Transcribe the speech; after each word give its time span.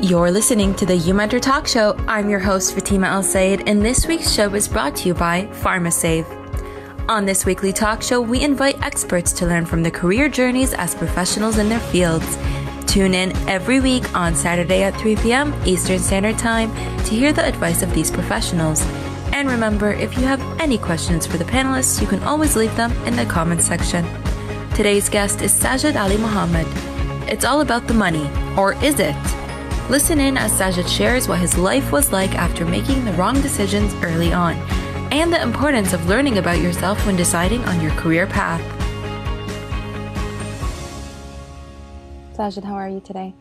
You're 0.00 0.30
listening 0.30 0.74
to 0.76 0.86
the 0.86 0.94
You 0.94 1.12
Mentor 1.12 1.40
Talk 1.40 1.66
Show. 1.66 1.96
I'm 2.06 2.30
your 2.30 2.38
host, 2.38 2.72
Fatima 2.72 3.08
El 3.08 3.24
Sayed, 3.24 3.68
and 3.68 3.84
this 3.84 4.06
week's 4.06 4.32
show 4.32 4.54
is 4.54 4.68
brought 4.68 4.94
to 4.94 5.08
you 5.08 5.14
by 5.14 5.46
PharmaSave. 5.46 6.24
On 7.08 7.24
this 7.24 7.44
weekly 7.44 7.72
talk 7.72 8.00
show, 8.00 8.20
we 8.20 8.40
invite 8.40 8.80
experts 8.80 9.32
to 9.32 9.46
learn 9.46 9.66
from 9.66 9.82
the 9.82 9.90
career 9.90 10.28
journeys 10.28 10.72
as 10.72 10.94
professionals 10.94 11.58
in 11.58 11.68
their 11.68 11.80
fields. 11.80 12.38
Tune 12.86 13.12
in 13.12 13.36
every 13.48 13.80
week 13.80 14.14
on 14.16 14.36
Saturday 14.36 14.84
at 14.84 14.94
3 15.00 15.16
p.m. 15.16 15.52
Eastern 15.66 15.98
Standard 15.98 16.38
Time 16.38 16.70
to 16.98 17.16
hear 17.16 17.32
the 17.32 17.44
advice 17.44 17.82
of 17.82 17.92
these 17.92 18.08
professionals. 18.08 18.82
And 19.32 19.50
remember, 19.50 19.90
if 19.90 20.16
you 20.16 20.22
have 20.22 20.40
any 20.60 20.78
questions 20.78 21.26
for 21.26 21.38
the 21.38 21.44
panelists, 21.44 22.00
you 22.00 22.06
can 22.06 22.22
always 22.22 22.54
leave 22.54 22.74
them 22.76 22.92
in 23.04 23.16
the 23.16 23.26
comments 23.26 23.66
section. 23.66 24.06
Today's 24.76 25.08
guest 25.08 25.42
is 25.42 25.52
Sajid 25.52 25.94
Alimohamed. 25.94 26.68
It's 27.28 27.44
all 27.44 27.62
about 27.62 27.88
the 27.88 27.94
money, 27.94 28.30
or 28.56 28.74
is 28.84 29.00
it? 29.00 29.16
Listen 29.90 30.20
in 30.20 30.36
as 30.36 30.52
Sajid 30.52 30.86
shares 30.86 31.28
what 31.28 31.38
his 31.38 31.56
life 31.56 31.92
was 31.92 32.12
like 32.12 32.34
after 32.34 32.66
making 32.66 33.06
the 33.06 33.12
wrong 33.14 33.40
decisions 33.40 33.94
early 34.04 34.34
on, 34.34 34.54
and 35.10 35.32
the 35.32 35.40
importance 35.40 35.94
of 35.94 36.06
learning 36.06 36.36
about 36.36 36.58
yourself 36.58 37.06
when 37.06 37.16
deciding 37.16 37.64
on 37.64 37.80
your 37.80 37.92
career 37.92 38.26
path. 38.26 38.60
Sajid, 42.36 42.64
how 42.64 42.74
are 42.74 42.90
you 42.90 43.00
today? 43.00 43.34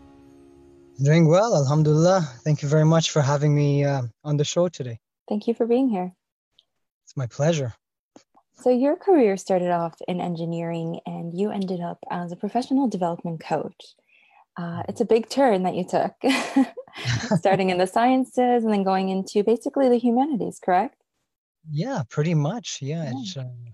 Doing 1.03 1.27
well, 1.27 1.53
Alhamdulillah. 1.53 2.21
Thank 2.45 2.61
you 2.61 2.69
very 2.69 2.85
much 2.85 3.11
for 3.11 3.21
having 3.21 3.53
me 3.53 3.83
uh, 3.83 4.03
on 4.23 4.37
the 4.37 4.45
show 4.45 4.69
today. 4.69 4.99
Thank 5.27 5.49
you 5.49 5.53
for 5.53 5.65
being 5.65 5.89
here. 5.89 6.13
It's 7.03 7.17
my 7.17 7.27
pleasure. 7.27 7.73
So, 8.53 8.69
your 8.69 8.95
career 8.95 9.35
started 9.35 9.71
off 9.71 9.95
in 10.07 10.21
engineering 10.21 11.01
and 11.05 11.37
you 11.37 11.51
ended 11.51 11.81
up 11.81 11.99
as 12.09 12.31
a 12.31 12.37
professional 12.37 12.87
development 12.87 13.41
coach 13.41 13.95
uh, 14.57 14.83
it's 14.89 15.01
a 15.01 15.05
big 15.05 15.29
turn 15.29 15.63
that 15.63 15.75
you 15.75 15.85
took, 15.85 16.13
starting 17.37 17.69
in 17.69 17.77
the 17.77 17.87
sciences 17.87 18.63
and 18.63 18.73
then 18.73 18.83
going 18.83 19.09
into 19.09 19.43
basically 19.43 19.87
the 19.87 19.97
humanities, 19.97 20.59
correct? 20.63 20.95
Yeah, 21.69 22.03
pretty 22.09 22.33
much. 22.33 22.79
Yeah. 22.81 23.11
yeah. 23.35 23.41
Uh, 23.41 23.71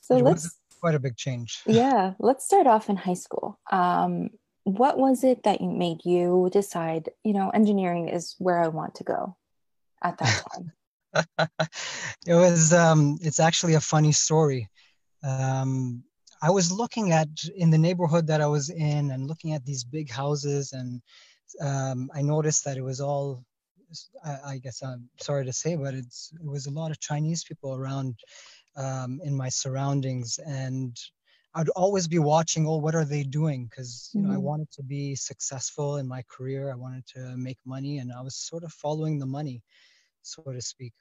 so 0.00 0.16
let's 0.18 0.58
quite 0.80 0.94
a 0.94 1.00
big 1.00 1.16
change. 1.16 1.62
yeah, 1.66 2.14
let's 2.20 2.44
start 2.44 2.66
off 2.66 2.88
in 2.88 2.96
high 2.96 3.14
school. 3.14 3.58
Um, 3.72 4.30
what 4.64 4.98
was 4.98 5.24
it 5.24 5.42
that 5.44 5.60
made 5.60 6.04
you 6.04 6.48
decide, 6.52 7.10
you 7.24 7.32
know, 7.32 7.50
engineering 7.50 8.08
is 8.08 8.34
where 8.38 8.60
I 8.62 8.68
want 8.68 8.96
to 8.96 9.04
go 9.04 9.36
at 10.02 10.18
that 10.18 10.44
time? 10.52 10.72
it 12.26 12.34
was. 12.34 12.72
Um, 12.72 13.18
it's 13.22 13.40
actually 13.40 13.74
a 13.74 13.80
funny 13.80 14.12
story. 14.12 14.68
Um, 15.24 16.04
I 16.42 16.50
was 16.50 16.70
looking 16.70 17.12
at 17.12 17.28
in 17.56 17.70
the 17.70 17.78
neighborhood 17.78 18.26
that 18.26 18.40
I 18.40 18.46
was 18.46 18.70
in 18.70 19.10
and 19.10 19.26
looking 19.26 19.52
at 19.52 19.64
these 19.64 19.84
big 19.84 20.10
houses, 20.10 20.72
and 20.72 21.00
um, 21.60 22.10
I 22.14 22.22
noticed 22.22 22.64
that 22.64 22.76
it 22.76 22.82
was 22.82 23.00
all. 23.00 23.44
I, 24.24 24.38
I, 24.46 24.58
guess 24.58 24.82
I'm 24.82 25.08
sorry 25.20 25.44
to 25.44 25.52
say, 25.52 25.76
but 25.76 25.94
it's 25.94 26.32
it 26.34 26.44
was 26.44 26.66
a 26.66 26.72
lot 26.72 26.90
of 26.90 26.98
Chinese 26.98 27.44
people 27.44 27.74
around 27.74 28.16
um, 28.76 29.20
in 29.22 29.36
my 29.36 29.48
surroundings, 29.48 30.38
and 30.44 30.96
I'd 31.54 31.68
always 31.70 32.08
be 32.08 32.18
watching. 32.18 32.66
Oh, 32.66 32.76
what 32.78 32.94
are 32.94 33.04
they 33.04 33.22
doing? 33.22 33.66
Because 33.66 34.10
you 34.12 34.22
know, 34.22 34.28
mm-hmm. 34.28 34.36
I 34.36 34.40
wanted 34.40 34.70
to 34.72 34.82
be 34.82 35.14
successful 35.14 35.96
in 35.96 36.08
my 36.08 36.22
career. 36.28 36.70
I 36.70 36.76
wanted 36.76 37.06
to 37.14 37.36
make 37.36 37.58
money, 37.64 37.98
and 37.98 38.12
I 38.12 38.20
was 38.22 38.34
sort 38.34 38.64
of 38.64 38.72
following 38.72 39.18
the 39.18 39.26
money, 39.26 39.62
so 40.22 40.42
to 40.42 40.60
speak. 40.60 40.92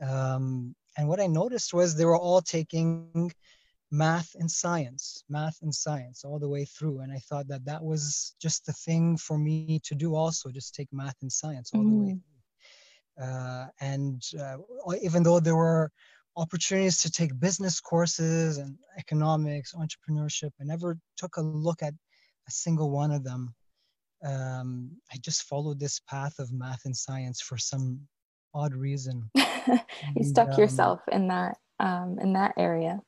Um, 0.00 0.74
and 0.96 1.08
what 1.08 1.20
I 1.20 1.26
noticed 1.26 1.74
was 1.74 1.94
they 1.96 2.04
were 2.04 2.16
all 2.16 2.40
taking 2.40 3.32
math 3.90 4.34
and 4.38 4.50
science, 4.50 5.24
math 5.28 5.58
and 5.62 5.74
science 5.74 6.24
all 6.24 6.38
the 6.38 6.48
way 6.48 6.64
through. 6.64 7.00
And 7.00 7.12
I 7.12 7.18
thought 7.18 7.48
that 7.48 7.64
that 7.64 7.82
was 7.82 8.34
just 8.40 8.66
the 8.66 8.72
thing 8.72 9.16
for 9.16 9.38
me 9.38 9.80
to 9.84 9.94
do 9.94 10.14
also, 10.14 10.50
just 10.50 10.74
take 10.74 10.88
math 10.92 11.16
and 11.22 11.32
science 11.32 11.70
all 11.74 11.82
mm. 11.82 11.90
the 11.90 11.96
way 11.96 12.12
mm. 12.12 12.20
through. 12.22 13.26
Uh, 13.26 13.66
and 13.80 14.22
uh, 14.40 14.56
even 15.02 15.22
though 15.22 15.40
there 15.40 15.56
were 15.56 15.90
opportunities 16.36 17.00
to 17.02 17.10
take 17.10 17.38
business 17.40 17.80
courses 17.80 18.58
and 18.58 18.76
economics, 18.98 19.74
entrepreneurship, 19.74 20.50
I 20.60 20.64
never 20.64 20.98
took 21.16 21.36
a 21.36 21.42
look 21.42 21.82
at 21.82 21.94
a 22.46 22.50
single 22.50 22.90
one 22.90 23.10
of 23.10 23.24
them. 23.24 23.54
Um, 24.24 24.90
I 25.12 25.16
just 25.20 25.44
followed 25.44 25.80
this 25.80 26.00
path 26.08 26.38
of 26.38 26.52
math 26.52 26.84
and 26.84 26.96
science 26.96 27.40
for 27.40 27.56
some 27.56 28.00
odd 28.54 28.74
reason. 28.74 29.30
you 29.36 29.78
and, 30.16 30.26
stuck 30.26 30.50
um, 30.50 30.60
yourself 30.60 31.00
in 31.10 31.28
that 31.28 31.56
um, 31.80 32.18
in 32.20 32.32
that 32.32 32.54
area 32.56 33.00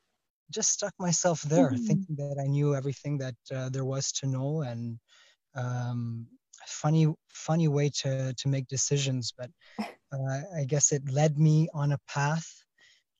just 0.51 0.71
stuck 0.71 0.93
myself 0.99 1.43
there, 1.43 1.71
mm-hmm. 1.71 1.87
thinking 1.87 2.17
that 2.17 2.41
I 2.43 2.47
knew 2.47 2.75
everything 2.75 3.19
that 3.19 3.35
uh, 3.55 3.69
there 3.69 3.85
was 3.85 4.13
to 4.13 4.27
know, 4.27 4.63
and 4.63 4.99
um, 5.55 6.27
funny, 6.67 7.13
funny 7.33 7.69
way 7.69 7.91
to 8.03 8.35
to 8.35 8.49
make 8.49 8.67
decisions. 8.69 9.33
But 9.37 9.51
uh, 10.13 10.41
I 10.57 10.65
guess 10.67 10.93
it 10.93 11.03
led 11.11 11.39
me 11.39 11.69
on 11.75 11.93
a 11.93 11.99
path 12.09 12.47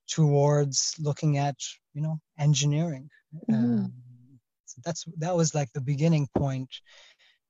towards 0.07 0.95
looking 0.99 1.37
at, 1.37 1.55
you 1.93 2.01
know, 2.01 2.19
engineering. 2.37 3.09
Mm-hmm. 3.49 3.53
Um, 3.53 3.93
so 4.65 4.81
that's 4.85 5.05
that 5.17 5.35
was 5.35 5.55
like 5.55 5.71
the 5.73 5.81
beginning 5.81 6.27
point. 6.37 6.69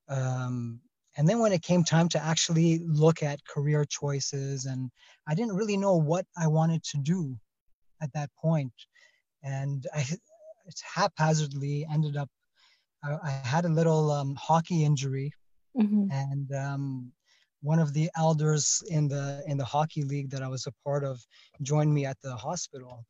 Um, 0.08 0.80
and 1.16 1.28
then 1.28 1.40
when 1.40 1.52
it 1.52 1.62
came 1.62 1.84
time 1.84 2.08
to 2.10 2.22
actually 2.22 2.80
look 2.86 3.22
at 3.22 3.46
career 3.46 3.84
choices, 3.84 4.64
and 4.64 4.90
I 5.28 5.34
didn't 5.34 5.56
really 5.56 5.76
know 5.76 5.96
what 5.96 6.24
I 6.38 6.46
wanted 6.46 6.82
to 6.84 6.98
do 6.98 7.36
at 8.00 8.12
that 8.14 8.30
point 8.40 8.72
and 9.42 9.86
I 9.94 10.04
haphazardly 10.94 11.86
ended 11.92 12.16
up. 12.16 12.28
I, 13.04 13.18
I 13.22 13.30
had 13.30 13.64
a 13.64 13.68
little 13.68 14.10
um, 14.10 14.36
hockey 14.36 14.84
injury, 14.84 15.32
mm-hmm. 15.76 16.10
and 16.10 16.52
um, 16.52 17.12
one 17.60 17.78
of 17.78 17.92
the 17.92 18.10
elders 18.16 18.82
in 18.88 19.08
the 19.08 19.42
in 19.46 19.56
the 19.56 19.64
hockey 19.64 20.02
league 20.02 20.30
that 20.30 20.42
I 20.42 20.48
was 20.48 20.66
a 20.66 20.72
part 20.84 21.04
of 21.04 21.24
joined 21.62 21.92
me 21.92 22.06
at 22.06 22.20
the 22.22 22.34
hospital 22.34 23.04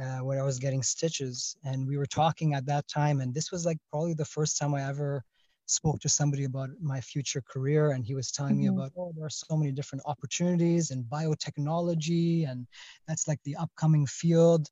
uh, 0.00 0.18
where 0.18 0.40
I 0.40 0.44
was 0.44 0.58
getting 0.58 0.82
stitches, 0.82 1.56
and 1.64 1.86
we 1.86 1.96
were 1.96 2.06
talking 2.06 2.54
at 2.54 2.66
that 2.66 2.86
time, 2.88 3.20
and 3.20 3.34
this 3.34 3.50
was 3.50 3.64
like 3.66 3.78
probably 3.90 4.14
the 4.14 4.24
first 4.24 4.58
time 4.58 4.74
I 4.74 4.88
ever 4.88 5.24
spoke 5.70 6.00
to 6.00 6.08
somebody 6.08 6.44
about 6.44 6.70
my 6.80 7.00
future 7.00 7.42
career 7.42 7.90
and 7.90 8.04
he 8.04 8.14
was 8.14 8.30
telling 8.30 8.54
mm-hmm. 8.54 8.74
me 8.74 8.82
about 8.82 8.92
oh 8.96 9.12
there 9.14 9.26
are 9.26 9.30
so 9.30 9.56
many 9.56 9.70
different 9.70 10.02
opportunities 10.06 10.90
in 10.90 11.04
biotechnology 11.04 12.50
and 12.50 12.66
that's 13.06 13.28
like 13.28 13.40
the 13.44 13.56
upcoming 13.56 14.06
field 14.06 14.68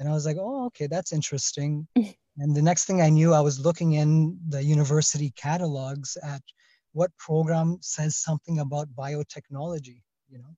and 0.00 0.08
I 0.08 0.12
was 0.12 0.24
like, 0.24 0.38
oh, 0.40 0.64
okay, 0.66 0.86
that's 0.86 1.12
interesting. 1.12 1.86
and 1.96 2.56
the 2.56 2.62
next 2.62 2.86
thing 2.86 3.02
I 3.02 3.10
knew, 3.10 3.34
I 3.34 3.40
was 3.40 3.60
looking 3.60 3.92
in 3.92 4.38
the 4.48 4.64
university 4.64 5.30
catalogs 5.36 6.16
at 6.22 6.40
what 6.92 7.14
program 7.18 7.76
says 7.82 8.16
something 8.16 8.60
about 8.60 8.88
biotechnology, 8.98 10.00
you 10.30 10.38
know, 10.38 10.56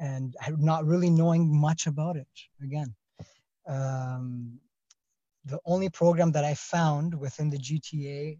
and 0.00 0.34
not 0.58 0.86
really 0.86 1.10
knowing 1.10 1.54
much 1.54 1.86
about 1.86 2.16
it 2.16 2.26
again. 2.62 2.94
Um, 3.68 4.58
the 5.44 5.60
only 5.66 5.90
program 5.90 6.32
that 6.32 6.44
I 6.44 6.54
found 6.54 7.14
within 7.14 7.50
the 7.50 7.58
GTA 7.58 8.38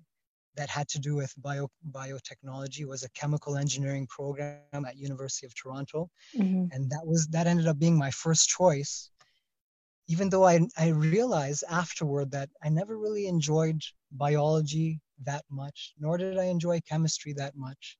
that 0.56 0.68
had 0.68 0.88
to 0.88 0.98
do 0.98 1.14
with 1.14 1.32
bio 1.38 1.68
biotechnology 1.90 2.84
was 2.86 3.02
a 3.02 3.10
chemical 3.10 3.56
engineering 3.56 4.06
program 4.06 4.84
at 4.86 4.96
University 4.96 5.46
of 5.46 5.54
Toronto, 5.54 6.10
mm-hmm. 6.36 6.66
and 6.72 6.90
that 6.90 7.06
was 7.06 7.26
that 7.28 7.46
ended 7.46 7.66
up 7.66 7.78
being 7.78 7.96
my 7.96 8.10
first 8.10 8.48
choice 8.48 9.10
even 10.08 10.28
though 10.28 10.44
I, 10.44 10.60
I 10.76 10.88
realized 10.88 11.64
afterward 11.70 12.30
that 12.32 12.50
I 12.62 12.68
never 12.68 12.98
really 12.98 13.26
enjoyed 13.26 13.80
biology 14.10 15.00
that 15.24 15.44
much, 15.50 15.94
nor 15.98 16.18
did 16.18 16.38
I 16.38 16.44
enjoy 16.44 16.80
chemistry 16.88 17.32
that 17.34 17.56
much. 17.56 17.96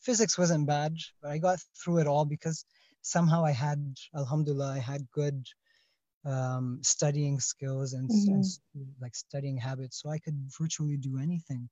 Physics 0.00 0.38
wasn't 0.38 0.66
bad, 0.66 0.94
but 1.20 1.30
I 1.30 1.38
got 1.38 1.58
through 1.82 1.98
it 1.98 2.06
all 2.06 2.24
because 2.24 2.64
somehow 3.02 3.44
I 3.44 3.52
had, 3.52 3.96
alhamdulillah, 4.16 4.74
I 4.74 4.78
had 4.78 5.10
good 5.12 5.46
um, 6.24 6.78
studying 6.82 7.40
skills 7.40 7.94
and, 7.94 8.08
mm-hmm. 8.08 8.34
and 8.34 8.44
like 9.00 9.16
studying 9.16 9.56
habits, 9.56 10.00
so 10.02 10.10
I 10.10 10.18
could 10.18 10.36
virtually 10.58 10.96
do 10.96 11.18
anything. 11.18 11.68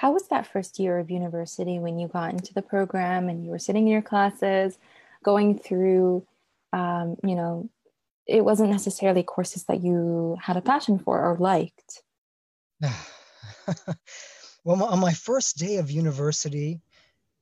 How 0.00 0.12
was 0.12 0.28
that 0.28 0.46
first 0.46 0.78
year 0.78 1.00
of 1.00 1.10
university 1.10 1.80
when 1.80 1.98
you 1.98 2.06
got 2.06 2.30
into 2.30 2.54
the 2.54 2.62
program 2.62 3.28
and 3.28 3.44
you 3.44 3.50
were 3.50 3.58
sitting 3.58 3.88
in 3.88 3.92
your 3.92 4.00
classes, 4.00 4.78
going 5.24 5.58
through, 5.58 6.24
um, 6.72 7.16
you 7.24 7.34
know, 7.34 7.68
it 8.24 8.44
wasn't 8.44 8.70
necessarily 8.70 9.24
courses 9.24 9.64
that 9.64 9.82
you 9.82 10.38
had 10.40 10.56
a 10.56 10.60
passion 10.60 11.00
for 11.00 11.20
or 11.20 11.36
liked? 11.38 12.04
well, 14.64 14.84
on 14.84 15.00
my 15.00 15.12
first 15.12 15.56
day 15.56 15.78
of 15.78 15.90
university, 15.90 16.80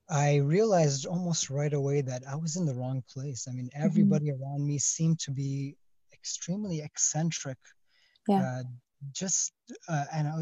I 0.08 0.36
realized 0.36 1.04
almost 1.04 1.50
right 1.50 1.74
away 1.74 2.00
that 2.00 2.22
I 2.26 2.36
was 2.36 2.56
in 2.56 2.64
the 2.64 2.74
wrong 2.74 3.04
place. 3.12 3.46
I 3.46 3.52
mean, 3.52 3.66
mm-hmm. 3.66 3.84
everybody 3.84 4.30
mm-hmm. 4.30 4.42
around 4.42 4.66
me 4.66 4.78
seemed 4.78 5.18
to 5.20 5.30
be 5.30 5.76
extremely 6.10 6.80
eccentric. 6.80 7.58
Yeah. 8.26 8.40
Uh, 8.40 8.62
just 9.12 9.52
uh, 9.90 10.06
and 10.14 10.26
I 10.26 10.34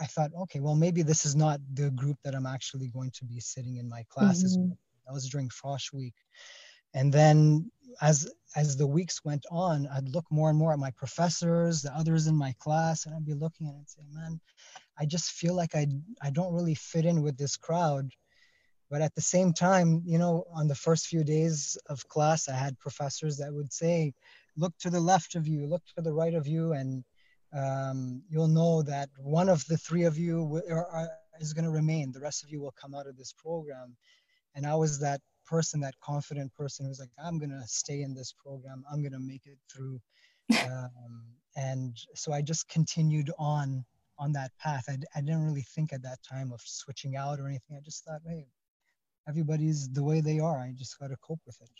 I 0.00 0.06
thought, 0.06 0.30
okay, 0.42 0.60
well, 0.60 0.74
maybe 0.74 1.02
this 1.02 1.24
is 1.24 1.34
not 1.34 1.60
the 1.74 1.90
group 1.90 2.18
that 2.24 2.34
I'm 2.34 2.46
actually 2.46 2.88
going 2.88 3.10
to 3.12 3.24
be 3.24 3.40
sitting 3.40 3.76
in 3.76 3.88
my 3.88 4.04
classes. 4.08 4.56
Mm-hmm. 4.56 4.70
That 5.06 5.12
was 5.12 5.28
during 5.28 5.48
Frosh 5.48 5.92
Week, 5.92 6.14
and 6.94 7.12
then 7.12 7.70
as 8.00 8.30
as 8.56 8.76
the 8.76 8.86
weeks 8.86 9.24
went 9.24 9.44
on, 9.50 9.86
I'd 9.88 10.08
look 10.08 10.26
more 10.30 10.50
and 10.50 10.58
more 10.58 10.72
at 10.72 10.78
my 10.78 10.90
professors, 10.92 11.82
the 11.82 11.94
others 11.96 12.26
in 12.26 12.34
my 12.36 12.54
class, 12.58 13.06
and 13.06 13.14
I'd 13.14 13.24
be 13.24 13.34
looking 13.34 13.66
at 13.66 13.74
it 13.74 13.78
and 13.78 13.88
say, 13.88 14.02
man, 14.12 14.40
I 14.98 15.06
just 15.06 15.30
feel 15.32 15.54
like 15.54 15.74
I 15.74 15.86
I 16.22 16.30
don't 16.30 16.54
really 16.54 16.74
fit 16.74 17.04
in 17.04 17.22
with 17.22 17.36
this 17.38 17.56
crowd. 17.56 18.10
But 18.90 19.02
at 19.02 19.14
the 19.14 19.20
same 19.20 19.52
time, 19.52 20.02
you 20.06 20.18
know, 20.18 20.44
on 20.54 20.66
the 20.66 20.74
first 20.74 21.06
few 21.06 21.22
days 21.22 21.76
of 21.86 22.08
class, 22.08 22.48
I 22.48 22.54
had 22.54 22.78
professors 22.78 23.36
that 23.36 23.52
would 23.52 23.72
say, 23.72 24.14
look 24.56 24.76
to 24.78 24.90
the 24.90 25.00
left 25.00 25.34
of 25.34 25.46
you, 25.46 25.66
look 25.66 25.82
to 25.96 26.02
the 26.02 26.12
right 26.12 26.34
of 26.34 26.46
you, 26.46 26.72
and 26.72 27.04
um, 27.52 28.22
you'll 28.28 28.48
know 28.48 28.82
that 28.82 29.08
one 29.18 29.48
of 29.48 29.64
the 29.66 29.76
three 29.76 30.04
of 30.04 30.18
you 30.18 30.62
are, 30.70 31.08
is 31.40 31.52
going 31.52 31.64
to 31.64 31.70
remain. 31.70 32.12
The 32.12 32.20
rest 32.20 32.44
of 32.44 32.50
you 32.50 32.60
will 32.60 32.74
come 32.80 32.94
out 32.94 33.06
of 33.06 33.16
this 33.16 33.32
program. 33.32 33.96
And 34.54 34.66
I 34.66 34.74
was 34.74 34.98
that 35.00 35.20
person, 35.46 35.80
that 35.80 35.94
confident 36.00 36.52
person 36.54 36.86
who's 36.86 37.00
like, 37.00 37.10
I'm 37.22 37.38
going 37.38 37.50
to 37.50 37.62
stay 37.66 38.02
in 38.02 38.14
this 38.14 38.32
program. 38.32 38.84
I'm 38.90 39.00
going 39.02 39.12
to 39.12 39.18
make 39.18 39.46
it 39.46 39.58
through. 39.72 40.00
Um, 40.64 41.24
and 41.56 41.96
so 42.14 42.32
I 42.32 42.42
just 42.42 42.68
continued 42.68 43.30
on 43.38 43.84
on 44.18 44.32
that 44.32 44.50
path. 44.58 44.84
I, 44.88 44.96
I 45.14 45.20
didn't 45.20 45.44
really 45.44 45.62
think 45.62 45.92
at 45.92 46.02
that 46.02 46.18
time 46.28 46.52
of 46.52 46.60
switching 46.64 47.16
out 47.16 47.38
or 47.38 47.46
anything. 47.46 47.76
I 47.76 47.80
just 47.84 48.04
thought, 48.04 48.20
hey, 48.26 48.48
everybody's 49.28 49.88
the 49.90 50.02
way 50.02 50.20
they 50.20 50.40
are. 50.40 50.58
I 50.58 50.72
just 50.76 50.98
got 50.98 51.08
to 51.08 51.16
cope 51.22 51.40
with 51.46 51.60
it. 51.60 51.70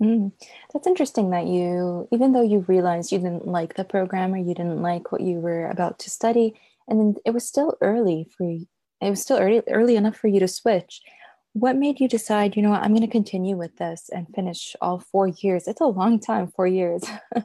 Mm. 0.00 0.32
That's 0.72 0.86
interesting 0.86 1.30
that 1.30 1.46
you, 1.46 2.08
even 2.10 2.32
though 2.32 2.42
you 2.42 2.60
realized 2.60 3.12
you 3.12 3.18
didn't 3.18 3.46
like 3.46 3.74
the 3.74 3.84
program 3.84 4.32
or 4.32 4.38
you 4.38 4.54
didn't 4.54 4.80
like 4.80 5.12
what 5.12 5.20
you 5.20 5.36
were 5.36 5.66
about 5.66 5.98
to 6.00 6.10
study, 6.10 6.58
and 6.88 6.98
then 6.98 7.14
it 7.24 7.32
was 7.32 7.46
still 7.46 7.76
early 7.80 8.28
for 8.36 8.44
you, 8.44 8.66
it 9.00 9.10
was 9.10 9.20
still 9.20 9.38
early, 9.38 9.62
early 9.68 9.96
enough 9.96 10.16
for 10.16 10.28
you 10.28 10.40
to 10.40 10.48
switch. 10.48 11.02
What 11.52 11.76
made 11.76 12.00
you 12.00 12.08
decide, 12.08 12.56
you 12.56 12.62
know 12.62 12.70
what, 12.70 12.82
I'm 12.82 12.94
going 12.94 13.00
to 13.02 13.08
continue 13.08 13.56
with 13.56 13.76
this 13.76 14.08
and 14.08 14.26
finish 14.34 14.74
all 14.80 15.00
four 15.12 15.28
years? 15.28 15.66
It's 15.66 15.80
a 15.80 15.86
long 15.86 16.20
time, 16.20 16.48
four 16.48 16.66
years. 16.66 17.02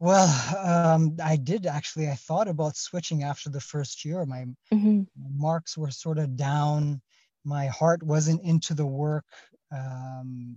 well, 0.00 0.26
um, 0.58 1.16
I 1.22 1.36
did 1.36 1.66
actually. 1.66 2.08
I 2.08 2.14
thought 2.14 2.48
about 2.48 2.76
switching 2.76 3.22
after 3.22 3.50
the 3.50 3.60
first 3.60 4.04
year. 4.04 4.24
My, 4.24 4.46
mm-hmm. 4.72 5.02
my 5.16 5.28
marks 5.36 5.76
were 5.76 5.90
sort 5.90 6.18
of 6.18 6.34
down. 6.34 7.02
My 7.44 7.66
heart 7.66 8.02
wasn't 8.02 8.42
into 8.42 8.74
the 8.74 8.86
work. 8.86 9.26
Um, 9.70 10.56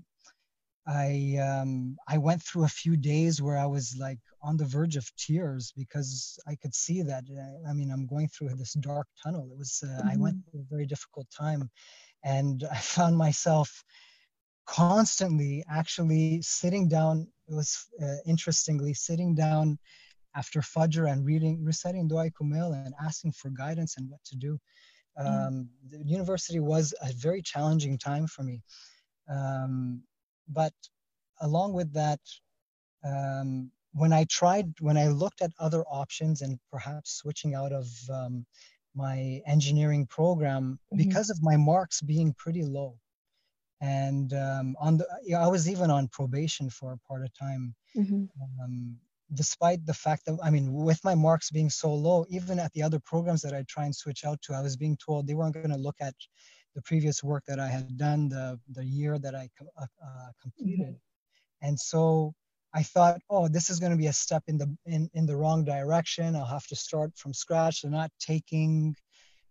I 0.88 1.38
um, 1.42 1.98
I 2.08 2.18
went 2.20 2.44
through 2.44 2.66
a 2.66 2.70
few 2.70 2.96
days 2.96 3.42
where 3.42 3.58
I 3.58 3.66
was 3.66 3.96
like 4.00 4.20
on 4.44 4.56
the 4.56 4.66
verge 4.66 4.98
of 4.98 5.10
tears 5.18 5.74
because 5.76 6.38
I 6.48 6.56
could 6.56 6.76
see 6.76 7.02
that. 7.02 7.24
Uh, 7.30 7.70
I 7.70 7.74
mean, 7.74 7.92
I'm 7.92 8.06
going 8.06 8.28
through 8.28 8.50
this 8.50 8.74
dark 8.74 9.08
tunnel. 9.24 9.50
It 9.52 9.58
was 9.58 9.84
uh, 9.84 9.88
mm-hmm. 9.88 10.10
I 10.10 10.18
went 10.18 10.38
mm-hmm. 10.38 10.52
through 10.52 10.62
a 10.62 10.70
very 10.70 10.86
difficult 10.86 11.28
time, 11.36 11.70
and 12.24 12.64
I 12.72 12.78
found 12.96 13.18
myself 13.18 13.84
constantly 14.68 15.64
actually 15.70 16.42
sitting 16.44 16.88
down. 16.88 17.28
It 17.48 17.56
was 17.56 17.88
uh, 18.02 18.18
interestingly 18.28 18.94
sitting 18.94 19.34
down 19.34 19.80
after 20.36 20.60
Fajr 20.62 21.12
and 21.12 21.26
reading, 21.26 21.64
reciting 21.64 22.08
Dua 22.08 22.30
Kumail 22.30 22.74
and 22.74 22.94
asking 23.02 23.32
for 23.32 23.50
guidance 23.50 23.96
and 23.98 24.10
what 24.10 24.24
to 24.26 24.36
do. 24.36 24.60
Mm. 25.18 25.48
Um, 25.48 25.70
the 25.90 26.04
university 26.06 26.60
was 26.60 26.94
a 27.02 27.12
very 27.14 27.42
challenging 27.42 27.98
time 27.98 28.28
for 28.28 28.44
me. 28.44 28.62
Um, 29.30 30.04
but 30.48 30.74
along 31.42 31.74
with 31.74 31.94
that, 31.94 32.20
um, 33.04 33.72
when 33.94 34.12
I 34.12 34.26
tried, 34.26 34.74
when 34.80 34.98
I 34.98 35.08
looked 35.08 35.42
at 35.42 35.52
other 35.60 35.84
options 35.84 36.42
and 36.42 36.60
perhaps 36.72 37.14
switching 37.14 37.56
out 37.56 37.72
of 37.72 37.88
um, 38.12 38.46
my 38.94 39.42
engineering 39.48 40.06
program 40.08 40.80
mm-hmm. 40.94 40.98
because 40.98 41.30
of 41.30 41.42
my 41.42 41.56
marks 41.58 42.02
being 42.02 42.34
pretty 42.34 42.64
low, 42.64 42.98
and 43.82 44.34
um, 44.34 44.76
on 44.80 44.98
the, 44.98 45.36
I 45.38 45.48
was 45.48 45.70
even 45.70 45.90
on 45.92 46.08
probation 46.10 46.70
for 46.70 46.94
a 46.94 46.98
part 47.08 47.24
of 47.24 47.38
time. 47.38 47.76
Mm-hmm. 47.96 48.26
Um, 48.62 48.98
despite 49.34 49.84
the 49.86 49.94
fact 49.94 50.26
that 50.26 50.38
I 50.44 50.50
mean, 50.50 50.72
with 50.72 51.04
my 51.04 51.16
marks 51.16 51.50
being 51.50 51.70
so 51.70 51.94
low, 51.94 52.26
even 52.30 52.60
at 52.60 52.72
the 52.74 52.84
other 52.84 53.00
programs 53.00 53.42
that 53.42 53.54
I 53.54 53.64
try 53.68 53.86
and 53.86 53.96
switch 53.96 54.24
out 54.24 54.42
to, 54.44 54.54
I 54.54 54.62
was 54.62 54.78
being 54.78 54.98
told 54.98 55.26
they 55.26 55.34
weren't 55.34 55.56
going 55.56 55.70
to 55.70 55.78
look 55.78 55.96
at 56.00 56.14
the 56.76 56.82
previous 56.82 57.24
work 57.24 57.44
that 57.48 57.60
I 57.60 57.68
had 57.68 57.98
done, 57.98 58.30
the, 58.30 58.60
the 58.70 58.86
year 58.86 59.18
that 59.18 59.34
I 59.34 59.50
uh, 59.62 59.84
uh, 59.84 60.32
completed. 60.42 60.96
Mm-hmm. 60.96 61.68
And 61.68 61.80
so 61.80 62.34
I 62.74 62.84
thought, 62.84 63.22
oh, 63.30 63.48
this 63.48 63.70
is 63.70 63.80
going 63.80 63.94
to 63.94 63.98
be 63.98 64.08
a 64.08 64.14
step 64.14 64.44
in 64.48 64.58
the 64.58 64.76
in, 64.86 65.10
in 65.14 65.26
the 65.26 65.38
wrong 65.38 65.64
direction. 65.64 66.36
I'll 66.36 66.46
have 66.46 66.68
to 66.68 66.76
start 66.76 67.12
from 67.16 67.34
scratch. 67.34 67.82
They're 67.82 67.92
not 67.92 68.12
taking 68.20 68.96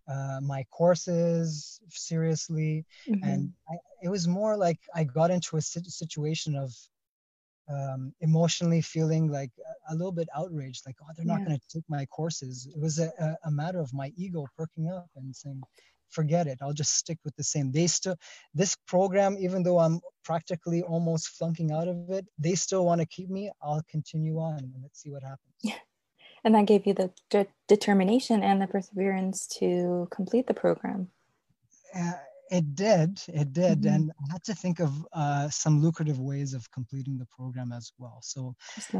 uh, 0.06 0.40
my 0.42 0.64
courses 0.70 1.80
seriously, 1.88 2.84
mm-hmm. 3.08 3.24
and 3.24 3.52
I, 3.68 3.76
it 4.02 4.10
was 4.10 4.28
more 4.28 4.56
like 4.58 4.78
I 4.94 5.04
got 5.04 5.30
into 5.30 5.56
a 5.56 5.62
situation 5.62 6.54
of 6.54 6.70
um, 7.70 8.12
emotionally 8.20 8.82
feeling 8.82 9.32
like 9.32 9.50
a, 9.88 9.94
a, 9.94 9.96
little 9.96 10.12
bit 10.12 10.28
outraged, 10.36 10.82
like, 10.84 10.96
oh, 11.02 11.06
they're 11.16 11.24
not 11.24 11.40
yeah. 11.40 11.46
going 11.46 11.58
to 11.58 11.68
take 11.72 11.84
my 11.88 12.04
courses. 12.06 12.68
It 12.74 12.78
was 12.78 12.98
a, 12.98 13.10
a, 13.42 13.50
matter 13.50 13.80
of 13.80 13.90
my 13.94 14.12
ego 14.16 14.46
perking 14.54 14.90
up 14.90 15.06
and 15.16 15.34
saying, 15.34 15.62
forget 16.10 16.46
it. 16.46 16.58
I'll 16.62 16.72
just 16.72 16.94
stick 16.94 17.18
with 17.24 17.34
the 17.36 17.44
same. 17.44 17.72
They 17.72 17.86
still, 17.86 18.16
this 18.54 18.76
program, 18.86 19.36
even 19.38 19.62
though 19.62 19.78
I'm 19.78 20.00
practically 20.24 20.82
almost 20.82 21.28
flunking 21.28 21.70
out 21.72 21.88
of 21.88 22.10
it, 22.10 22.26
they 22.38 22.54
still 22.54 22.84
want 22.84 23.00
to 23.00 23.06
keep 23.06 23.30
me. 23.30 23.50
I'll 23.62 23.82
continue 23.90 24.38
on 24.38 24.58
and 24.58 24.72
let's 24.82 25.02
see 25.02 25.10
what 25.10 25.22
happens. 25.22 25.54
Yeah. 25.62 25.78
And 26.44 26.54
that 26.54 26.66
gave 26.66 26.86
you 26.86 26.94
the 26.94 27.10
de- 27.30 27.46
determination 27.68 28.42
and 28.42 28.60
the 28.60 28.66
perseverance 28.66 29.46
to 29.58 30.08
complete 30.10 30.46
the 30.46 30.54
program. 30.54 31.08
Uh, 31.94 32.12
it 32.50 32.74
did. 32.74 33.20
It 33.28 33.52
did. 33.52 33.82
Mm-hmm. 33.82 33.94
And 33.94 34.12
I 34.28 34.32
had 34.32 34.44
to 34.44 34.54
think 34.54 34.80
of 34.80 34.92
uh, 35.12 35.48
some 35.48 35.80
lucrative 35.80 36.20
ways 36.20 36.52
of 36.52 36.70
completing 36.70 37.18
the 37.18 37.26
program 37.26 37.72
as 37.72 37.92
well. 37.98 38.18
So 38.22 38.54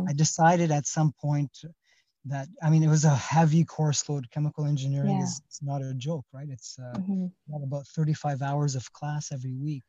I 0.09 0.13
decided 0.15 0.71
at 0.71 0.87
some 0.87 1.13
point 1.21 1.51
that 2.27 2.49
I 2.63 2.71
mean, 2.71 2.83
it 2.83 2.89
was 2.89 3.05
a 3.05 3.15
heavy 3.15 3.65
course 3.65 4.09
load. 4.09 4.31
Chemical 4.31 4.67
engineering 4.67 5.19
yeah. 5.19 5.25
is 5.25 5.43
not 5.63 5.83
a 5.83 5.93
joke, 5.95 6.25
right? 6.33 6.49
It's 6.51 6.79
uh, 6.79 6.99
mm-hmm. 6.99 7.63
about 7.63 7.87
35 7.89 8.43
hours 8.43 8.75
of 8.75 8.91
class 8.93 9.31
every 9.33 9.55
week, 9.55 9.83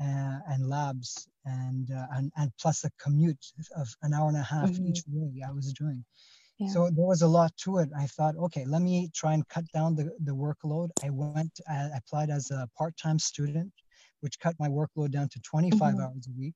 uh, 0.00 0.38
and 0.48 0.68
labs, 0.68 1.28
and, 1.44 1.90
uh, 1.90 2.06
and 2.12 2.32
and 2.36 2.52
plus 2.60 2.84
a 2.84 2.90
commute 3.00 3.44
of 3.76 3.88
an 4.02 4.14
hour 4.14 4.28
and 4.28 4.36
a 4.36 4.42
half 4.42 4.70
mm-hmm. 4.70 4.88
each 4.88 5.02
way. 5.08 5.42
I 5.46 5.50
was 5.50 5.72
doing. 5.72 6.04
Yeah. 6.58 6.68
So 6.68 6.90
there 6.90 7.06
was 7.06 7.22
a 7.22 7.26
lot 7.26 7.52
to 7.64 7.78
it. 7.78 7.88
I 7.98 8.06
thought, 8.06 8.36
okay, 8.36 8.64
let 8.64 8.80
me 8.80 9.10
try 9.12 9.34
and 9.34 9.46
cut 9.48 9.64
down 9.72 9.96
the, 9.96 10.12
the 10.22 10.30
workload. 10.30 10.90
I 11.02 11.10
went, 11.10 11.58
I 11.68 11.90
applied 11.96 12.30
as 12.30 12.52
a 12.52 12.68
part-time 12.78 13.18
student, 13.18 13.72
which 14.20 14.38
cut 14.38 14.54
my 14.60 14.68
workload 14.68 15.10
down 15.10 15.28
to 15.30 15.40
25 15.40 15.80
mm-hmm. 15.80 16.00
hours 16.00 16.28
a 16.28 16.38
week 16.38 16.54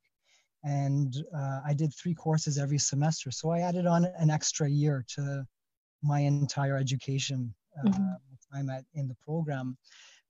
and 0.64 1.14
uh, 1.36 1.60
I 1.66 1.74
did 1.74 1.92
three 1.94 2.14
courses 2.14 2.58
every 2.58 2.78
semester. 2.78 3.30
So 3.30 3.50
I 3.50 3.60
added 3.60 3.86
on 3.86 4.06
an 4.18 4.30
extra 4.30 4.68
year 4.68 5.04
to 5.14 5.44
my 6.02 6.20
entire 6.20 6.76
education 6.76 7.54
uh, 7.78 7.88
mm-hmm. 7.88 8.56
time 8.56 8.70
at 8.70 8.84
in 8.94 9.08
the 9.08 9.16
program. 9.24 9.76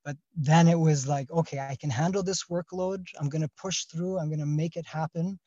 But 0.04 0.16
then 0.34 0.68
it 0.68 0.78
was 0.78 1.06
like, 1.06 1.30
okay, 1.30 1.58
I 1.58 1.76
can 1.76 1.90
handle 1.90 2.22
this 2.22 2.44
workload. 2.50 3.04
I'm 3.20 3.28
going 3.28 3.42
to 3.42 3.50
push 3.60 3.84
through. 3.84 4.18
I'm 4.18 4.28
going 4.28 4.38
to 4.40 4.46
make 4.46 4.76
it 4.76 4.86
happen, 4.86 5.38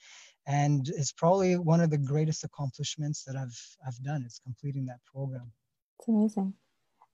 and 0.46 0.88
it's 0.90 1.12
probably 1.12 1.58
one 1.58 1.82
of 1.82 1.90
the 1.90 1.98
greatest 1.98 2.44
accomplishments 2.44 3.24
that 3.24 3.36
I've 3.36 3.58
I've 3.88 4.02
done. 4.04 4.24
Is 4.24 4.40
completing 4.44 4.86
that 4.88 5.00
program. 5.12 5.52
It's 6.00 6.08
amazing. 6.08 6.54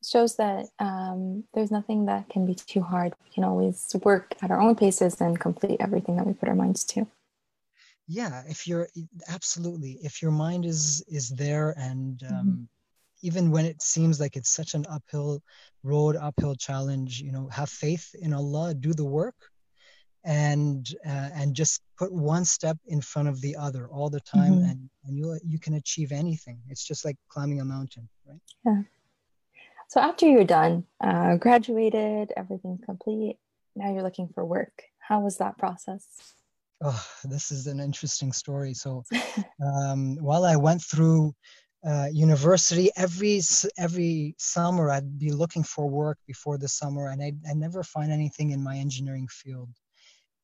It 0.02 0.08
shows 0.08 0.36
that 0.38 0.66
um, 0.80 1.44
there's 1.54 1.72
nothing 1.72 2.06
that 2.06 2.28
can 2.30 2.46
be 2.46 2.56
too 2.56 2.82
hard. 2.82 3.14
We 3.24 3.32
can 3.34 3.44
always 3.44 3.96
work 4.04 4.36
at 4.42 4.52
our 4.52 4.60
own 4.60 4.76
paces 4.76 5.22
and 5.22 5.40
complete 5.40 5.78
everything 5.80 6.18
that 6.18 6.28
we 6.28 6.34
put 6.34 6.50
our 6.50 6.56
minds 6.56 6.84
to 6.86 7.08
yeah 8.08 8.42
if 8.48 8.68
you're 8.68 8.88
absolutely 9.28 10.00
if 10.02 10.22
your 10.22 10.32
mind 10.32 10.66
is 10.66 11.04
is 11.08 11.30
there 11.30 11.76
and 11.78 12.20
mm-hmm. 12.20 12.36
um, 12.36 12.46
mm-hmm. 12.48 12.64
even 13.22 13.52
when 13.52 13.66
it 13.66 13.82
seems 13.82 14.20
like 14.20 14.36
it's 14.36 14.50
such 14.50 14.74
an 14.74 14.86
uphill 14.90 15.42
road 15.84 16.16
uphill 16.16 16.56
challenge 16.56 17.20
you 17.20 17.32
know 17.32 17.48
have 17.50 17.70
faith 17.70 18.16
in 18.22 18.34
allah 18.34 18.74
do 18.74 18.94
the 18.94 19.06
work 19.06 19.36
and 20.24 20.96
uh, 21.06 21.30
and 21.34 21.54
just 21.54 21.82
put 21.98 22.12
one 22.12 22.44
step 22.44 22.78
in 22.88 23.00
front 23.00 23.28
of 23.28 23.40
the 23.42 23.56
other 23.56 23.88
all 23.88 24.10
the 24.10 24.22
time 24.22 24.54
mm-hmm. 24.54 24.70
and 24.70 24.90
and 25.06 25.18
you 25.18 25.38
you 25.46 25.60
can 25.60 25.76
achieve 25.76 26.12
anything 26.12 26.60
it's 26.70 26.86
just 26.86 27.06
like 27.06 27.18
climbing 27.30 27.62
a 27.62 27.66
mountain 27.66 28.08
right 28.28 28.40
yeah 28.66 28.82
so 29.90 30.00
after 30.02 30.28
you're 30.28 30.44
done 30.44 30.86
uh, 31.02 31.36
graduated 31.36 32.32
everything's 32.38 32.84
complete 32.86 33.38
now 33.76 33.92
you're 33.92 34.04
looking 34.04 34.30
for 34.34 34.44
work 34.46 34.84
how 35.00 35.20
was 35.20 35.38
that 35.38 35.58
process 35.58 36.36
oh, 36.82 37.06
this 37.24 37.52
is 37.52 37.68
an 37.68 37.80
interesting 37.80 38.32
story. 38.32 38.74
So, 38.74 39.04
um, 39.66 40.18
while 40.18 40.46
I 40.46 40.56
went 40.56 40.82
through 40.82 41.34
uh, 41.86 42.08
university, 42.12 42.90
every 42.98 43.42
every 43.78 44.36
summer 44.38 44.90
I'd 44.90 45.20
be 45.20 45.32
looking 45.32 45.64
for 45.64 45.90
work 45.90 46.18
before 46.28 46.58
the 46.58 46.68
summer, 46.68 47.10
and 47.10 47.22
I 47.22 47.34
I 47.50 47.54
never 47.54 47.84
find 47.84 48.12
anything 48.12 48.52
in 48.52 48.64
my 48.64 48.78
engineering 48.78 49.28
field. 49.30 49.70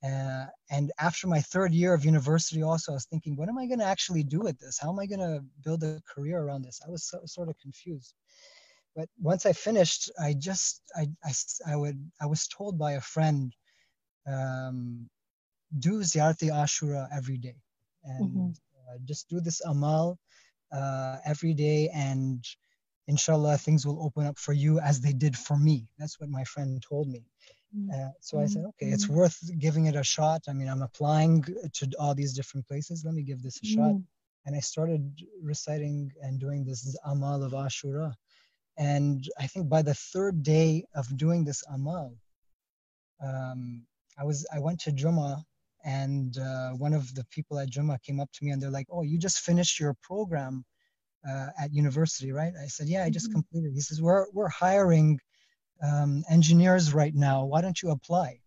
Uh, 0.03 0.45
and 0.69 0.91
after 0.99 1.27
my 1.27 1.39
third 1.39 1.73
year 1.73 1.93
of 1.93 2.03
university, 2.03 2.61
also 2.61 2.91
I 2.91 2.95
was 2.95 3.05
thinking, 3.05 3.37
what 3.37 3.47
am 3.47 3.57
I 3.57 3.67
going 3.67 3.79
to 3.79 3.85
actually 3.85 4.23
do 4.23 4.41
with 4.41 4.59
this? 4.59 4.77
How 4.77 4.89
am 4.89 4.99
I 4.99 5.05
going 5.05 5.21
to 5.21 5.41
build 5.63 5.81
a 5.83 6.01
career 6.13 6.39
around 6.39 6.63
this? 6.63 6.81
I 6.85 6.89
was 6.89 7.05
so, 7.05 7.21
sort 7.25 7.47
of 7.47 7.57
confused. 7.57 8.13
But 8.97 9.07
once 9.21 9.45
I 9.45 9.53
finished, 9.53 10.11
I 10.21 10.33
just 10.33 10.81
I, 10.95 11.07
I, 11.23 11.31
I 11.71 11.75
would 11.77 12.11
I 12.21 12.25
was 12.25 12.47
told 12.47 12.77
by 12.77 12.93
a 12.93 13.01
friend 13.01 13.53
um, 14.27 15.09
do 15.77 16.03
ziyarati 16.03 16.49
ashura 16.51 17.07
every 17.11 17.37
day 17.37 17.55
and 18.03 18.29
mm-hmm. 18.29 18.49
uh, 18.49 18.97
just 19.05 19.29
do 19.29 19.39
this 19.39 19.61
amal 19.61 20.17
uh, 20.71 21.17
every 21.25 21.53
day 21.53 21.89
and 21.93 22.43
inshallah 23.07 23.57
things 23.57 23.85
will 23.85 24.03
open 24.03 24.25
up 24.25 24.37
for 24.37 24.53
you 24.53 24.79
as 24.79 25.01
they 25.01 25.13
did 25.13 25.37
for 25.37 25.57
me 25.57 25.87
that's 25.97 26.19
what 26.19 26.29
my 26.29 26.43
friend 26.43 26.81
told 26.81 27.07
me 27.07 27.23
mm. 27.75 27.89
uh, 27.91 28.11
so 28.21 28.39
i 28.39 28.45
said 28.45 28.63
okay 28.65 28.87
it's 28.87 29.07
mm. 29.07 29.15
worth 29.15 29.37
giving 29.59 29.85
it 29.87 29.95
a 29.95 30.03
shot 30.03 30.41
i 30.47 30.53
mean 30.53 30.69
i'm 30.69 30.81
applying 30.81 31.43
to 31.73 31.89
all 31.99 32.15
these 32.15 32.33
different 32.33 32.65
places 32.67 33.03
let 33.05 33.13
me 33.13 33.23
give 33.23 33.41
this 33.41 33.59
a 33.61 33.65
shot 33.65 33.91
mm. 33.91 34.03
and 34.45 34.55
i 34.55 34.59
started 34.59 35.03
reciting 35.41 36.09
and 36.21 36.39
doing 36.39 36.63
this 36.63 36.97
amal 37.05 37.43
of 37.43 37.51
ashura 37.51 38.13
and 38.77 39.29
i 39.37 39.47
think 39.47 39.67
by 39.67 39.81
the 39.81 39.93
third 39.93 40.41
day 40.41 40.85
of 40.95 41.05
doing 41.17 41.43
this 41.43 41.61
amal 41.73 42.15
um, 43.21 43.85
i 44.17 44.23
was 44.23 44.47
i 44.53 44.59
went 44.59 44.79
to 44.79 44.91
Juma 44.91 45.43
and 45.83 46.37
uh, 46.37 46.71
one 46.71 46.93
of 46.93 47.13
the 47.13 47.25
people 47.25 47.59
at 47.59 47.69
Juma 47.69 47.99
came 48.05 48.19
up 48.19 48.31
to 48.33 48.45
me 48.45 48.51
and 48.51 48.61
they're 48.61 48.71
like, 48.71 48.87
"Oh, 48.91 49.01
you 49.01 49.17
just 49.17 49.39
finished 49.39 49.79
your 49.79 49.95
program 50.01 50.63
uh, 51.27 51.47
at 51.59 51.73
university, 51.73 52.31
right?" 52.31 52.53
I 52.61 52.67
said, 52.67 52.87
"Yeah, 52.87 53.03
I 53.03 53.09
just 53.09 53.27
mm-hmm. 53.27 53.39
completed." 53.39 53.73
He 53.73 53.81
says, 53.81 54.01
"We're 54.01 54.25
we're 54.31 54.49
hiring 54.49 55.19
um, 55.83 56.23
engineers 56.29 56.93
right 56.93 57.13
now. 57.13 57.45
Why 57.45 57.61
don't 57.61 57.81
you 57.81 57.91
apply?" 57.91 58.39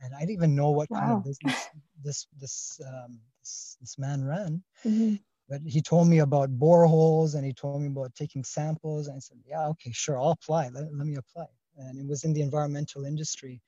And 0.00 0.14
I 0.14 0.20
didn't 0.20 0.32
even 0.32 0.54
know 0.54 0.70
what 0.70 0.90
wow. 0.90 1.00
kind 1.00 1.12
of 1.12 1.24
business 1.24 1.68
this 2.02 2.26
this 2.38 2.80
um, 2.86 3.20
this, 3.40 3.76
this, 3.80 3.98
man 3.98 4.24
ran. 4.24 4.62
Mm-hmm. 4.84 5.14
But 5.48 5.60
he 5.66 5.82
told 5.82 6.08
me 6.08 6.18
about 6.20 6.58
boreholes 6.58 7.34
and 7.34 7.44
he 7.44 7.52
told 7.52 7.82
me 7.82 7.88
about 7.88 8.14
taking 8.14 8.44
samples. 8.44 9.08
And 9.08 9.16
I 9.16 9.20
said, 9.20 9.38
"Yeah, 9.46 9.68
okay, 9.68 9.92
sure, 9.92 10.20
I'll 10.20 10.30
apply. 10.30 10.68
Let, 10.68 10.84
let 10.92 11.06
me 11.06 11.16
apply." 11.16 11.46
And 11.76 11.98
it 11.98 12.06
was 12.06 12.24
in 12.24 12.34
the 12.34 12.42
environmental 12.42 13.04
industry 13.04 13.60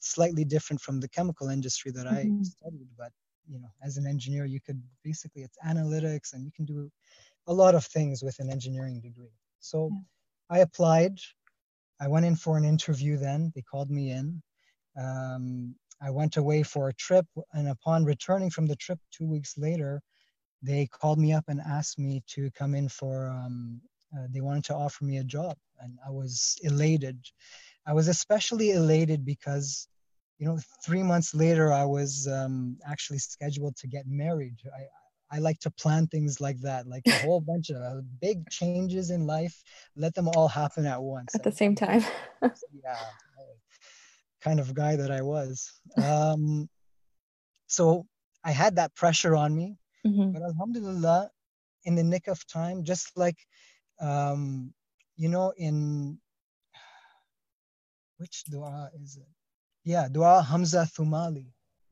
slightly 0.00 0.44
different 0.44 0.80
from 0.80 1.00
the 1.00 1.08
chemical 1.08 1.48
industry 1.48 1.90
that 1.92 2.06
mm-hmm. 2.06 2.40
I 2.40 2.42
studied. 2.42 2.88
But 2.96 3.12
you 3.48 3.60
know, 3.60 3.68
as 3.82 3.96
an 3.96 4.06
engineer, 4.06 4.44
you 4.44 4.60
could 4.60 4.82
basically 5.02 5.42
it's 5.42 5.58
analytics, 5.66 6.32
and 6.32 6.44
you 6.44 6.52
can 6.54 6.64
do 6.64 6.90
a 7.46 7.52
lot 7.52 7.74
of 7.74 7.84
things 7.84 8.22
with 8.22 8.38
an 8.38 8.50
engineering 8.50 9.00
degree. 9.00 9.32
So 9.60 9.90
yeah. 9.92 10.56
I 10.56 10.60
applied. 10.60 11.18
I 12.00 12.08
went 12.08 12.26
in 12.26 12.36
for 12.36 12.56
an 12.56 12.64
interview. 12.64 13.16
Then 13.16 13.52
they 13.54 13.62
called 13.62 13.90
me 13.90 14.10
in. 14.10 14.42
Um, 15.00 15.74
I 16.00 16.10
went 16.10 16.36
away 16.36 16.62
for 16.62 16.88
a 16.88 16.94
trip, 16.94 17.26
and 17.52 17.68
upon 17.68 18.04
returning 18.04 18.50
from 18.50 18.66
the 18.66 18.76
trip 18.76 18.98
two 19.10 19.26
weeks 19.26 19.58
later, 19.58 20.00
they 20.62 20.86
called 20.86 21.18
me 21.18 21.32
up 21.32 21.44
and 21.48 21.60
asked 21.60 21.98
me 21.98 22.22
to 22.28 22.50
come 22.52 22.74
in 22.74 22.88
for. 22.88 23.28
Um, 23.28 23.80
uh, 24.16 24.26
they 24.32 24.40
wanted 24.40 24.64
to 24.64 24.74
offer 24.74 25.04
me 25.04 25.18
a 25.18 25.24
job, 25.24 25.56
and 25.80 25.98
I 26.06 26.10
was 26.10 26.56
elated 26.62 27.18
I 27.88 27.94
was 27.94 28.06
especially 28.06 28.72
elated 28.72 29.24
because, 29.24 29.88
you 30.38 30.46
know, 30.46 30.58
three 30.84 31.02
months 31.02 31.34
later, 31.34 31.72
I 31.72 31.86
was 31.86 32.28
um, 32.28 32.76
actually 32.86 33.18
scheduled 33.18 33.76
to 33.76 33.88
get 33.88 34.04
married. 34.06 34.56
I, 34.76 35.36
I 35.36 35.38
like 35.38 35.58
to 35.60 35.70
plan 35.70 36.06
things 36.06 36.38
like 36.38 36.60
that, 36.60 36.86
like 36.86 37.02
a 37.06 37.18
whole 37.20 37.40
bunch 37.52 37.70
of 37.70 37.76
uh, 37.76 38.02
big 38.20 38.48
changes 38.50 39.10
in 39.10 39.26
life. 39.26 39.62
Let 39.96 40.14
them 40.14 40.28
all 40.28 40.48
happen 40.48 40.84
at 40.84 41.02
once. 41.02 41.34
At 41.34 41.42
the 41.42 41.50
same 41.50 41.74
time. 41.74 42.04
yeah, 42.42 42.98
kind 44.42 44.60
of 44.60 44.74
guy 44.74 44.96
that 44.96 45.10
I 45.10 45.22
was. 45.22 45.72
Um, 45.96 46.68
so 47.68 48.04
I 48.44 48.50
had 48.50 48.76
that 48.76 48.94
pressure 48.96 49.34
on 49.34 49.56
me, 49.56 49.78
mm-hmm. 50.06 50.32
but 50.32 50.42
Alhamdulillah, 50.42 51.30
in 51.84 51.94
the 51.94 52.04
nick 52.04 52.28
of 52.28 52.46
time, 52.46 52.84
just 52.84 53.16
like, 53.16 53.38
um, 53.98 54.74
you 55.16 55.30
know, 55.30 55.54
in 55.56 56.18
which 58.18 58.44
dua 58.44 58.90
is 59.02 59.16
it? 59.16 59.28
Yeah, 59.84 60.08
dua 60.10 60.42
Hamza 60.42 60.86
Thumali. 60.94 61.46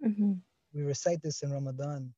Mm-hmm. 0.04 0.32
We 0.74 0.82
recite 0.82 1.22
this 1.22 1.42
in 1.42 1.50
Ramadan, 1.50 2.12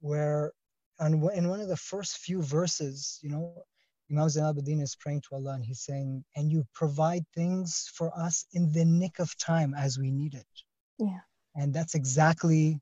where 0.00 0.52
and 0.98 1.14
in 1.32 1.48
one 1.48 1.60
of 1.60 1.68
the 1.68 1.76
first 1.76 2.18
few 2.18 2.42
verses, 2.42 3.18
you 3.22 3.30
know, 3.30 3.64
Imam 4.10 4.28
Zain 4.28 4.44
al-Abidin 4.44 4.82
is 4.82 4.94
praying 4.94 5.22
to 5.22 5.34
Allah 5.34 5.54
and 5.54 5.64
he's 5.64 5.80
saying, 5.80 6.24
and 6.36 6.52
you 6.52 6.64
provide 6.74 7.24
things 7.34 7.90
for 7.94 8.16
us 8.16 8.46
in 8.52 8.70
the 8.72 8.84
nick 8.84 9.18
of 9.18 9.36
time 9.38 9.74
as 9.74 9.98
we 9.98 10.10
need 10.10 10.34
it. 10.34 10.46
Yeah. 10.98 11.20
And 11.56 11.72
that's 11.72 11.94
exactly 11.94 12.80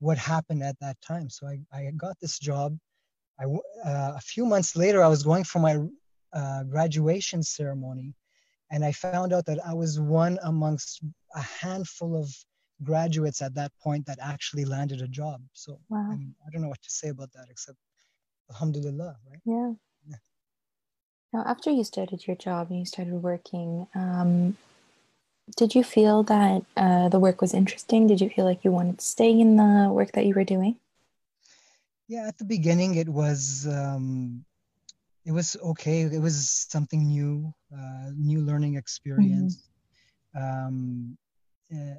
what 0.00 0.18
happened 0.18 0.62
at 0.62 0.78
that 0.80 1.00
time. 1.00 1.30
So 1.30 1.46
I, 1.46 1.60
I 1.72 1.90
got 1.96 2.16
this 2.20 2.38
job. 2.38 2.76
I, 3.38 3.44
uh, 3.44 4.14
a 4.16 4.20
few 4.20 4.46
months 4.46 4.74
later, 4.76 5.02
I 5.02 5.08
was 5.08 5.22
going 5.22 5.44
for 5.44 5.58
my 5.58 5.78
uh, 6.32 6.64
graduation 6.64 7.42
ceremony 7.42 8.14
and 8.74 8.84
I 8.84 8.90
found 8.90 9.32
out 9.32 9.46
that 9.46 9.64
I 9.64 9.72
was 9.72 10.00
one 10.00 10.36
amongst 10.42 11.00
a 11.36 11.40
handful 11.40 12.20
of 12.20 12.28
graduates 12.82 13.40
at 13.40 13.54
that 13.54 13.70
point 13.80 14.04
that 14.06 14.18
actually 14.20 14.64
landed 14.64 15.00
a 15.00 15.06
job. 15.06 15.40
So 15.52 15.78
wow. 15.88 16.08
I, 16.10 16.16
mean, 16.16 16.34
I 16.44 16.50
don't 16.50 16.60
know 16.60 16.68
what 16.68 16.82
to 16.82 16.90
say 16.90 17.08
about 17.10 17.32
that 17.34 17.46
except 17.48 17.78
Alhamdulillah, 18.50 19.16
right? 19.30 19.40
Yeah. 19.44 19.74
yeah. 20.08 20.16
Now, 21.32 21.44
after 21.46 21.70
you 21.70 21.84
started 21.84 22.26
your 22.26 22.34
job 22.34 22.70
and 22.70 22.80
you 22.80 22.84
started 22.84 23.14
working, 23.14 23.86
um, 23.94 24.56
did 25.56 25.76
you 25.76 25.84
feel 25.84 26.24
that 26.24 26.64
uh, 26.76 27.08
the 27.10 27.20
work 27.20 27.40
was 27.40 27.54
interesting? 27.54 28.08
Did 28.08 28.20
you 28.20 28.28
feel 28.28 28.44
like 28.44 28.64
you 28.64 28.72
wanted 28.72 28.98
to 28.98 29.04
stay 29.04 29.30
in 29.30 29.56
the 29.56 29.88
work 29.92 30.10
that 30.12 30.26
you 30.26 30.34
were 30.34 30.42
doing? 30.42 30.74
Yeah, 32.08 32.26
at 32.26 32.38
the 32.38 32.44
beginning, 32.44 32.96
it 32.96 33.08
was 33.08 33.68
um, 33.70 34.44
it 35.24 35.32
was 35.32 35.56
okay. 35.62 36.02
It 36.02 36.20
was 36.20 36.66
something 36.68 37.06
new, 37.06 37.52
uh, 37.72 38.10
new 38.16 38.40
learning 38.40 38.76
experience. 38.76 39.68
Mm-hmm. 40.36 40.66
Um, 40.66 41.18
uh, 41.74 41.94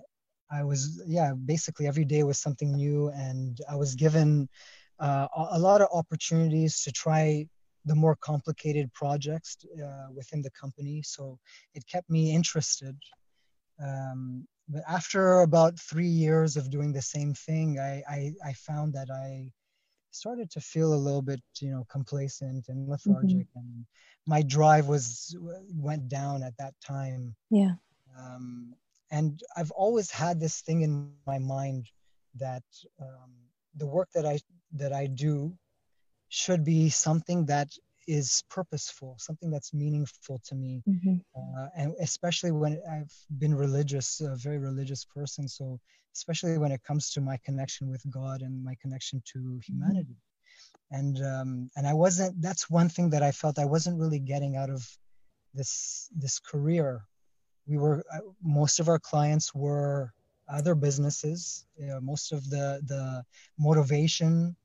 I 0.51 0.63
was, 0.63 1.01
yeah, 1.07 1.33
basically 1.33 1.87
every 1.87 2.05
day 2.05 2.23
was 2.23 2.39
something 2.39 2.75
new, 2.75 3.09
and 3.09 3.59
I 3.69 3.75
was 3.75 3.95
given 3.95 4.47
uh, 4.99 5.27
a 5.51 5.59
lot 5.59 5.81
of 5.81 5.89
opportunities 5.91 6.81
to 6.83 6.91
try 6.91 7.47
the 7.85 7.95
more 7.95 8.15
complicated 8.15 8.93
projects 8.93 9.57
uh, 9.83 10.07
within 10.13 10.41
the 10.41 10.51
company. 10.51 11.01
So 11.03 11.39
it 11.73 11.85
kept 11.87 12.09
me 12.09 12.33
interested. 12.33 12.95
Um, 13.83 14.47
but 14.67 14.83
after 14.87 15.41
about 15.41 15.79
three 15.79 16.07
years 16.07 16.57
of 16.57 16.71
doing 16.71 16.91
the 16.93 17.01
same 17.01 17.33
thing, 17.33 17.79
I, 17.79 18.01
I, 18.09 18.31
I 18.43 18.53
found 18.53 18.93
that 18.93 19.09
I 19.11 19.51
started 20.15 20.49
to 20.49 20.61
feel 20.61 20.93
a 20.93 21.03
little 21.05 21.21
bit 21.21 21.41
you 21.59 21.71
know 21.71 21.85
complacent 21.89 22.67
and 22.69 22.87
lethargic 22.87 23.47
mm-hmm. 23.49 23.59
and 23.59 23.85
my 24.25 24.41
drive 24.41 24.87
was 24.87 25.35
went 25.73 26.07
down 26.07 26.41
at 26.43 26.55
that 26.57 26.73
time 26.85 27.35
yeah 27.49 27.73
um, 28.19 28.73
and 29.11 29.41
i've 29.57 29.71
always 29.71 30.09
had 30.09 30.39
this 30.39 30.61
thing 30.61 30.81
in 30.81 31.11
my 31.27 31.37
mind 31.37 31.87
that 32.35 32.63
um, 33.01 33.31
the 33.75 33.85
work 33.85 34.09
that 34.13 34.25
i 34.25 34.39
that 34.71 34.93
i 34.93 35.05
do 35.05 35.53
should 36.29 36.63
be 36.63 36.89
something 36.89 37.45
that 37.45 37.69
is 38.07 38.43
purposeful, 38.49 39.15
something 39.19 39.49
that's 39.49 39.73
meaningful 39.73 40.39
to 40.45 40.55
me, 40.55 40.83
mm-hmm. 40.87 41.15
uh, 41.35 41.67
and 41.75 41.95
especially 41.99 42.51
when 42.51 42.81
I've 42.91 43.13
been 43.39 43.55
religious, 43.55 44.21
a 44.21 44.35
very 44.35 44.57
religious 44.57 45.05
person. 45.05 45.47
So 45.47 45.79
especially 46.13 46.57
when 46.57 46.71
it 46.71 46.83
comes 46.83 47.11
to 47.11 47.21
my 47.21 47.37
connection 47.43 47.89
with 47.89 48.03
God 48.09 48.41
and 48.41 48.63
my 48.63 48.75
connection 48.81 49.21
to 49.33 49.39
mm-hmm. 49.39 49.57
humanity, 49.65 50.17
and 50.91 51.21
um, 51.23 51.69
and 51.75 51.87
I 51.87 51.93
wasn't. 51.93 52.41
That's 52.41 52.69
one 52.69 52.89
thing 52.89 53.09
that 53.11 53.23
I 53.23 53.31
felt 53.31 53.59
I 53.59 53.65
wasn't 53.65 53.99
really 53.99 54.19
getting 54.19 54.55
out 54.55 54.69
of 54.69 54.87
this 55.53 56.09
this 56.15 56.39
career. 56.39 57.05
We 57.67 57.77
were 57.77 58.03
uh, 58.13 58.19
most 58.43 58.79
of 58.79 58.87
our 58.87 58.99
clients 58.99 59.53
were 59.53 60.13
other 60.47 60.75
businesses. 60.75 61.65
You 61.77 61.87
know, 61.87 61.99
most 62.01 62.31
of 62.31 62.49
the 62.49 62.81
the 62.85 63.23
motivation 63.57 64.55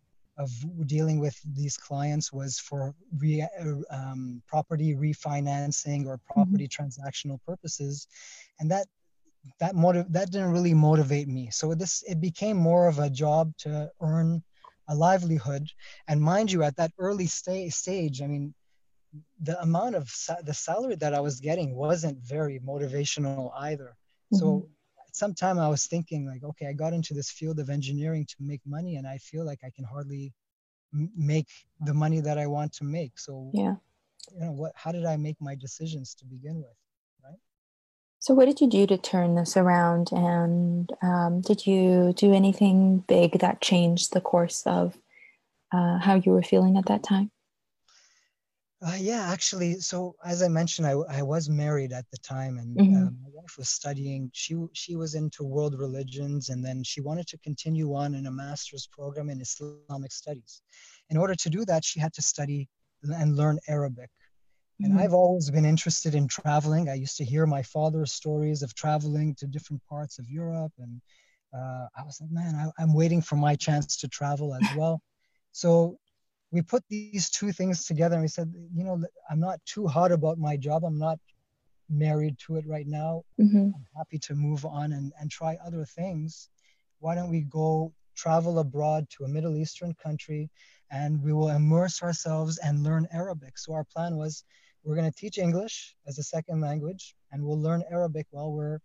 of 0.40 0.50
dealing 0.86 1.20
with 1.20 1.38
these 1.54 1.76
clients 1.76 2.32
was 2.32 2.58
for 2.58 2.94
re, 3.18 3.46
um, 3.90 4.42
property 4.46 4.94
refinancing 4.94 6.06
or 6.06 6.18
property 6.18 6.66
mm-hmm. 6.66 6.82
transactional 6.82 7.38
purposes, 7.46 8.06
and 8.58 8.70
that 8.70 8.86
that 9.58 9.74
motive 9.74 10.06
that 10.12 10.30
didn't 10.30 10.52
really 10.52 10.74
motivate 10.74 11.28
me. 11.28 11.50
So 11.50 11.74
this 11.74 12.02
it 12.06 12.20
became 12.20 12.56
more 12.56 12.88
of 12.88 12.98
a 12.98 13.10
job 13.10 13.52
to 13.58 13.90
earn 14.00 14.42
a 14.88 14.94
livelihood. 14.94 15.68
And 16.08 16.20
mind 16.20 16.50
you, 16.52 16.62
at 16.62 16.76
that 16.76 16.92
early 16.98 17.26
sta- 17.26 17.70
stage, 17.70 18.22
I 18.22 18.26
mean, 18.26 18.54
the 19.40 19.60
amount 19.62 19.94
of 19.94 20.08
sa- 20.08 20.42
the 20.42 20.54
salary 20.54 20.96
that 20.96 21.14
I 21.14 21.20
was 21.20 21.40
getting 21.40 21.74
wasn't 21.74 22.18
very 22.18 22.60
motivational 22.60 23.52
either. 23.56 23.96
Mm-hmm. 24.32 24.38
So 24.38 24.68
sometime 25.12 25.58
I 25.58 25.68
was 25.68 25.86
thinking 25.86 26.26
like, 26.26 26.42
okay, 26.42 26.66
I 26.66 26.72
got 26.72 26.92
into 26.92 27.14
this 27.14 27.30
field 27.30 27.58
of 27.58 27.70
engineering 27.70 28.26
to 28.26 28.36
make 28.40 28.60
money, 28.66 28.96
and 28.96 29.06
I 29.06 29.18
feel 29.18 29.44
like 29.44 29.60
I 29.64 29.70
can 29.70 29.84
hardly 29.84 30.32
m- 30.94 31.10
make 31.16 31.48
the 31.80 31.94
money 31.94 32.20
that 32.20 32.38
I 32.38 32.46
want 32.46 32.72
to 32.74 32.84
make. 32.84 33.18
So 33.18 33.50
yeah, 33.54 33.76
you 34.32 34.40
know 34.40 34.52
what? 34.52 34.72
How 34.74 34.92
did 34.92 35.04
I 35.04 35.16
make 35.16 35.36
my 35.40 35.54
decisions 35.54 36.14
to 36.16 36.24
begin 36.24 36.56
with? 36.56 36.76
Right. 37.24 37.38
So 38.18 38.34
what 38.34 38.46
did 38.46 38.60
you 38.60 38.68
do 38.68 38.86
to 38.86 38.98
turn 38.98 39.34
this 39.34 39.56
around, 39.56 40.10
and 40.12 40.92
um, 41.02 41.40
did 41.40 41.66
you 41.66 42.12
do 42.16 42.32
anything 42.32 43.04
big 43.08 43.38
that 43.40 43.60
changed 43.60 44.12
the 44.12 44.20
course 44.20 44.62
of 44.66 44.96
uh, 45.72 45.98
how 45.98 46.14
you 46.14 46.32
were 46.32 46.42
feeling 46.42 46.76
at 46.76 46.86
that 46.86 47.02
time? 47.02 47.30
Uh, 48.82 48.96
yeah, 48.98 49.30
actually. 49.30 49.74
So 49.80 50.16
as 50.24 50.42
I 50.42 50.48
mentioned, 50.48 50.86
I, 50.86 50.92
I 50.92 51.22
was 51.22 51.50
married 51.50 51.92
at 51.92 52.06
the 52.10 52.16
time, 52.18 52.56
and 52.58 52.80
Mhm. 52.80 52.94
uh, 52.94 53.10
my 53.22 53.28
wife 53.30 53.58
was 53.58 53.68
studying. 53.68 54.30
She 54.32 54.56
she 54.72 54.96
was 54.96 55.14
into 55.14 55.44
world 55.44 55.74
religions, 55.78 56.48
and 56.48 56.64
then 56.64 56.82
she 56.82 57.02
wanted 57.02 57.26
to 57.28 57.38
continue 57.38 57.94
on 57.94 58.14
in 58.14 58.26
a 58.26 58.30
master's 58.30 58.86
program 58.86 59.28
in 59.28 59.40
Islamic 59.42 60.12
studies. 60.12 60.62
In 61.10 61.18
order 61.18 61.34
to 61.34 61.50
do 61.50 61.64
that, 61.66 61.84
she 61.84 62.00
had 62.00 62.14
to 62.14 62.22
study 62.22 62.68
and 63.02 63.36
learn 63.36 63.58
Arabic. 63.68 64.10
And 64.82 64.92
Mhm. 64.92 64.98
I've 64.98 65.12
always 65.14 65.50
been 65.50 65.66
interested 65.66 66.14
in 66.14 66.26
traveling. 66.28 66.88
I 66.88 66.94
used 66.94 67.16
to 67.18 67.24
hear 67.24 67.46
my 67.46 67.62
father's 67.62 68.12
stories 68.12 68.62
of 68.62 68.74
traveling 68.74 69.34
to 69.36 69.46
different 69.46 69.82
parts 69.86 70.18
of 70.18 70.28
Europe, 70.30 70.72
and 70.78 71.02
uh, 71.54 71.86
I 71.96 72.02
was 72.04 72.18
like, 72.20 72.30
man, 72.30 72.54
I, 72.54 72.82
I'm 72.82 72.94
waiting 72.94 73.20
for 73.22 73.36
my 73.36 73.56
chance 73.56 73.96
to 73.98 74.08
travel 74.08 74.54
as 74.54 74.72
well. 74.72 75.02
So 75.52 75.98
we 76.52 76.62
put 76.62 76.82
these 76.88 77.30
two 77.30 77.52
things 77.52 77.84
together 77.86 78.14
and 78.14 78.22
we 78.22 78.28
said, 78.28 78.52
you 78.74 78.84
know, 78.84 79.02
I'm 79.30 79.40
not 79.40 79.60
too 79.66 79.86
hot 79.86 80.10
about 80.12 80.38
my 80.38 80.56
job. 80.56 80.84
I'm 80.84 80.98
not 80.98 81.18
married 81.88 82.38
to 82.46 82.56
it 82.56 82.66
right 82.66 82.86
now. 82.86 83.24
Mhm. 83.40 83.72
I'm 83.74 83.86
happy 83.96 84.18
to 84.18 84.34
move 84.34 84.64
on 84.64 84.92
and, 84.92 85.12
and 85.20 85.30
try 85.30 85.56
other 85.64 85.84
things. 85.84 86.48
Why 86.98 87.14
don't 87.14 87.30
we 87.30 87.42
go 87.42 87.92
travel 88.16 88.58
abroad 88.58 89.08
to 89.10 89.24
a 89.24 89.28
Middle 89.28 89.56
Eastern 89.56 89.94
country 89.94 90.50
and 90.90 91.22
we 91.22 91.32
will 91.32 91.50
immerse 91.50 92.02
ourselves 92.02 92.58
and 92.58 92.82
learn 92.82 93.06
Arabic? 93.12 93.58
So 93.58 93.72
our 93.72 93.84
plan 93.84 94.16
was 94.16 94.44
we're 94.82 94.96
going 94.96 95.10
to 95.10 95.16
teach 95.16 95.38
English 95.38 95.94
as 96.06 96.18
a 96.18 96.22
second 96.22 96.60
language 96.60 97.14
and 97.30 97.44
we'll 97.44 97.60
learn 97.60 97.82
Arabic 97.90 98.26
while 98.30 98.52
we're 98.52 98.80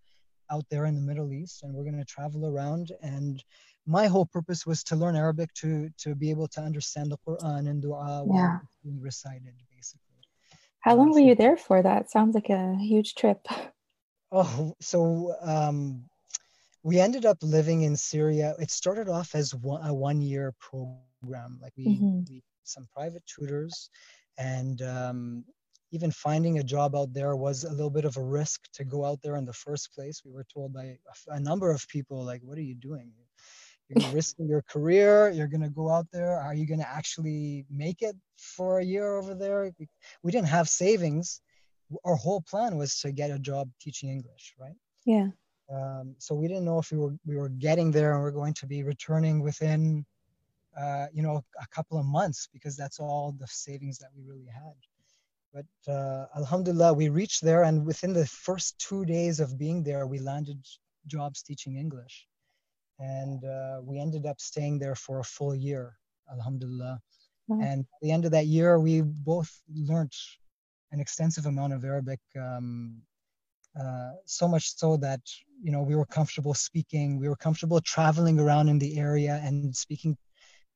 out 0.52 0.66
there 0.70 0.86
in 0.86 0.96
the 0.96 1.02
Middle 1.02 1.32
East 1.34 1.64
and 1.64 1.74
we're 1.74 1.84
going 1.84 1.98
to 1.98 2.06
travel 2.06 2.46
around 2.48 2.92
and 3.02 3.44
my 3.88 4.08
whole 4.08 4.26
purpose 4.26 4.66
was 4.66 4.84
to 4.86 4.96
learn 4.96 5.16
Arabic 5.16 5.54
to 5.62 5.90
to 5.98 6.16
be 6.16 6.30
able 6.32 6.48
to 6.50 6.62
understand 6.62 7.12
the 7.12 7.18
Quran 7.28 7.70
and 7.70 7.82
dua 7.82 8.24
while 8.24 8.36
Yeah. 8.36 8.60
being 8.84 9.00
recited 9.00 9.56
basically. 9.76 10.22
How 10.80 10.96
long 10.96 11.12
were 11.12 11.20
you 11.20 11.36
there 11.36 11.58
for? 11.58 11.82
That 11.82 12.10
sounds 12.12 12.36
like 12.36 12.50
a 12.50 12.76
huge 12.78 13.16
trip. 13.16 13.42
Oh, 14.32 14.74
so 14.82 15.36
um, 15.42 16.04
we 16.84 17.00
ended 17.00 17.26
up 17.26 17.38
living 17.42 17.84
in 17.84 17.96
Syria. 17.96 18.56
It 18.60 18.72
started 18.72 19.08
off 19.08 19.34
as 19.36 19.54
one, 19.56 19.88
a 19.88 19.94
one-year 19.94 20.54
program. 20.60 21.60
Like 21.62 21.74
we, 21.78 21.86
Mhm. 21.88 22.28
we 22.28 22.44
some 22.64 22.88
private 22.92 23.24
tutors, 23.28 23.90
and 24.38 24.82
um, 24.82 25.46
even 25.92 26.12
finding 26.12 26.60
a 26.60 26.64
job 26.64 26.96
out 26.96 27.14
there 27.14 27.36
was 27.36 27.64
a 27.64 27.72
little 27.72 27.90
bit 27.90 28.06
of 28.06 28.18
a 28.18 28.24
risk 28.24 28.62
to 28.74 28.84
go 28.84 29.06
out 29.06 29.22
there 29.22 29.36
in 29.38 29.46
the 29.46 29.54
first 29.54 29.94
place. 29.94 30.22
We 30.26 30.32
were 30.32 30.46
told 30.54 30.74
by 30.74 30.98
a 31.28 31.40
number 31.40 31.72
of 31.72 31.88
people, 31.88 32.24
like, 32.24 32.42
"What 32.44 32.58
are 32.58 32.70
you 32.72 32.76
doing? 32.76 33.12
You're 33.88 34.12
risking 34.12 34.48
your 34.48 34.64
career. 34.64 35.30
You're 35.30 35.48
gonna 35.48 35.70
go 35.70 35.90
out 35.90 36.08
there. 36.12 36.40
Are 36.40 36.56
you 36.56 36.66
gonna 36.66 36.88
actually 36.88 37.66
make 37.70 38.02
it 38.02 38.16
for 38.38 38.80
a 38.80 38.86
year 38.86 39.16
over 39.16 39.36
there?" 39.36 39.72
We, 39.80 39.88
we 40.24 40.32
didn't 40.32 40.48
have 40.50 40.68
savings. 40.68 41.42
Our 42.04 42.16
whole 42.16 42.42
plan 42.42 42.78
was 42.78 43.00
to 43.02 43.12
get 43.12 43.32
a 43.32 43.40
job 43.40 43.70
teaching 43.80 44.10
English, 44.10 44.56
right? 44.60 44.76
Yeah. 45.06 45.30
Um, 45.72 46.16
so 46.20 46.36
we 46.36 46.48
didn't 46.48 46.66
know 46.66 46.80
if 46.80 46.92
we 46.92 46.98
were 46.98 47.16
we 47.26 47.38
were 47.38 47.50
getting 47.50 47.92
there 47.92 48.14
and 48.14 48.22
we're 48.22 48.32
going 48.32 48.54
to 48.56 48.68
be 48.68 48.84
returning 48.84 49.42
within, 49.42 50.06
uh, 50.78 51.08
you 51.14 51.22
know, 51.24 51.44
a 51.62 51.68
couple 51.68 51.98
of 51.98 52.06
months 52.06 52.48
because 52.52 52.76
that's 52.76 53.00
all 53.00 53.36
the 53.40 53.48
savings 53.48 53.98
that 54.00 54.10
we 54.16 54.24
really 54.24 54.48
had. 54.48 54.76
But 55.56 55.94
uh, 55.94 56.26
Alhamdulillah, 56.36 56.94
we 56.94 57.08
reached 57.08 57.42
there, 57.42 57.64
and 57.64 57.86
within 57.86 58.12
the 58.12 58.26
first 58.26 58.78
two 58.78 59.06
days 59.06 59.40
of 59.40 59.58
being 59.58 59.84
there, 59.84 60.06
we 60.06 60.20
landed 60.20 60.60
jobs 61.08 61.42
teaching 61.42 61.78
English, 61.78 62.28
and 63.00 63.42
uh, 63.46 63.80
we 63.82 63.98
ended 63.98 64.26
up 64.26 64.42
staying 64.42 64.80
there 64.80 64.96
for 64.96 65.20
a 65.20 65.24
full 65.24 65.56
year. 65.56 65.96
Alhamdulillah. 66.30 67.00
Wow. 67.48 67.62
And 67.62 67.80
at 67.82 68.00
the 68.02 68.12
end 68.12 68.26
of 68.26 68.32
that 68.32 68.48
year, 68.48 68.80
we 68.80 69.02
both 69.02 69.50
learned 69.74 70.12
an 70.92 71.00
extensive 71.00 71.46
amount 71.46 71.72
of 71.72 71.86
Arabic. 71.86 72.20
Um, 72.38 73.02
uh, 73.80 74.12
so 74.26 74.48
much 74.48 74.76
so 74.76 74.98
that 74.98 75.22
you 75.62 75.72
know 75.72 75.82
we 75.82 75.96
were 75.96 76.06
comfortable 76.06 76.54
speaking 76.54 77.20
we 77.20 77.28
were 77.28 77.36
comfortable 77.36 77.82
traveling 77.82 78.40
around 78.40 78.70
in 78.70 78.80
the 78.80 78.98
area 78.98 79.42
and 79.44 79.76
speaking 79.76 80.18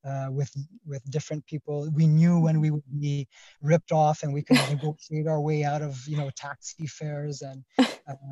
uh, 0.06 0.27
with 0.29 0.51
with 0.86 1.03
different 1.12 1.46
people. 1.46 1.89
We 1.94 2.08
knew 2.08 2.39
when 2.39 2.60
we 2.62 2.72
would 2.72 3.00
be 3.00 3.27
ripped 3.62 3.91
off 3.91 4.24
and 4.24 4.34
we 4.34 4.44
could 4.44 4.58
negotiate 4.70 5.27
our 5.27 5.41
way 5.41 5.63
out 5.63 5.82
of 5.82 6.08
you 6.08 6.18
know 6.18 6.29
taxi 6.36 6.88
fares 6.88 7.41
and 7.41 7.63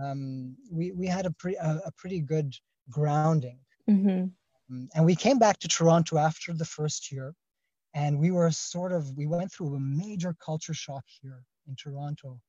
um, 0.03 0.55
we 0.71 0.91
we 0.91 1.07
had 1.07 1.25
a 1.25 1.31
pretty 1.31 1.57
a, 1.57 1.81
a 1.85 1.91
pretty 1.97 2.21
good 2.21 2.53
grounding. 2.89 3.59
Mhm. 3.89 4.31
um, 4.69 4.89
and 4.95 5.05
we 5.05 5.15
came 5.15 5.39
back 5.39 5.59
to 5.59 5.67
Toronto 5.67 6.17
after 6.17 6.53
the 6.53 6.65
first 6.65 7.11
year, 7.11 7.33
and 7.93 8.19
we 8.19 8.31
were 8.31 8.51
sort 8.51 8.91
of 8.91 9.15
we 9.15 9.27
went 9.27 9.51
through 9.51 9.75
a 9.75 9.79
major 9.79 10.35
culture 10.43 10.73
shock 10.73 11.05
here 11.21 11.43
in 11.67 11.75
Toronto, 11.75 12.39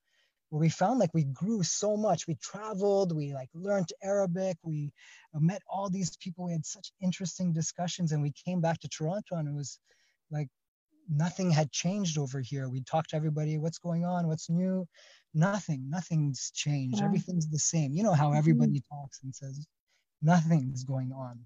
where 0.50 0.60
we 0.60 0.68
found 0.68 0.98
like 0.98 1.12
we 1.14 1.24
grew 1.24 1.62
so 1.62 1.96
much. 1.96 2.26
We 2.26 2.36
traveled, 2.42 3.14
we 3.14 3.34
like 3.34 3.50
learned 3.54 3.88
Arabic, 4.02 4.56
we 4.62 4.92
uh, 5.34 5.40
met 5.40 5.62
all 5.68 5.90
these 5.90 6.16
people. 6.16 6.46
We 6.46 6.52
had 6.52 6.66
such 6.66 6.92
interesting 7.02 7.52
discussions, 7.52 8.12
and 8.12 8.22
we 8.22 8.32
came 8.32 8.60
back 8.60 8.80
to 8.80 8.88
Toronto, 8.88 9.36
and 9.36 9.48
it 9.48 9.54
was 9.54 9.78
like 10.30 10.48
nothing 11.08 11.50
had 11.50 11.70
changed 11.72 12.18
over 12.18 12.40
here. 12.40 12.68
We 12.68 12.82
talked 12.82 13.10
to 13.10 13.16
everybody, 13.16 13.58
what's 13.58 13.78
going 13.78 14.04
on, 14.04 14.26
what's 14.26 14.50
new. 14.50 14.86
Nothing, 15.34 15.88
nothing's 15.88 16.50
changed. 16.54 17.00
Wow. 17.00 17.06
Everything's 17.06 17.48
the 17.48 17.58
same. 17.58 17.92
You 17.92 18.02
know 18.02 18.14
how 18.14 18.32
everybody 18.32 18.82
talks 18.90 19.20
and 19.22 19.34
says, 19.34 19.66
nothing's 20.22 20.84
going 20.84 21.12
on. 21.12 21.38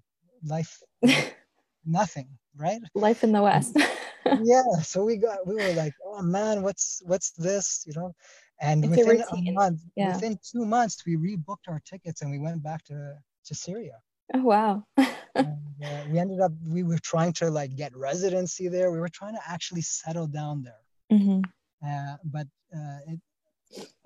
Life, 0.45 0.81
nothing, 1.85 2.27
right? 2.55 2.79
Life 2.95 3.23
in 3.23 3.31
the 3.31 3.41
West. 3.41 3.77
yeah. 4.41 4.63
So 4.83 5.03
we 5.03 5.17
got, 5.17 5.45
we 5.45 5.55
were 5.55 5.73
like, 5.73 5.93
oh 6.05 6.21
man, 6.21 6.63
what's 6.63 7.01
what's 7.05 7.31
this? 7.31 7.83
You 7.85 7.93
know, 7.95 8.13
and 8.61 8.83
It's 8.83 8.91
within 8.91 9.19
a, 9.21 9.25
routine. 9.35 9.53
month, 9.55 9.81
Yeah. 9.95 10.13
within 10.15 10.39
two 10.43 10.65
months, 10.65 11.03
we 11.05 11.15
rebooked 11.17 11.67
our 11.67 11.81
tickets 11.85 12.21
and 12.21 12.31
we 12.31 12.39
went 12.39 12.63
back 12.63 12.83
to 12.85 13.17
to 13.45 13.55
Syria. 13.55 13.97
oh 14.35 14.41
wow. 14.43 14.83
and, 15.35 15.75
uh, 15.83 16.03
we 16.07 16.17
ended 16.17 16.39
up, 16.39 16.53
we 16.65 16.83
were 16.83 16.99
trying 16.99 17.33
to 17.33 17.49
like 17.49 17.75
get 17.75 17.93
residency 17.95 18.69
there. 18.69 18.89
We 18.91 18.99
were 18.99 19.09
trying 19.09 19.35
to 19.35 19.41
actually 19.45 19.81
settle 19.81 20.27
down 20.27 20.63
there. 20.63 20.83
hmm 21.11 21.41
Uh, 21.85 22.15
but 22.23 22.47
uh, 22.73 22.99
it, 23.11 23.19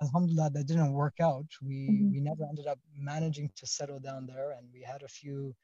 alhamdulillah, 0.02 0.50
that 0.54 0.66
didn't 0.66 0.92
work 0.92 1.18
out. 1.20 1.46
We 1.62 1.78
Mhm. 1.90 2.12
we 2.12 2.20
never 2.20 2.42
ended 2.50 2.66
up 2.66 2.80
managing 3.12 3.48
to 3.60 3.66
settle 3.66 4.00
down 4.00 4.26
there, 4.26 4.50
and 4.56 4.64
we 4.72 4.82
had 4.82 5.02
a 5.04 5.08
few 5.20 5.54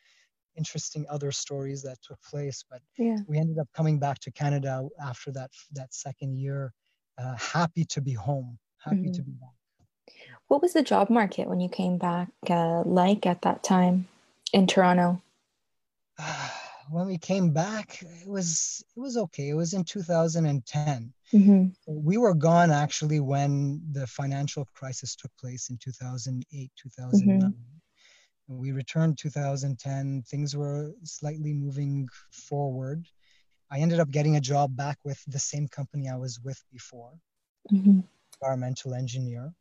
interesting 0.56 1.04
other 1.10 1.32
stories 1.32 1.80
that 1.82 1.98
took 2.06 2.20
place. 2.32 2.64
But 2.70 2.82
Yeah. 2.98 3.18
we 3.26 3.38
ended 3.38 3.58
up 3.58 3.68
coming 3.78 3.98
back 3.98 4.18
to 4.20 4.30
Canada 4.42 4.74
after 5.10 5.32
that 5.32 5.50
that 5.78 5.90
second 6.06 6.32
year, 6.44 6.72
uh, 7.20 7.36
happy 7.56 7.84
to 7.94 8.00
be 8.00 8.14
home, 8.28 8.58
happy 8.84 9.10
to 9.10 9.22
Mhm. 9.22 9.26
be 9.26 9.32
back. 9.32 9.50
What 10.48 10.62
was 10.62 10.72
the 10.74 10.82
job 10.82 11.10
market 11.10 11.48
when 11.48 11.60
you 11.60 11.68
came 11.68 11.98
back 11.98 12.28
uh, 12.50 12.82
like 12.84 13.26
at 13.26 13.42
that 13.42 13.62
time 13.62 14.08
in 14.52 14.66
Toronto? 14.66 15.20
when 16.90 17.06
we 17.06 17.18
came 17.18 17.50
back, 17.52 18.02
it 18.02 18.28
was 18.28 18.84
it 18.96 19.00
was 19.00 19.16
okay. 19.16 19.48
It 19.48 19.54
was 19.54 19.74
in 19.74 19.84
2010. 19.84 21.12
hmm 21.30 21.66
we 21.86 22.16
were 22.16 22.34
gone 22.34 22.70
actually 22.70 23.20
when 23.20 23.80
the 23.92 24.06
financial 24.06 24.66
crisis 24.74 25.14
took 25.16 25.30
place 25.36 25.68
in 25.68 25.76
2008 25.76 26.70
2009 26.76 27.52
And 28.48 28.58
we 28.58 28.72
returned 28.72 29.18
2010 29.18 30.22
things 30.30 30.56
were 30.56 30.92
slightly 31.02 31.52
moving 31.52 32.08
forward 32.30 33.06
i 33.70 33.80
ended 33.80 34.00
up 34.00 34.10
getting 34.10 34.36
a 34.36 34.40
job 34.40 34.74
back 34.76 34.98
with 35.04 35.20
the 35.26 35.38
same 35.38 35.68
company 35.68 36.08
i 36.08 36.16
was 36.16 36.40
with 36.40 36.60
before 36.72 37.12
hmm 37.70 38.00
environmental 38.44 38.94
engineer 38.94 39.52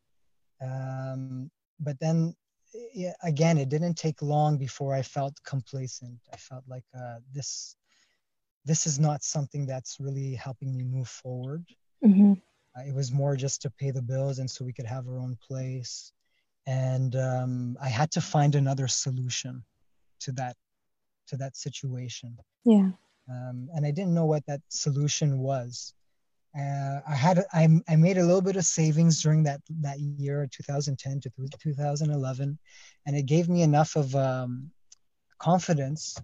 um, 0.62 1.50
but 1.80 2.00
then 2.00 2.36
yeah, 2.94 3.14
again 3.24 3.58
it 3.58 3.70
didn't 3.70 3.96
take 3.96 4.22
long 4.22 4.58
before 4.58 4.94
i 4.94 5.02
felt 5.02 5.34
complacent 5.46 6.20
i 6.34 6.38
felt 6.38 6.64
like 6.68 6.84
uh, 6.98 7.18
this 7.32 7.76
this 8.66 8.88
is 8.88 9.00
not 9.00 9.24
something 9.24 9.66
that's 9.66 9.98
really 10.00 10.34
helping 10.36 10.76
me 10.76 10.84
move 10.84 11.08
forward 11.08 11.66
hmm 12.04 12.34
uh, 12.76 12.82
it 12.88 12.94
was 12.94 13.12
more 13.12 13.36
just 13.36 13.62
to 13.62 13.70
pay 13.70 13.92
the 13.92 14.02
bills 14.02 14.40
and 14.40 14.50
so 14.50 14.66
we 14.66 14.74
could 14.74 14.86
have 14.86 15.08
our 15.08 15.20
own 15.20 15.38
place. 15.48 16.12
And 16.66 17.16
um, 17.16 17.78
I 17.82 17.90
had 17.90 18.12
to 18.12 18.22
find 18.22 18.56
another 18.56 18.88
solution 18.88 19.64
to 20.22 20.32
that 20.34 20.56
to 21.28 21.38
that 21.38 21.56
situation. 21.56 22.38
Yeah. 22.66 22.92
Um, 23.30 23.70
and 23.74 23.86
I 23.86 23.92
didn't 23.92 24.14
know 24.14 24.26
what 24.26 24.46
that 24.48 24.62
solution 24.70 25.40
was. 25.40 25.94
Uh, 26.58 27.00
I 27.08 27.16
had 27.16 27.44
I, 27.52 27.68
I 27.90 27.96
made 27.96 28.18
a 28.18 28.24
little 28.24 28.42
bit 28.42 28.58
of 28.58 28.66
savings 28.66 29.22
during 29.24 29.44
that 29.44 29.62
that 29.82 30.00
year, 30.00 30.48
2010 30.52 31.20
to 31.22 31.32
2011, 31.60 32.60
and 33.08 33.16
it 33.16 33.26
gave 33.26 33.50
me 33.50 33.64
enough 33.64 33.96
of 33.96 34.16
um, 34.16 34.72
confidence 35.40 36.16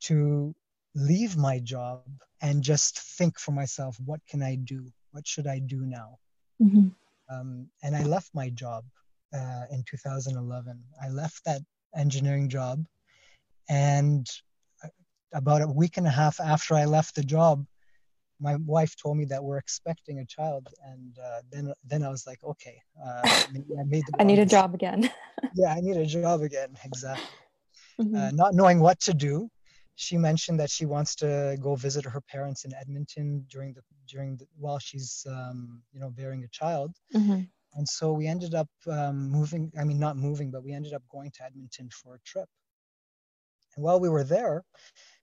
to 0.00 0.54
leave 0.94 1.36
my 1.36 1.58
job 1.58 2.02
and 2.40 2.62
just 2.62 2.98
think 3.18 3.38
for 3.38 3.52
myself, 3.52 3.96
what 4.04 4.20
can 4.28 4.42
I 4.42 4.54
do? 4.56 4.86
What 5.10 5.26
should 5.26 5.46
I 5.46 5.58
do 5.58 5.84
now? 5.84 6.18
hmm 6.58 6.88
Um, 7.30 7.68
and 7.82 7.94
I 7.94 8.04
left 8.04 8.30
my 8.32 8.48
job 8.50 8.84
uh, 9.34 9.64
in 9.70 9.84
2011. 9.84 10.82
I 11.02 11.08
left 11.10 11.44
that 11.44 11.60
engineering 11.94 12.48
job, 12.48 12.84
and 13.68 14.26
uh, 14.82 14.88
about 15.34 15.60
a 15.62 15.68
week 15.68 15.98
and 15.98 16.06
a 16.06 16.10
half 16.10 16.40
after 16.40 16.74
I 16.74 16.86
left 16.86 17.14
the 17.14 17.22
job, 17.22 17.66
my 18.40 18.56
wife 18.56 18.94
told 18.96 19.16
me 19.16 19.24
that 19.26 19.42
we're 19.42 19.58
expecting 19.58 20.20
a 20.20 20.26
child, 20.26 20.68
and 20.84 21.18
uh, 21.18 21.40
then 21.50 21.72
then 21.84 22.02
I 22.02 22.08
was 22.08 22.26
like, 22.26 22.42
okay, 22.44 22.80
uh, 23.04 23.22
I 23.24 23.84
made 23.84 24.04
I 24.18 24.24
need 24.24 24.38
a 24.38 24.46
job 24.46 24.74
again. 24.74 25.10
yeah, 25.54 25.72
I 25.74 25.80
need 25.80 25.96
a 25.96 26.06
job 26.06 26.42
again. 26.42 26.76
Exactly. 26.84 27.24
Mm-hmm. 28.00 28.16
Uh, 28.16 28.30
not 28.30 28.54
knowing 28.54 28.80
what 28.80 29.00
to 29.00 29.14
do, 29.14 29.50
she 29.96 30.16
mentioned 30.16 30.60
that 30.60 30.70
she 30.70 30.86
wants 30.86 31.16
to 31.16 31.56
go 31.60 31.74
visit 31.74 32.04
her 32.04 32.20
parents 32.20 32.64
in 32.64 32.72
Edmonton 32.74 33.44
during 33.50 33.72
the 33.74 33.82
during 34.08 34.36
the, 34.36 34.46
while 34.56 34.78
she's 34.78 35.26
um, 35.28 35.82
you 35.92 36.00
know 36.00 36.10
bearing 36.10 36.44
a 36.44 36.48
child. 36.48 36.94
Mm-hmm. 37.14 37.42
And 37.74 37.88
so 37.88 38.12
we 38.12 38.26
ended 38.26 38.54
up 38.54 38.68
um, 38.88 39.30
moving. 39.30 39.72
I 39.78 39.84
mean, 39.84 39.98
not 39.98 40.16
moving, 40.16 40.50
but 40.50 40.62
we 40.62 40.72
ended 40.72 40.94
up 40.94 41.02
going 41.10 41.32
to 41.32 41.44
Edmonton 41.44 41.90
for 41.90 42.14
a 42.14 42.20
trip. 42.24 42.48
And 43.74 43.84
while 43.84 44.00
we 44.00 44.08
were 44.08 44.24
there, 44.24 44.62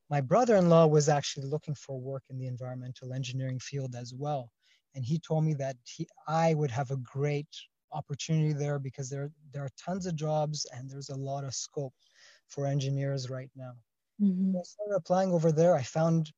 my 0.10 0.22
brother-in-law 0.22 0.88
was 0.88 1.10
actually 1.10 1.48
looking 1.48 1.76
for 1.76 2.00
work 2.00 2.24
in 2.30 2.38
the 2.38 2.48
environmental 2.48 3.14
engineering 3.14 3.60
field 3.60 3.96
as 3.96 4.14
well. 4.14 4.52
And 4.94 5.04
he 5.04 5.20
told 5.20 5.44
me 5.44 5.54
that 5.56 5.76
he, 5.84 6.08
i 6.28 6.54
would 6.54 6.72
have 6.72 6.92
a 6.92 6.98
great 6.98 7.48
opportunity 7.92 8.54
there 8.54 8.80
because 8.80 9.10
there, 9.10 9.32
there 9.54 9.64
are 9.64 9.70
tons 9.84 10.06
of 10.06 10.16
jobs 10.16 10.66
and 10.74 10.90
there's 10.90 11.10
a 11.10 11.16
lot 11.16 11.44
of 11.44 11.54
scope 11.54 11.94
for 12.48 12.66
engineers 12.66 13.30
right 13.30 13.50
now. 13.56 13.74
Mm-hmm. 14.22 14.54
so 14.54 14.60
i 14.60 14.64
started 14.64 14.96
applying 14.96 15.34
over 15.34 15.52
there 15.52 15.76
i 15.76 15.84
found 15.84 16.32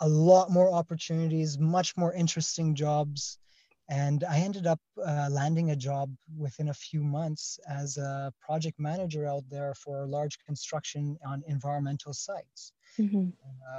a 0.00 0.08
lot 0.08 0.50
more 0.50 0.72
opportunities 0.72 1.58
much 1.58 1.94
more 1.94 2.14
interesting 2.14 2.74
jobs 2.74 3.38
and 3.90 4.24
i 4.24 4.38
ended 4.38 4.66
up 4.66 4.80
uh, 5.04 5.28
landing 5.30 5.70
a 5.70 5.76
job 5.76 6.10
within 6.38 6.68
a 6.70 6.74
few 6.88 7.02
months 7.02 7.58
as 7.68 7.98
a 7.98 8.32
project 8.40 8.78
manager 8.80 9.26
out 9.26 9.44
there 9.50 9.74
for 9.74 10.06
large 10.06 10.38
construction 10.38 11.18
on 11.26 11.42
environmental 11.46 12.14
sites 12.14 12.72
Mm-hmm. 12.98 13.28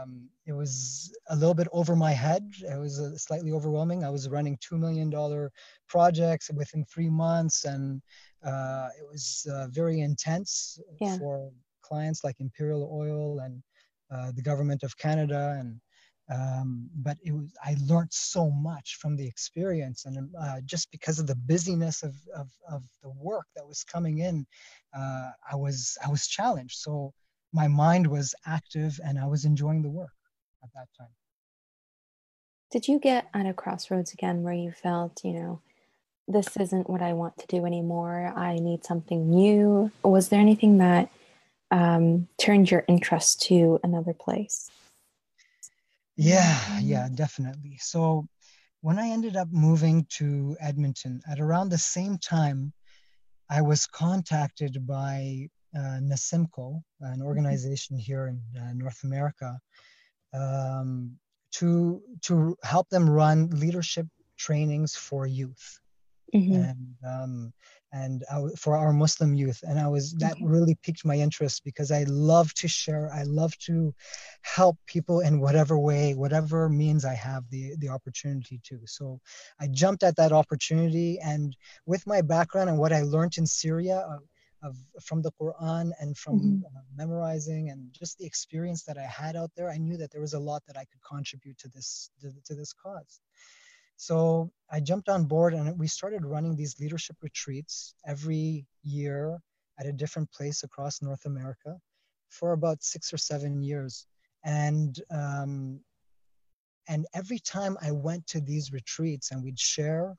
Um, 0.02 0.30
it 0.46 0.54
was 0.54 1.14
a 1.30 1.36
little 1.36 1.54
bit 1.54 1.68
over 1.72 1.96
my 1.96 2.12
head. 2.12 2.44
It 2.62 2.80
was 2.80 3.00
uh, 3.00 3.18
slightly 3.18 3.52
overwhelming. 3.52 4.04
I 4.04 4.10
was 4.10 4.30
running 4.30 4.58
$2 4.58 4.80
million 4.80 5.12
projects 5.88 6.50
within 6.52 6.86
three 6.86 7.10
months, 7.10 7.66
and 7.66 8.02
uh, 8.46 8.90
it 8.98 9.06
was 9.12 9.48
uh, 9.52 9.68
very 9.72 10.02
intense 10.02 10.80
yeah. 11.02 11.18
for 11.18 11.52
clients 11.82 12.24
like 12.24 12.36
Imperial 12.40 12.90
Oil 12.94 13.40
and 13.40 13.62
uh, 14.12 14.32
the 14.36 14.42
government 14.42 14.84
of 14.84 14.98
Canada. 14.98 15.58
And 15.60 15.80
um, 16.32 16.90
but 16.96 17.18
it 17.24 17.32
was 17.32 17.52
I 17.64 17.76
learned 17.88 18.14
so 18.14 18.52
much 18.52 18.98
from 19.02 19.16
the 19.16 19.28
experience, 19.28 20.06
and 20.06 20.30
uh, 20.40 20.62
just 20.64 20.92
because 20.92 21.18
of 21.18 21.26
the 21.26 21.36
busyness 21.36 22.04
of, 22.04 22.14
of, 22.36 22.50
of 22.70 22.84
the 23.02 23.10
work 23.10 23.48
that 23.56 23.66
was 23.66 23.84
coming 23.84 24.20
in, 24.20 24.46
uh, 24.96 25.32
I 25.52 25.56
was 25.56 25.98
I 26.06 26.10
was 26.10 26.28
challenged. 26.28 26.78
So 26.78 27.14
my 27.54 27.68
mind 27.68 28.08
was 28.08 28.36
active 28.46 29.00
and 29.04 29.20
I 29.20 29.28
was 29.28 29.46
enjoying 29.46 29.82
the 29.82 29.90
work 29.90 30.14
at 30.64 30.70
that 30.74 30.88
time. 30.98 31.14
Did 32.72 32.88
you 32.88 33.00
get 33.00 33.28
at 33.34 33.48
a 33.48 33.54
crossroads 33.54 34.14
again 34.14 34.44
where 34.44 34.54
you 34.54 34.72
felt, 34.72 35.24
you 35.24 35.34
know, 35.34 35.62
this 36.28 36.56
isn't 36.58 36.90
what 36.90 37.02
I 37.02 37.14
want 37.14 37.38
to 37.40 37.48
do 37.48 37.66
anymore? 37.66 38.32
I 38.36 38.56
need 38.60 38.86
something 38.86 39.30
new? 39.30 39.92
Was 40.04 40.30
there 40.30 40.40
anything 40.40 40.78
that 40.78 41.10
um, 41.72 42.28
turned 42.38 42.70
your 42.70 42.86
interest 42.88 43.42
to 43.44 43.80
another 43.84 44.14
place? 44.14 44.70
Yeah, 46.16 46.80
yeah, 46.80 47.08
definitely. 47.14 47.78
So 47.82 48.28
when 48.82 49.00
I 49.00 49.10
ended 49.10 49.36
up 49.36 49.48
moving 49.52 50.06
to 50.18 50.56
Edmonton 50.60 51.22
at 51.30 51.40
around 51.40 51.70
the 51.70 51.78
same 51.78 52.18
time, 52.18 52.74
I 53.50 53.62
was 53.62 53.88
contacted 53.88 54.86
by 54.86 55.50
uh, 55.76 56.00
NASIMCO, 56.02 56.82
an 57.02 57.14
mm-hmm. 57.14 57.22
organization 57.24 57.98
here 57.98 58.28
in 58.28 58.62
uh, 58.62 58.74
North 58.74 59.04
America, 59.04 59.60
um, 60.34 61.18
to 61.52 62.02
to 62.22 62.56
help 62.64 62.90
them 62.90 63.10
run 63.10 63.50
leadership 63.50 64.08
trainings 64.38 64.96
for 64.96 65.26
youth. 65.26 65.80
Mm-hmm. 66.34 66.54
And 66.54 66.96
um, 67.08 67.54
and 67.92 68.24
for 68.58 68.76
our 68.78 68.94
Muslim 68.94 69.34
youth. 69.34 69.60
And 69.64 69.80
I 69.80 69.88
was 69.88 70.14
that 70.20 70.36
really 70.42 70.78
piqued 70.84 71.06
my 71.06 71.16
interest 71.16 71.64
because 71.64 71.92
I 71.92 72.04
love 72.08 72.54
to 72.56 72.68
share. 72.68 73.12
I 73.14 73.24
love 73.24 73.58
to 73.60 73.94
help 74.42 74.78
people 74.86 75.22
in 75.22 75.40
whatever 75.40 75.78
way, 75.80 76.14
whatever 76.14 76.70
means 76.70 77.04
I 77.06 77.16
have 77.16 77.44
the 77.50 77.76
the 77.80 77.90
opportunity 77.90 78.60
to. 78.66 78.80
So 78.86 79.20
I 79.60 79.68
jumped 79.68 80.04
at 80.04 80.16
that 80.18 80.32
opportunity, 80.32 81.20
and 81.20 81.56
with 81.86 82.06
my 82.06 82.22
background 82.22 82.70
and 82.70 82.78
what 82.78 82.94
I 82.94 83.02
learned 83.02 83.38
in 83.38 83.46
Syria. 83.46 84.06
Uh, 84.10 84.20
of 84.62 84.76
from 85.02 85.22
the 85.22 85.32
Quran 85.32 85.92
and 86.00 86.18
from 86.18 86.40
mm-hmm. 86.40 86.66
uh, 86.66 86.82
memorizing 86.96 87.70
and 87.70 87.92
just 87.92 88.18
the 88.18 88.26
experience 88.26 88.84
that 88.84 88.98
I 88.98 89.06
had 89.06 89.36
out 89.36 89.52
there, 89.56 89.70
I 89.70 89.78
knew 89.78 89.98
that 89.98 90.12
there 90.12 90.22
was 90.22 90.34
a 90.34 90.40
lot 90.40 90.64
that 90.68 90.78
I 90.78 90.86
could 90.86 91.02
contribute 91.08 91.58
to 91.60 91.70
this 91.70 92.10
to, 92.22 92.32
to 92.46 92.56
this 92.56 92.74
cause. 92.74 93.22
So 93.96 94.52
I 94.72 94.80
jumped 94.80 95.10
on 95.10 95.26
board 95.26 95.54
and 95.54 95.78
we 95.78 95.88
started 95.88 96.26
running 96.26 96.56
these 96.56 96.80
leadership 96.80 97.18
retreats 97.22 97.94
every 98.08 98.66
year 98.84 99.42
at 99.78 99.86
a 99.86 99.92
different 99.92 100.32
place 100.32 100.64
across 100.64 101.02
North 101.02 101.26
America 101.26 101.78
for 102.30 102.54
about 102.54 102.84
six 102.84 103.14
or 103.14 103.18
seven 103.18 103.62
years. 103.62 104.08
And 104.46 104.98
um, 105.12 105.82
and 106.88 107.06
every 107.14 107.40
time 107.40 107.78
I 107.82 107.92
went 107.92 108.26
to 108.28 108.42
these 108.42 108.72
retreats 108.72 109.32
and 109.32 109.44
we'd 109.44 109.60
share, 109.60 110.16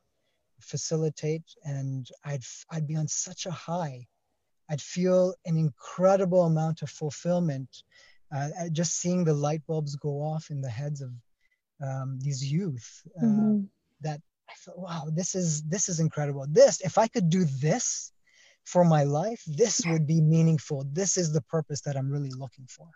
facilitate, 0.61 1.45
and 1.65 2.07
I'd 2.25 2.45
I'd 2.71 2.87
be 2.87 2.97
on 2.97 3.09
such 3.09 3.47
a 3.47 3.51
high 3.51 4.07
I'd 4.71 4.81
feel 4.81 5.35
an 5.45 5.57
incredible 5.57 6.45
amount 6.45 6.83
of 6.83 6.91
fulfillment 6.91 7.69
uh, 8.35 8.49
just 8.73 9.01
seeing 9.01 9.25
the 9.25 9.35
light 9.35 9.63
bulbs 9.67 9.97
go 9.97 10.23
off 10.23 10.51
in 10.51 10.61
the 10.61 10.71
heads 10.71 11.01
of 11.01 11.11
um, 11.83 12.19
these 12.21 12.45
youth. 12.51 13.03
Uh, 13.21 13.25
mm-hmm. 13.25 13.61
That 14.03 14.21
I 14.49 14.53
thought, 14.65 14.79
wow, 14.79 15.09
this 15.13 15.35
is 15.35 15.63
this 15.63 15.89
is 15.89 16.01
incredible. 16.01 16.47
This, 16.49 16.81
if 16.81 16.99
I 16.99 17.09
could 17.09 17.29
do 17.29 17.45
this 17.45 18.13
for 18.65 18.85
my 18.85 19.05
life, 19.05 19.43
this 19.47 19.83
would 19.87 20.07
be 20.07 20.21
meaningful. 20.21 20.87
This 20.93 21.17
is 21.17 21.33
the 21.33 21.43
purpose 21.43 21.81
that 21.83 21.97
I'm 21.97 22.11
really 22.11 22.31
looking 22.31 22.67
for. 22.69 22.89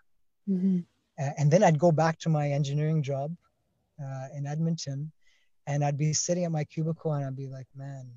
Mm-hmm. 0.49 0.79
Uh, 1.19 1.31
and 1.37 1.51
then 1.51 1.63
I'd 1.63 1.79
go 1.79 1.91
back 1.91 2.19
to 2.19 2.29
my 2.29 2.51
engineering 2.51 3.03
job 3.03 3.35
uh, 4.01 4.27
in 4.35 4.45
Edmonton, 4.45 5.11
and 5.67 5.83
I'd 5.83 5.97
be 5.97 6.13
sitting 6.13 6.45
at 6.45 6.51
my 6.51 6.63
cubicle, 6.63 7.13
and 7.13 7.25
I'd 7.25 7.35
be 7.35 7.47
like, 7.47 7.67
man, 7.75 8.09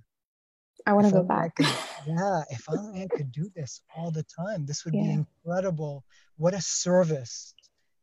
I 0.88 0.94
want 0.94 1.06
to 1.06 1.12
go 1.12 1.22
back. 1.22 1.54
Could, 1.54 1.66
yeah, 2.06 2.42
if 2.48 2.64
only 2.66 3.02
I 3.02 3.08
could 3.14 3.30
do 3.30 3.50
this 3.54 3.82
all 3.94 4.10
the 4.10 4.24
time, 4.24 4.64
this 4.64 4.86
would 4.86 4.94
yeah. 4.94 5.02
be 5.02 5.10
incredible. 5.10 6.02
What 6.38 6.54
a 6.54 6.62
service 6.62 7.54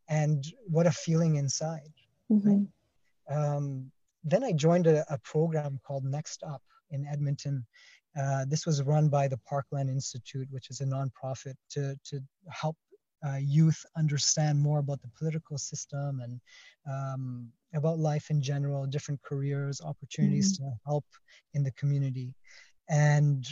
and 0.07 0.45
what 0.67 0.85
a 0.85 0.91
feeling 0.91 1.37
inside. 1.37 1.91
Mm-hmm. 2.31 2.47
Right? 2.47 3.55
Um, 3.55 3.91
then 4.23 4.43
I 4.43 4.51
joined 4.51 4.85
a, 4.85 5.03
a, 5.11 5.17
program 5.17 5.79
called 5.83 6.05
Next 6.05 6.43
Up 6.43 6.61
in 6.91 7.07
Edmonton. 7.07 7.65
Uh, 8.19 8.45
this 8.47 8.67
was 8.67 8.83
run 8.83 9.09
by 9.09 9.27
the 9.27 9.37
Parkland 9.49 9.89
Institute, 9.89 10.47
which 10.51 10.69
is 10.69 10.81
a 10.81 10.85
nonprofit 10.85 11.55
to, 11.71 11.97
to 12.05 12.21
help 12.51 12.77
uh, 13.25 13.37
youth 13.37 13.83
understand 13.97 14.59
more 14.59 14.77
about 14.77 15.01
the 15.01 15.09
political 15.17 15.57
system 15.57 16.21
and 16.21 16.39
um, 16.87 17.49
about 17.73 17.97
life 17.97 18.29
in 18.29 18.43
general, 18.43 18.85
different 18.85 19.19
careers, 19.23 19.81
opportunities 19.81 20.59
mm-hmm. 20.59 20.69
to 20.69 20.75
help 20.85 21.05
in 21.55 21.63
the 21.63 21.71
community. 21.71 22.35
And 22.89 23.45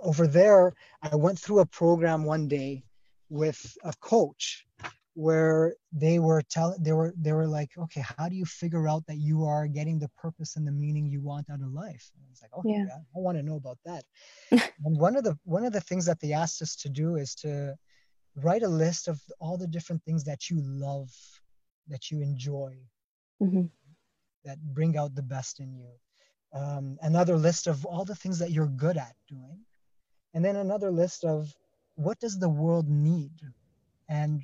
over 0.00 0.26
there, 0.26 0.74
I 1.02 1.16
went 1.16 1.38
through 1.38 1.60
a 1.60 1.66
program 1.66 2.24
one 2.24 2.48
day 2.48 2.84
with 3.28 3.76
a 3.84 3.92
coach 4.00 4.66
where 5.14 5.74
they 5.92 6.18
were 6.18 6.40
telling 6.42 6.80
they 6.82 6.92
were 6.92 7.12
they 7.16 7.32
were 7.32 7.46
like 7.46 7.70
okay 7.76 8.02
how 8.16 8.28
do 8.28 8.36
you 8.36 8.44
figure 8.44 8.88
out 8.88 9.04
that 9.06 9.16
you 9.16 9.44
are 9.44 9.66
getting 9.66 9.98
the 9.98 10.08
purpose 10.10 10.56
and 10.56 10.66
the 10.66 10.72
meaning 10.72 11.06
you 11.06 11.20
want 11.20 11.50
out 11.50 11.60
of 11.60 11.72
life 11.72 12.10
and 12.14 12.24
i 12.24 12.30
was 12.30 12.40
like 12.40 12.52
okay 12.56 12.78
yeah. 12.78 12.96
i 13.16 13.18
want 13.18 13.36
to 13.36 13.42
know 13.42 13.56
about 13.56 13.78
that 13.84 14.04
and 14.84 14.96
one 14.98 15.16
of 15.16 15.24
the 15.24 15.36
one 15.44 15.64
of 15.64 15.72
the 15.72 15.80
things 15.80 16.06
that 16.06 16.20
they 16.20 16.32
asked 16.32 16.62
us 16.62 16.76
to 16.76 16.88
do 16.88 17.16
is 17.16 17.34
to 17.34 17.74
write 18.36 18.62
a 18.62 18.68
list 18.68 19.08
of 19.08 19.20
all 19.40 19.56
the 19.58 19.66
different 19.66 20.02
things 20.04 20.22
that 20.22 20.48
you 20.48 20.60
love 20.62 21.10
that 21.88 22.10
you 22.10 22.22
enjoy 22.22 22.76
mm-hmm. 23.42 23.64
that 24.44 24.58
bring 24.72 24.96
out 24.96 25.14
the 25.16 25.22
best 25.22 25.58
in 25.58 25.74
you 25.74 25.90
um, 26.52 26.98
another 27.02 27.36
list 27.36 27.66
of 27.66 27.84
all 27.84 28.04
the 28.04 28.14
things 28.14 28.38
that 28.38 28.50
you're 28.50 28.66
good 28.66 28.96
at 28.96 29.14
doing, 29.28 29.60
and 30.34 30.44
then 30.44 30.56
another 30.56 30.90
list 30.90 31.24
of 31.24 31.52
what 31.94 32.18
does 32.18 32.38
the 32.38 32.48
world 32.48 32.88
need. 32.88 33.32
And 34.08 34.42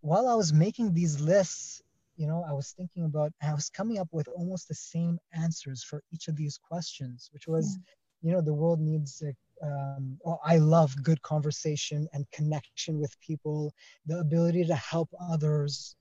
while 0.00 0.28
I 0.28 0.34
was 0.34 0.52
making 0.52 0.92
these 0.92 1.20
lists, 1.20 1.82
you 2.16 2.26
know, 2.26 2.44
I 2.48 2.52
was 2.52 2.72
thinking 2.72 3.04
about, 3.04 3.32
I 3.42 3.54
was 3.54 3.70
coming 3.70 3.98
up 3.98 4.08
with 4.12 4.28
almost 4.28 4.68
the 4.68 4.74
same 4.74 5.18
answers 5.32 5.82
for 5.82 6.02
each 6.12 6.28
of 6.28 6.36
these 6.36 6.58
questions, 6.58 7.30
which 7.32 7.46
was, 7.46 7.76
yeah. 8.22 8.28
you 8.28 8.32
know, 8.32 8.40
the 8.40 8.54
world 8.54 8.80
needs 8.80 9.22
um, 9.62 10.18
oh, 10.24 10.38
I 10.44 10.58
love 10.58 10.94
good 11.02 11.22
conversation 11.22 12.08
and 12.12 12.30
connection 12.32 13.00
with 13.00 13.18
people, 13.20 13.72
the 14.06 14.18
ability 14.18 14.64
to 14.66 14.74
help 14.74 15.08
others, 15.20 15.96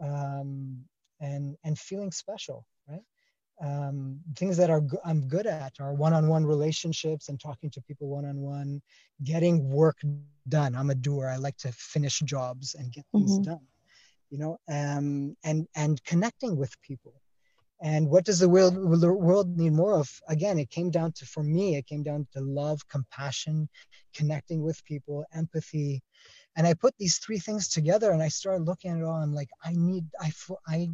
um, 0.00 0.84
and 1.20 1.56
and 1.64 1.78
feeling 1.78 2.12
special? 2.12 2.66
Um, 3.60 4.20
things 4.36 4.56
that 4.56 4.70
are 4.70 4.82
I'm 5.04 5.28
good 5.28 5.46
at 5.46 5.74
are 5.80 5.92
one-on-one 5.94 6.46
relationships 6.46 7.28
and 7.28 7.38
talking 7.38 7.70
to 7.70 7.82
people 7.82 8.08
one-on-one, 8.08 8.80
getting 9.22 9.68
work 9.68 9.98
done. 10.48 10.74
I'm 10.74 10.90
a 10.90 10.94
doer. 10.94 11.28
I 11.28 11.36
like 11.36 11.56
to 11.58 11.72
finish 11.72 12.20
jobs 12.20 12.74
and 12.74 12.92
get 12.92 13.04
things 13.12 13.32
mm-hmm. 13.32 13.50
done, 13.50 13.66
you 14.30 14.38
know, 14.38 14.58
um, 14.68 15.36
and 15.44 15.66
and 15.76 16.02
connecting 16.04 16.56
with 16.56 16.74
people. 16.82 17.14
and 17.82 18.08
what 18.10 18.24
does 18.24 18.38
the 18.38 18.48
world 18.48 18.74
the 19.00 19.12
world 19.12 19.56
need 19.56 19.72
more 19.72 19.98
of 19.98 20.08
again 20.28 20.58
it 20.58 20.70
came 20.70 20.90
down 20.90 21.12
to 21.12 21.24
for 21.26 21.42
me 21.42 21.76
it 21.76 21.86
came 21.86 22.02
down 22.02 22.26
to 22.32 22.40
love 22.40 22.86
compassion 22.88 23.68
connecting 24.14 24.62
with 24.62 24.84
people 24.84 25.24
empathy 25.32 26.02
and 26.56 26.66
i 26.66 26.74
put 26.74 26.94
these 26.98 27.16
three 27.18 27.38
things 27.38 27.68
together 27.68 28.10
and 28.10 28.22
i 28.22 28.28
started 28.28 28.64
looking 28.64 28.90
at 28.90 28.98
it 28.98 29.04
all 29.04 29.22
i'm 29.22 29.34
like 29.34 29.48
i 29.64 29.72
need 29.74 30.04
i 30.20 30.30
i 30.68 30.88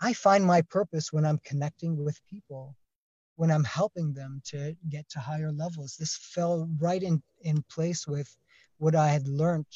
i 0.00 0.12
find 0.12 0.44
my 0.44 0.62
purpose 0.62 1.12
when 1.12 1.24
i'm 1.24 1.38
connecting 1.44 2.02
with 2.02 2.18
people 2.28 2.74
when 3.36 3.50
i'm 3.50 3.64
helping 3.64 4.12
them 4.12 4.40
to 4.44 4.76
get 4.88 5.08
to 5.08 5.18
higher 5.18 5.52
levels 5.52 5.96
this 5.98 6.16
fell 6.16 6.68
right 6.78 7.02
in 7.02 7.22
in 7.42 7.62
place 7.70 8.06
with 8.06 8.34
what 8.78 8.94
i 8.94 9.08
had 9.08 9.26
learned 9.28 9.66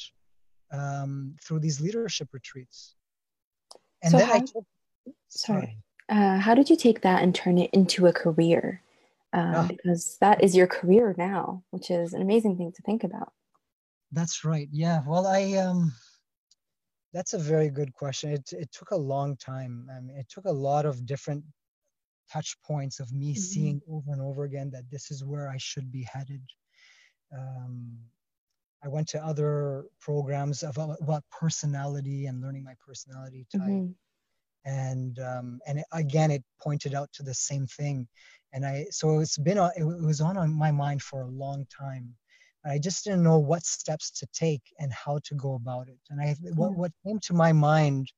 um, 0.71 1.35
through 1.43 1.59
these 1.59 1.81
leadership 1.81 2.27
retreats 2.31 2.95
and 4.03 4.11
so 4.11 4.17
then 4.17 4.27
how, 4.27 4.35
I 4.35 4.39
took, 4.39 4.65
sorry, 5.29 5.61
sorry. 5.61 5.77
Uh, 6.09 6.37
how 6.37 6.53
did 6.53 6.69
you 6.69 6.75
take 6.75 7.01
that 7.01 7.23
and 7.23 7.33
turn 7.33 7.57
it 7.57 7.71
into 7.73 8.05
a 8.05 8.13
career 8.13 8.83
um, 9.33 9.55
oh. 9.55 9.67
because 9.67 10.17
that 10.21 10.43
is 10.43 10.55
your 10.55 10.67
career 10.67 11.15
now 11.17 11.63
which 11.71 11.89
is 11.89 12.13
an 12.13 12.21
amazing 12.21 12.55
thing 12.55 12.71
to 12.71 12.81
think 12.83 13.03
about 13.03 13.33
that's 14.11 14.43
right. 14.43 14.67
Yeah. 14.71 15.01
Well, 15.05 15.27
I 15.27 15.53
um 15.53 15.93
that's 17.13 17.33
a 17.33 17.39
very 17.39 17.69
good 17.69 17.93
question. 17.93 18.31
It 18.31 18.49
it 18.51 18.71
took 18.71 18.91
a 18.91 18.95
long 18.95 19.37
time. 19.37 19.87
I 19.95 19.99
mean, 20.01 20.17
it 20.17 20.27
took 20.29 20.45
a 20.45 20.51
lot 20.51 20.85
of 20.85 21.05
different 21.05 21.43
touch 22.31 22.55
points 22.65 22.99
of 22.99 23.11
me 23.11 23.31
mm-hmm. 23.31 23.39
seeing 23.39 23.81
over 23.89 24.11
and 24.11 24.21
over 24.21 24.43
again 24.43 24.69
that 24.71 24.89
this 24.91 25.11
is 25.11 25.25
where 25.25 25.49
I 25.49 25.57
should 25.57 25.91
be 25.91 26.07
headed. 26.11 26.41
Um, 27.35 27.97
I 28.83 28.87
went 28.87 29.07
to 29.09 29.25
other 29.25 29.85
programs 29.99 30.63
about, 30.63 30.97
about 31.01 31.23
personality 31.37 32.27
and 32.27 32.41
learning 32.41 32.63
my 32.63 32.75
personality 32.85 33.45
type. 33.51 33.61
Mm-hmm. 33.61 33.91
And 34.65 35.19
um, 35.19 35.59
and 35.67 35.79
it, 35.79 35.85
again, 35.91 36.31
it 36.31 36.43
pointed 36.61 36.93
out 36.93 37.09
to 37.13 37.23
the 37.23 37.33
same 37.33 37.65
thing. 37.65 38.07
And 38.53 38.65
I 38.65 38.85
so 38.91 39.19
it's 39.19 39.37
been 39.37 39.57
on, 39.57 39.71
it 39.75 39.83
was 39.83 40.21
on 40.21 40.53
my 40.53 40.71
mind 40.71 41.01
for 41.01 41.21
a 41.21 41.27
long 41.27 41.65
time. 41.75 42.15
I 42.65 42.77
just 42.77 43.03
didn't 43.05 43.23
know 43.23 43.39
what 43.39 43.65
steps 43.65 44.11
to 44.19 44.27
take 44.33 44.61
and 44.79 44.91
how 44.91 45.19
to 45.25 45.35
go 45.35 45.55
about 45.55 45.87
it. 45.87 45.99
And 46.09 46.21
I, 46.21 46.35
what, 46.55 46.75
what 46.75 46.91
came 47.05 47.19
to 47.21 47.33
my 47.33 47.53
mind, 47.53 48.11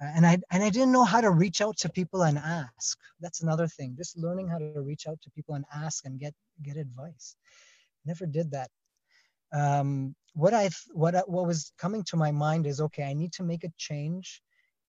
uh, 0.00 0.06
and 0.14 0.24
I 0.24 0.38
and 0.50 0.62
I 0.62 0.70
didn't 0.70 0.92
know 0.92 1.04
how 1.04 1.20
to 1.20 1.30
reach 1.30 1.60
out 1.60 1.76
to 1.78 1.88
people 1.88 2.22
and 2.22 2.38
ask. 2.38 2.98
That's 3.20 3.42
another 3.42 3.66
thing. 3.66 3.94
Just 3.96 4.16
learning 4.16 4.48
how 4.48 4.58
to 4.58 4.80
reach 4.80 5.06
out 5.06 5.20
to 5.22 5.30
people 5.30 5.54
and 5.56 5.64
ask 5.74 6.04
and 6.04 6.18
get 6.18 6.34
get 6.62 6.76
advice. 6.76 7.36
Never 8.04 8.26
did 8.26 8.52
that. 8.52 8.70
Um, 9.52 10.14
what 10.34 10.54
I 10.54 10.70
what 10.92 11.14
what 11.28 11.46
was 11.46 11.72
coming 11.78 12.04
to 12.04 12.16
my 12.16 12.30
mind 12.30 12.66
is 12.66 12.80
okay. 12.80 13.04
I 13.04 13.14
need 13.14 13.32
to 13.34 13.42
make 13.42 13.64
a 13.64 13.72
change. 13.78 14.42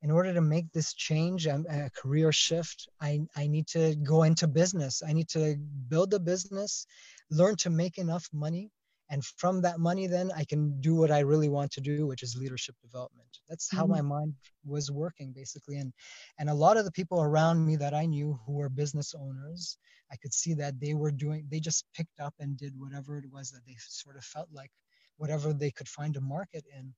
In 0.04 0.12
order 0.12 0.34
to 0.34 0.42
make 0.42 0.70
this 0.74 0.94
change, 0.94 1.48
a, 1.48 1.64
a 1.70 1.90
career 1.92 2.34
shift, 2.34 2.90
I, 3.00 3.22
I 3.38 3.48
need 3.48 3.68
to 3.68 3.96
go 3.96 4.24
into 4.24 4.50
business. 4.50 5.02
I 5.02 5.14
need 5.14 5.30
to 5.30 5.56
build 5.88 6.14
a 6.14 6.20
business, 6.20 6.86
learn 7.32 7.56
to 7.58 7.70
make 7.70 7.98
enough 7.98 8.28
money 8.34 8.70
and 9.10 9.24
from 9.26 9.62
that 9.62 9.80
money 9.80 10.08
then 10.08 10.32
i 10.36 10.44
can 10.44 10.80
do 10.82 10.96
what 10.96 11.12
i 11.12 11.20
really 11.20 11.50
want 11.50 11.72
to 11.72 11.82
do 11.82 12.08
which 12.08 12.24
is 12.24 12.36
leadership 12.38 12.76
development 12.82 13.28
that's 13.50 13.72
how 13.72 13.84
mm-hmm. 13.84 13.94
my 13.94 14.02
mind 14.02 14.34
was 14.66 14.92
working 14.92 15.32
basically 15.34 15.78
and 15.78 15.94
and 16.40 16.50
a 16.50 16.54
lot 16.54 16.78
of 16.78 16.86
the 16.86 16.92
people 16.92 17.22
around 17.22 17.66
me 17.66 17.76
that 17.76 17.94
i 17.94 18.06
knew 18.06 18.40
who 18.46 18.54
were 18.54 18.70
business 18.70 19.14
owners 19.14 19.78
i 20.12 20.16
could 20.18 20.34
see 20.34 20.54
that 20.54 20.80
they 20.80 20.94
were 20.94 21.12
doing 21.12 21.46
they 21.50 21.60
just 21.60 21.86
picked 21.96 22.20
up 22.20 22.34
and 22.40 22.58
did 22.58 22.74
whatever 22.78 23.18
it 23.18 23.26
was 23.32 23.52
that 23.52 23.66
they 23.68 23.76
sort 23.80 24.18
of 24.18 24.24
felt 24.24 24.48
like 24.52 24.72
whatever 25.18 25.54
they 25.54 25.72
could 25.72 25.88
find 25.88 26.16
a 26.18 26.22
market 26.22 26.64
in 26.78 26.94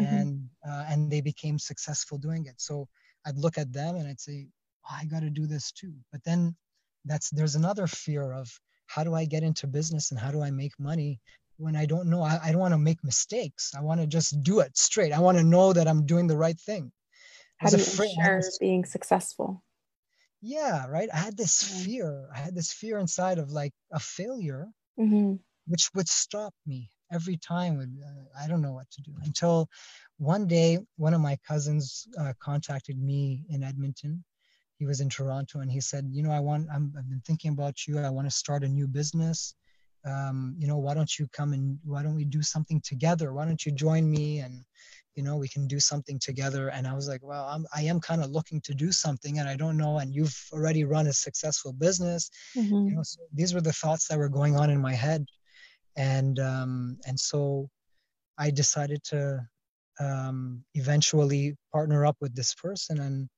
mm-hmm. 0.00 0.14
and 0.14 0.48
uh, 0.68 0.84
and 0.88 1.10
they 1.10 1.20
became 1.20 1.58
successful 1.58 2.18
doing 2.18 2.46
it 2.46 2.54
so 2.56 2.88
i'd 3.26 3.38
look 3.38 3.58
at 3.58 3.72
them 3.72 3.96
and 3.96 4.08
i'd 4.08 4.20
say 4.20 4.46
oh, 4.90 4.96
i 5.00 5.04
got 5.04 5.20
to 5.20 5.30
do 5.30 5.46
this 5.46 5.70
too 5.72 5.94
but 6.10 6.22
then 6.24 6.54
that's 7.04 7.30
there's 7.30 7.56
another 7.56 7.86
fear 7.86 8.32
of 8.32 8.48
how 8.86 9.02
do 9.04 9.14
I 9.14 9.24
get 9.24 9.42
into 9.42 9.66
business 9.66 10.10
and 10.10 10.20
how 10.20 10.30
do 10.30 10.42
I 10.42 10.50
make 10.50 10.78
money 10.78 11.18
when 11.62 11.76
I 11.76 11.86
don't 11.86 12.10
know. 12.10 12.22
I, 12.22 12.40
I 12.42 12.50
don't 12.50 12.60
want 12.60 12.74
to 12.74 12.78
make 12.78 13.04
mistakes. 13.04 13.72
I 13.76 13.82
want 13.82 14.00
to 14.00 14.06
just 14.06 14.42
do 14.42 14.60
it 14.60 14.76
straight. 14.76 15.12
I 15.12 15.20
want 15.20 15.38
to 15.38 15.44
know 15.44 15.72
that 15.72 15.86
I'm 15.86 16.06
doing 16.06 16.26
the 16.26 16.36
right 16.36 16.58
thing. 16.58 16.90
How 17.58 17.70
do 17.70 17.76
you 17.76 17.82
afraid, 17.82 18.10
ensure 18.18 18.42
being 18.58 18.84
successful? 18.84 19.62
Yeah, 20.40 20.86
right. 20.88 21.08
I 21.14 21.18
had 21.18 21.36
this 21.36 21.62
yeah. 21.62 21.84
fear. 21.84 22.28
I 22.34 22.38
had 22.38 22.54
this 22.56 22.72
fear 22.72 22.98
inside 22.98 23.38
of 23.38 23.52
like 23.52 23.72
a 23.92 24.00
failure, 24.00 24.66
mm-hmm. 24.98 25.34
which 25.68 25.88
would 25.94 26.08
stop 26.08 26.52
me 26.66 26.90
every 27.12 27.36
time. 27.36 27.78
Uh, 27.80 28.42
I 28.42 28.48
don't 28.48 28.62
know 28.62 28.72
what 28.72 28.90
to 28.90 29.02
do 29.02 29.12
until 29.22 29.68
one 30.18 30.48
day, 30.48 30.80
one 30.96 31.14
of 31.14 31.20
my 31.20 31.38
cousins 31.46 32.08
uh, 32.18 32.32
contacted 32.40 33.00
me 33.00 33.44
in 33.48 33.62
Edmonton. 33.62 34.24
He 34.78 34.86
was 34.86 35.00
in 35.00 35.08
Toronto, 35.08 35.60
and 35.60 35.70
he 35.70 35.80
said, 35.80 36.08
"You 36.10 36.24
know, 36.24 36.32
I 36.32 36.40
want. 36.40 36.66
I'm, 36.74 36.92
I've 36.98 37.08
been 37.08 37.22
thinking 37.24 37.52
about 37.52 37.86
you. 37.86 38.00
I 38.00 38.10
want 38.10 38.28
to 38.28 38.34
start 38.34 38.64
a 38.64 38.68
new 38.68 38.88
business 38.88 39.54
um, 40.04 40.56
you 40.58 40.66
know, 40.66 40.78
why 40.78 40.94
don't 40.94 41.18
you 41.18 41.28
come 41.32 41.52
and 41.52 41.78
why 41.84 42.02
don't 42.02 42.16
we 42.16 42.24
do 42.24 42.42
something 42.42 42.80
together? 42.84 43.32
Why 43.32 43.44
don't 43.44 43.64
you 43.64 43.72
join 43.72 44.10
me 44.10 44.40
and, 44.40 44.64
you 45.14 45.22
know, 45.22 45.36
we 45.36 45.48
can 45.48 45.68
do 45.68 45.78
something 45.78 46.18
together. 46.18 46.68
And 46.68 46.86
I 46.86 46.94
was 46.94 47.08
like, 47.08 47.20
well, 47.22 47.44
I'm, 47.44 47.66
I 47.74 47.82
am 47.82 48.00
kind 48.00 48.22
of 48.22 48.30
looking 48.30 48.60
to 48.62 48.74
do 48.74 48.90
something 48.90 49.38
and 49.38 49.48
I 49.48 49.56
don't 49.56 49.76
know. 49.76 49.98
And 49.98 50.14
you've 50.14 50.36
already 50.52 50.84
run 50.84 51.06
a 51.06 51.12
successful 51.12 51.72
business. 51.72 52.30
Mm-hmm. 52.56 52.88
You 52.88 52.94
know, 52.96 53.02
so 53.02 53.20
these 53.32 53.54
were 53.54 53.60
the 53.60 53.72
thoughts 53.72 54.08
that 54.08 54.18
were 54.18 54.28
going 54.28 54.56
on 54.56 54.70
in 54.70 54.80
my 54.80 54.94
head. 54.94 55.24
And, 55.96 56.38
um, 56.40 56.98
and 57.06 57.18
so 57.18 57.68
I 58.38 58.50
decided 58.50 59.04
to 59.04 59.46
um, 60.00 60.64
eventually 60.74 61.54
partner 61.72 62.06
up 62.06 62.16
with 62.20 62.34
this 62.34 62.54
person 62.54 63.00
and 63.00 63.28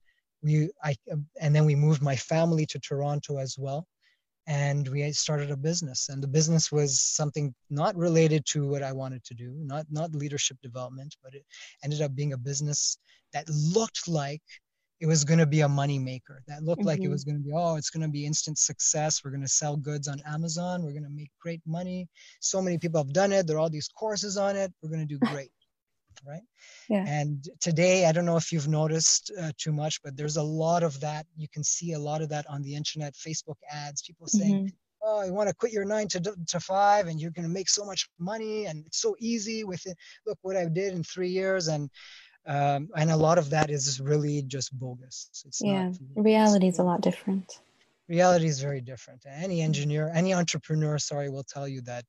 we, 0.42 0.70
I, 0.82 0.94
and 1.40 1.54
then 1.54 1.64
we 1.64 1.74
moved 1.74 2.02
my 2.02 2.16
family 2.16 2.66
to 2.66 2.78
Toronto 2.78 3.38
as 3.38 3.56
well 3.58 3.86
and 4.46 4.88
we 4.88 5.10
started 5.12 5.50
a 5.50 5.56
business 5.56 6.08
and 6.08 6.22
the 6.22 6.28
business 6.28 6.70
was 6.70 7.00
something 7.00 7.54
not 7.70 7.96
related 7.96 8.44
to 8.44 8.66
what 8.68 8.82
i 8.82 8.92
wanted 8.92 9.24
to 9.24 9.34
do 9.34 9.54
not 9.58 9.86
not 9.90 10.14
leadership 10.14 10.56
development 10.62 11.16
but 11.22 11.34
it 11.34 11.44
ended 11.82 12.02
up 12.02 12.14
being 12.14 12.32
a 12.32 12.38
business 12.38 12.98
that 13.32 13.48
looked 13.48 14.06
like 14.06 14.42
it 15.00 15.06
was 15.06 15.24
going 15.24 15.38
to 15.38 15.46
be 15.46 15.60
a 15.60 15.68
money 15.68 15.98
maker 15.98 16.42
that 16.46 16.62
looked 16.62 16.80
mm-hmm. 16.80 16.88
like 16.88 17.00
it 17.00 17.04
mm-hmm. 17.04 17.12
was 17.12 17.24
going 17.24 17.36
to 17.36 17.42
be 17.42 17.52
oh 17.54 17.76
it's 17.76 17.90
going 17.90 18.02
to 18.02 18.08
be 18.08 18.24
instant 18.24 18.58
success. 18.58 19.22
We're 19.22 19.32
going 19.32 19.42
to 19.42 19.48
sell 19.48 19.76
goods 19.76 20.08
on 20.08 20.20
amazon. 20.26 20.82
We're 20.82 20.92
going 20.92 21.04
to 21.04 21.10
make 21.10 21.30
great 21.42 21.60
money. 21.66 22.08
So 22.40 22.62
many 22.62 22.78
people 22.78 23.00
have 23.00 23.12
done 23.12 23.32
it. 23.32 23.46
There 23.46 23.56
are 23.56 23.60
all 23.60 23.70
these 23.70 23.88
courses 23.88 24.36
on 24.36 24.56
it. 24.56 24.72
We're 24.82 24.90
going 24.90 25.06
to 25.06 25.18
do 25.18 25.18
great 25.26 25.50
right? 26.26 26.42
Yeah. 26.88 27.04
And 27.06 27.46
today, 27.60 28.06
I 28.06 28.12
don't 28.12 28.26
know 28.26 28.36
if 28.36 28.52
you've 28.52 28.68
noticed 28.68 29.32
uh, 29.40 29.52
too 29.56 29.72
much, 29.72 30.02
but 30.02 30.16
there's 30.16 30.36
a 30.36 30.42
lot 30.42 30.82
of 30.82 31.00
that. 31.00 31.26
You 31.36 31.48
can 31.52 31.64
see 31.64 31.92
a 31.92 31.98
lot 31.98 32.22
of 32.22 32.28
that 32.30 32.46
on 32.48 32.62
the 32.62 32.74
internet, 32.74 33.14
Facebook 33.14 33.56
ads, 33.70 34.02
people 34.02 34.26
saying, 34.26 34.54
mm-hmm. 34.54 34.74
oh, 35.02 35.24
you 35.24 35.32
want 35.32 35.48
to 35.48 35.54
quit 35.54 35.72
your 35.72 35.84
nine 35.84 36.08
to, 36.08 36.20
to 36.20 36.60
five 36.60 37.06
and 37.06 37.20
you're 37.20 37.30
going 37.30 37.46
to 37.46 37.52
make 37.52 37.68
so 37.68 37.84
much 37.84 38.08
money 38.18 38.66
and 38.66 38.84
it's 38.86 39.00
so 39.00 39.14
easy 39.18 39.64
with 39.64 39.84
it. 39.86 39.96
Look 40.26 40.38
what 40.42 40.56
I 40.56 40.66
did 40.66 40.94
in 40.94 41.02
three 41.02 41.30
years. 41.30 41.68
And 41.68 41.90
um, 42.46 42.90
and 42.94 43.10
a 43.10 43.16
lot 43.16 43.38
of 43.38 43.50
that 43.50 43.70
is 43.70 44.00
really 44.00 44.42
just 44.42 44.78
bogus. 44.78 45.30
It's 45.46 45.62
yeah, 45.62 45.90
reality 46.14 46.68
is 46.68 46.78
a 46.78 46.82
lot 46.82 47.00
different. 47.00 47.60
Reality 48.06 48.46
is 48.46 48.60
very 48.60 48.82
different. 48.82 49.24
Any 49.26 49.62
engineer, 49.62 50.12
any 50.14 50.34
entrepreneur, 50.34 50.98
sorry, 50.98 51.30
will 51.30 51.44
tell 51.44 51.66
you 51.66 51.80
that 51.82 52.04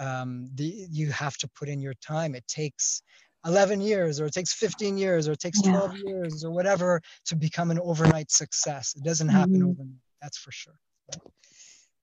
um, 0.00 0.50
the, 0.54 0.86
you 0.90 1.12
have 1.12 1.36
to 1.38 1.48
put 1.48 1.68
in 1.68 1.80
your 1.80 1.94
time. 1.94 2.34
It 2.34 2.48
takes 2.48 3.02
11 3.46 3.80
years 3.80 4.20
or 4.20 4.26
it 4.26 4.32
takes 4.32 4.52
15 4.52 4.98
years 4.98 5.28
or 5.28 5.32
it 5.32 5.40
takes 5.40 5.62
12 5.62 5.96
yeah. 5.96 6.12
years 6.12 6.44
or 6.44 6.50
whatever 6.50 7.00
to 7.26 7.36
become 7.36 7.70
an 7.70 7.78
overnight 7.80 8.30
success 8.30 8.94
it 8.96 9.04
doesn't 9.04 9.28
happen 9.28 9.60
mm-hmm. 9.60 9.70
overnight 9.70 9.96
that's 10.20 10.38
for 10.38 10.52
sure 10.52 10.74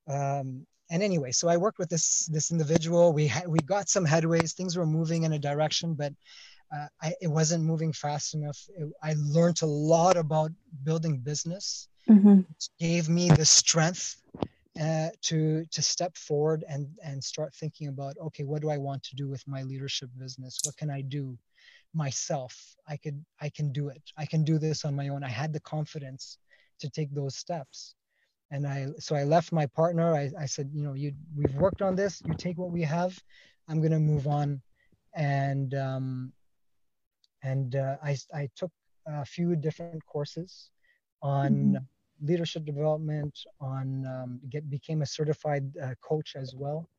um, 0.10 0.66
and 0.90 1.04
anyway 1.04 1.32
so 1.32 1.48
i 1.48 1.58
worked 1.58 1.80
with 1.80 1.90
this 1.90 2.26
this 2.32 2.52
individual 2.52 3.14
we 3.14 3.28
had 3.28 3.48
we 3.48 3.60
got 3.60 3.90
some 3.90 4.06
headways 4.06 4.54
things 4.54 4.76
were 4.78 4.86
moving 4.86 5.24
in 5.24 5.34
a 5.34 5.40
direction 5.40 5.94
but 5.94 6.14
uh, 6.76 6.88
I, 7.02 7.14
it 7.22 7.28
wasn't 7.28 7.64
moving 7.64 7.94
fast 7.94 8.34
enough 8.34 8.60
it, 8.76 8.90
i 9.04 9.14
learned 9.18 9.62
a 9.62 9.68
lot 9.68 10.18
about 10.18 10.52
building 10.84 11.20
business 11.20 11.88
mm-hmm. 12.10 12.42
gave 12.80 13.10
me 13.10 13.30
the 13.30 13.46
strength 13.46 14.16
uh, 14.80 15.10
to 15.22 15.66
to 15.72 15.82
step 15.82 16.16
forward 16.18 16.64
and 16.70 16.88
and 17.04 17.24
start 17.24 17.54
thinking 17.56 17.88
about 17.88 18.16
okay 18.22 18.44
what 18.44 18.62
do 18.62 18.70
i 18.70 18.78
want 18.78 19.02
to 19.04 19.16
do 19.16 19.28
with 19.28 19.44
my 19.48 19.64
leadership 19.64 20.10
business? 20.18 20.60
What 20.64 20.78
can 20.78 20.92
i 20.92 21.02
do 21.02 21.38
myself? 21.94 22.76
I 22.88 22.98
could 22.98 23.24
i 23.42 23.50
can 23.50 23.72
do 23.72 23.90
it. 23.90 24.04
I 24.18 24.26
can 24.26 24.44
do 24.44 24.60
this 24.60 24.86
on 24.86 24.96
my 24.96 25.08
own. 25.08 25.24
I 25.24 25.30
had 25.30 25.54
the 25.54 25.60
confidence 25.62 26.38
to 26.80 26.90
take 26.90 27.14
those 27.14 27.36
steps. 27.36 27.96
And 28.52 28.68
i 28.68 28.88
so 29.00 29.16
i 29.16 29.24
left 29.24 29.52
my 29.52 29.66
partner. 29.66 30.14
I, 30.16 30.32
I 30.40 30.46
said 30.46 30.70
you 30.74 30.84
know 30.84 30.94
you 30.94 31.14
we've 31.36 31.56
worked 31.56 31.82
on 31.82 31.96
this. 31.96 32.22
You 32.26 32.34
take 32.36 32.58
what 32.58 32.72
we 32.72 32.84
have. 32.84 33.18
I'm 33.68 33.80
going 33.80 33.92
to 33.92 34.00
move 34.00 34.28
on. 34.28 34.62
And 35.16 35.74
um 35.74 36.34
and 37.42 37.76
uh, 37.76 37.98
i 38.04 38.16
i 38.34 38.50
took 38.56 38.72
a 39.08 39.26
few 39.26 39.56
different 39.56 40.06
courses 40.06 40.70
on 41.24 41.52
mm-hmm 41.52 41.84
leadership 42.22 42.66
development, 42.66 43.38
on 43.60 44.06
um, 44.06 44.40
get 44.50 44.70
became 44.70 45.02
a 45.02 45.06
certified 45.06 45.66
uh, 45.82 45.94
coach 46.02 46.36
as 46.36 46.54
well, 46.56 46.90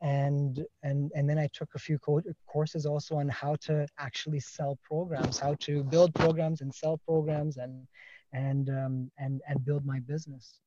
and 0.00 0.64
and 0.82 1.10
and 1.14 1.28
then 1.28 1.38
I 1.38 1.48
took 1.52 1.74
a 1.74 1.78
few 1.78 1.98
co- 1.98 2.22
courses 2.46 2.86
also 2.86 3.16
on 3.16 3.28
how 3.28 3.56
to 3.62 3.86
actually 3.98 4.40
sell 4.40 4.78
programs, 4.82 5.38
how 5.38 5.54
to 5.60 5.84
build 5.84 6.14
programs 6.14 6.60
and 6.60 6.74
sell 6.74 6.98
programs, 6.98 7.56
and 7.56 7.86
and 8.32 8.68
um, 8.70 9.10
and 9.18 9.40
and 9.48 9.64
build 9.64 9.84
my 9.84 10.00
business. 10.00 10.60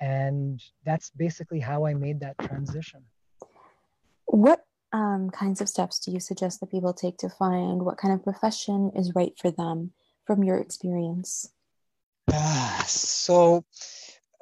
And 0.00 0.62
that's 0.84 1.10
basically 1.10 1.60
how 1.60 1.84
i 1.84 1.92
made 1.92 2.20
that 2.20 2.38
transition. 2.38 3.02
What 4.24 4.64
um, 4.92 5.30
kinds 5.30 5.60
of 5.60 5.68
steps 5.68 5.98
do 5.98 6.10
you 6.10 6.20
suggest 6.20 6.60
that 6.60 6.70
people 6.70 6.94
take 6.94 7.18
to 7.18 7.28
find 7.28 7.82
what 7.84 7.98
kind 7.98 8.14
of 8.14 8.24
profession 8.24 8.90
is 8.96 9.14
right 9.14 9.32
for 9.38 9.50
them 9.50 9.92
from 10.24 10.42
your 10.42 10.58
experience 10.58 11.52
uh, 12.32 12.82
so 12.84 13.64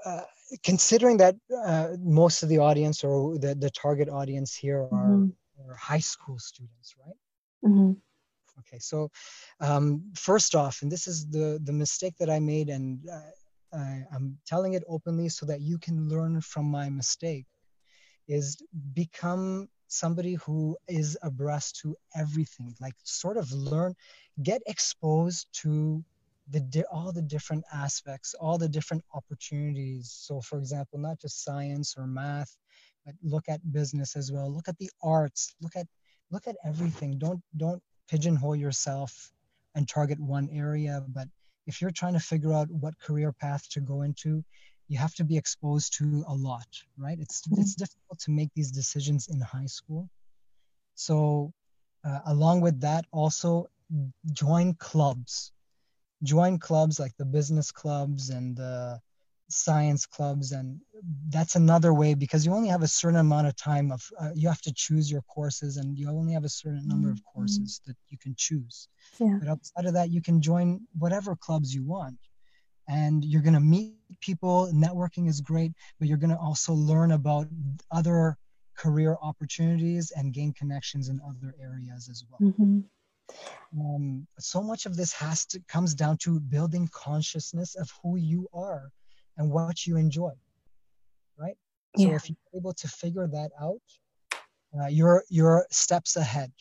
uh, 0.04 0.22
considering 0.62 1.16
that 1.18 1.36
uh, 1.64 1.88
most 2.00 2.42
of 2.42 2.48
the 2.48 2.58
audience 2.58 3.04
or 3.04 3.38
the, 3.38 3.54
the 3.54 3.70
target 3.70 4.08
audience 4.08 4.54
here 4.54 4.82
are, 4.92 5.16
mm-hmm. 5.16 5.70
are 5.70 5.74
high 5.74 5.98
school 5.98 6.38
students 6.38 6.94
right 7.04 7.70
mm-hmm. 7.70 7.92
okay 8.58 8.78
so 8.78 9.10
um, 9.60 10.02
first 10.14 10.54
off 10.54 10.82
and 10.82 10.90
this 10.90 11.06
is 11.06 11.28
the 11.28 11.60
the 11.64 11.72
mistake 11.72 12.14
that 12.18 12.30
i 12.30 12.38
made 12.38 12.68
and 12.68 13.00
uh, 13.12 13.20
I, 13.72 14.04
I'm 14.12 14.38
telling 14.46 14.74
it 14.74 14.84
openly 14.88 15.28
so 15.28 15.46
that 15.46 15.60
you 15.60 15.78
can 15.78 16.08
learn 16.08 16.40
from 16.40 16.66
my 16.66 16.88
mistake, 16.88 17.46
is 18.26 18.62
become 18.92 19.68
somebody 19.88 20.34
who 20.34 20.76
is 20.86 21.16
abreast 21.22 21.80
to 21.80 21.96
everything 22.14 22.74
like 22.78 22.92
sort 23.04 23.38
of 23.38 23.50
learn 23.52 23.94
get 24.42 24.60
exposed 24.66 25.46
to 25.52 26.04
the 26.50 26.84
all 26.90 27.12
the 27.12 27.22
different 27.22 27.64
aspects 27.72 28.34
all 28.40 28.58
the 28.58 28.68
different 28.68 29.04
opportunities 29.14 30.10
so 30.18 30.40
for 30.40 30.58
example 30.58 30.98
not 30.98 31.20
just 31.20 31.44
science 31.44 31.94
or 31.96 32.06
math 32.06 32.56
but 33.04 33.14
look 33.22 33.48
at 33.48 33.72
business 33.72 34.16
as 34.16 34.32
well 34.32 34.52
look 34.52 34.68
at 34.68 34.78
the 34.78 34.90
arts 35.02 35.54
look 35.60 35.76
at 35.76 35.86
look 36.30 36.46
at 36.46 36.56
everything 36.64 37.18
don't 37.18 37.42
don't 37.56 37.82
pigeonhole 38.08 38.56
yourself 38.56 39.30
and 39.74 39.88
target 39.88 40.18
one 40.18 40.48
area 40.52 41.04
but 41.08 41.28
if 41.68 41.82
you're 41.82 41.92
trying 41.92 42.14
to 42.14 42.20
figure 42.20 42.52
out 42.52 42.68
what 42.70 42.98
career 42.98 43.30
path 43.30 43.68
to 43.68 43.80
go 43.80 44.00
into, 44.02 44.42
you 44.88 44.96
have 44.98 45.14
to 45.16 45.22
be 45.22 45.36
exposed 45.36 45.92
to 45.98 46.24
a 46.26 46.34
lot, 46.34 46.66
right? 46.96 47.18
It's 47.20 47.42
mm-hmm. 47.42 47.60
it's 47.60 47.74
difficult 47.74 48.18
to 48.20 48.30
make 48.30 48.48
these 48.56 48.72
decisions 48.72 49.28
in 49.28 49.38
high 49.40 49.66
school. 49.66 50.08
So, 50.94 51.52
uh, 52.04 52.20
along 52.26 52.62
with 52.62 52.80
that, 52.80 53.04
also 53.12 53.66
join 54.32 54.74
clubs. 54.74 55.52
Join 56.22 56.58
clubs 56.58 56.98
like 56.98 57.16
the 57.16 57.24
business 57.24 57.70
clubs 57.70 58.30
and 58.30 58.56
the 58.56 59.00
science 59.50 60.04
clubs 60.04 60.52
and 60.52 60.78
that's 61.30 61.56
another 61.56 61.94
way 61.94 62.12
because 62.12 62.44
you 62.44 62.52
only 62.52 62.68
have 62.68 62.82
a 62.82 62.88
certain 62.88 63.18
amount 63.18 63.46
of 63.46 63.56
time 63.56 63.90
of 63.90 64.02
uh, 64.20 64.28
you 64.34 64.46
have 64.46 64.60
to 64.60 64.72
choose 64.74 65.10
your 65.10 65.22
courses 65.22 65.78
and 65.78 65.98
you 65.98 66.08
only 66.10 66.34
have 66.34 66.44
a 66.44 66.48
certain 66.48 66.86
number 66.86 67.08
of 67.08 67.16
mm-hmm. 67.16 67.38
courses 67.38 67.80
that 67.86 67.96
you 68.08 68.18
can 68.18 68.34
choose 68.36 68.88
yeah. 69.18 69.38
but 69.40 69.48
outside 69.48 69.86
of 69.86 69.94
that 69.94 70.10
you 70.10 70.20
can 70.20 70.42
join 70.42 70.80
whatever 70.98 71.34
clubs 71.34 71.74
you 71.74 71.82
want 71.82 72.18
and 72.88 73.24
you're 73.24 73.42
going 73.42 73.54
to 73.54 73.60
meet 73.60 73.94
people 74.20 74.70
networking 74.74 75.28
is 75.28 75.40
great 75.40 75.72
but 75.98 76.08
you're 76.08 76.18
going 76.18 76.30
to 76.30 76.38
also 76.38 76.74
learn 76.74 77.12
about 77.12 77.46
other 77.90 78.36
career 78.76 79.16
opportunities 79.22 80.12
and 80.14 80.34
gain 80.34 80.52
connections 80.52 81.08
in 81.08 81.18
other 81.26 81.54
areas 81.58 82.08
as 82.10 82.22
well 82.28 82.50
mm-hmm. 82.50 82.80
Um, 83.78 84.26
so 84.38 84.62
much 84.62 84.86
of 84.86 84.96
this 84.96 85.12
has 85.12 85.46
to 85.46 85.60
comes 85.68 85.94
down 85.94 86.16
to 86.18 86.40
building 86.40 86.88
consciousness 86.92 87.74
of 87.74 87.90
who 88.02 88.16
you 88.16 88.48
are 88.52 88.90
and 89.36 89.50
what 89.50 89.86
you 89.86 89.96
enjoy 89.96 90.32
right? 91.38 91.56
So 91.96 92.14
if 92.14 92.28
you're 92.28 92.36
able 92.54 92.74
to 92.74 92.88
figure 92.88 93.26
that 93.28 93.50
out 93.60 93.80
uh, 94.78 94.86
you're 94.86 95.24
you're 95.28 95.66
steps 95.70 96.16
ahead. 96.16 96.52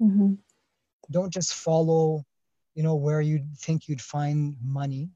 Mm-hmm. 0.00 0.34
don't 1.10 1.32
just 1.32 1.54
follow 1.54 2.24
you 2.74 2.84
know 2.84 2.94
where 2.94 3.20
you 3.20 3.44
think 3.56 3.88
you'd 3.88 4.00
find 4.00 4.56
money 4.62 5.10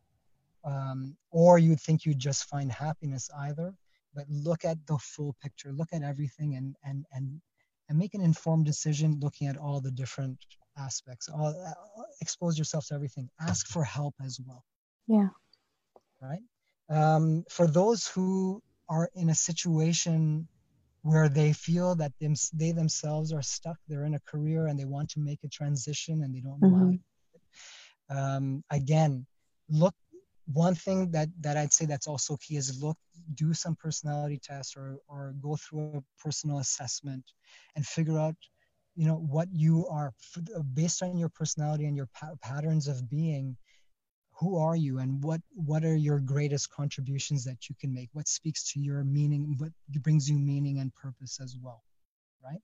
um, 0.64 1.16
or 1.30 1.58
you 1.58 1.76
think 1.76 2.04
you'd 2.04 2.18
just 2.18 2.46
find 2.46 2.72
happiness 2.72 3.30
either 3.38 3.72
but 4.14 4.24
look 4.28 4.64
at 4.64 4.78
the 4.86 4.98
full 4.98 5.34
picture. 5.42 5.72
Look 5.72 5.92
at 5.92 6.02
everything 6.02 6.56
and 6.56 6.76
and 6.84 7.04
and 7.12 7.40
and 7.92 7.98
make 7.98 8.14
an 8.14 8.22
informed 8.22 8.64
decision 8.64 9.20
looking 9.20 9.46
at 9.46 9.58
all 9.58 9.80
the 9.80 9.90
different 9.90 10.38
aspects 10.78 11.28
all 11.28 11.48
uh, 11.48 12.02
expose 12.22 12.58
yourself 12.58 12.86
to 12.86 12.94
everything 12.94 13.28
ask 13.40 13.68
for 13.68 13.84
help 13.84 14.14
as 14.24 14.40
well 14.46 14.64
yeah 15.06 15.28
right? 16.22 16.42
Um, 16.88 17.44
for 17.50 17.66
those 17.66 18.06
who 18.06 18.62
are 18.88 19.10
in 19.14 19.28
a 19.30 19.34
situation 19.34 20.48
where 21.02 21.28
they 21.28 21.52
feel 21.52 21.94
that 21.96 22.12
them, 22.20 22.34
they 22.52 22.72
themselves 22.72 23.32
are 23.32 23.42
stuck, 23.42 23.76
they're 23.88 24.04
in 24.04 24.14
a 24.14 24.20
career 24.20 24.68
and 24.68 24.78
they 24.78 24.84
want 24.84 25.10
to 25.10 25.20
make 25.20 25.40
a 25.44 25.48
transition 25.48 26.22
and 26.22 26.34
they 26.34 26.40
don't 26.40 26.60
know 26.62 26.68
mm-hmm. 26.68 26.94
how. 28.10 28.36
Um, 28.36 28.64
again, 28.70 29.26
look. 29.68 29.94
One 30.52 30.74
thing 30.74 31.10
that 31.12 31.28
that 31.40 31.56
I'd 31.56 31.72
say 31.72 31.86
that's 31.86 32.06
also 32.06 32.36
key 32.36 32.56
is 32.56 32.82
look, 32.82 32.98
do 33.34 33.54
some 33.54 33.76
personality 33.76 34.40
tests 34.42 34.76
or 34.76 34.98
or 35.08 35.34
go 35.40 35.56
through 35.56 35.96
a 35.98 36.22
personal 36.22 36.58
assessment, 36.58 37.24
and 37.76 37.86
figure 37.86 38.18
out 38.18 38.36
you 38.96 39.06
know 39.06 39.16
what 39.16 39.48
you 39.52 39.86
are 39.88 40.12
based 40.74 41.02
on 41.02 41.16
your 41.16 41.30
personality 41.30 41.86
and 41.86 41.96
your 41.96 42.08
pa- 42.14 42.34
patterns 42.42 42.88
of 42.88 43.08
being 43.08 43.56
who 44.38 44.58
are 44.58 44.76
you 44.76 44.98
and 44.98 45.22
what 45.22 45.40
what 45.54 45.84
are 45.84 45.96
your 45.96 46.18
greatest 46.20 46.70
contributions 46.70 47.44
that 47.44 47.68
you 47.68 47.74
can 47.80 47.92
make? 47.94 48.10
What 48.12 48.28
speaks 48.28 48.72
to 48.72 48.80
your 48.80 49.04
meaning 49.04 49.54
what 49.58 49.70
brings 50.02 50.28
you 50.28 50.38
meaning 50.38 50.78
and 50.80 50.94
purpose 50.94 51.38
as 51.40 51.56
well 51.60 51.82
right? 52.44 52.60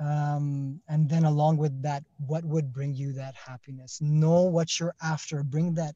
Um, 0.00 0.80
and 0.88 1.08
then 1.08 1.24
along 1.24 1.58
with 1.58 1.82
that 1.82 2.02
what 2.26 2.44
would 2.44 2.72
bring 2.72 2.94
you 2.94 3.12
that 3.14 3.34
happiness? 3.34 3.98
Know 4.00 4.42
what 4.42 4.78
you're 4.80 4.94
after. 5.02 5.42
Bring 5.42 5.74
that 5.74 5.94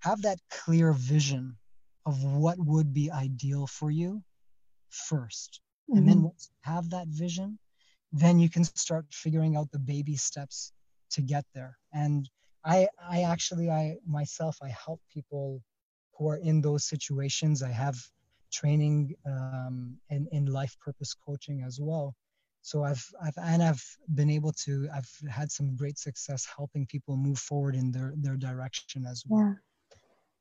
have 0.00 0.22
that 0.22 0.38
clear 0.50 0.92
vision 0.92 1.56
of 2.04 2.22
what 2.24 2.58
would 2.58 2.92
be 2.92 3.10
ideal 3.10 3.66
for 3.66 3.90
you 3.90 4.22
1st 5.10 5.60
mm-hmm. 5.90 5.98
and 5.98 6.08
then 6.08 6.16
mm-hmm. 6.16 6.26
once 6.26 6.50
you 6.50 6.72
have 6.72 6.90
that 6.90 7.08
vision 7.08 7.58
then 8.12 8.38
you 8.38 8.48
can 8.48 8.64
start 8.64 9.04
figuring 9.10 9.56
out 9.56 9.70
the 9.72 9.78
baby 9.78 10.16
steps 10.16 10.72
to 11.10 11.22
get 11.22 11.44
there 11.54 11.76
and 11.92 12.28
I 12.66 12.88
I 13.00 13.22
actually 13.22 13.70
I 13.70 13.96
myself 14.04 14.58
I 14.60 14.68
help 14.68 15.00
people 15.08 15.62
who 16.18 16.28
are 16.28 16.36
in 16.36 16.60
those 16.60 16.84
situations. 16.84 17.62
I 17.62 17.70
have 17.70 17.96
training 18.52 19.14
um, 19.24 19.96
in 20.10 20.26
in 20.32 20.46
life 20.46 20.76
purpose 20.80 21.14
coaching 21.14 21.62
as 21.62 21.78
well. 21.80 22.14
So 22.62 22.82
I've 22.82 23.06
I've 23.22 23.38
and 23.40 23.62
I've 23.62 23.84
been 24.14 24.30
able 24.30 24.52
to 24.64 24.88
I've 24.92 25.10
had 25.30 25.52
some 25.52 25.76
great 25.76 25.98
success 25.98 26.44
helping 26.56 26.86
people 26.86 27.16
move 27.16 27.38
forward 27.38 27.76
in 27.76 27.92
their 27.92 28.12
their 28.16 28.36
direction 28.36 29.06
as 29.06 29.22
well. 29.26 29.46
Yeah. 29.46 29.54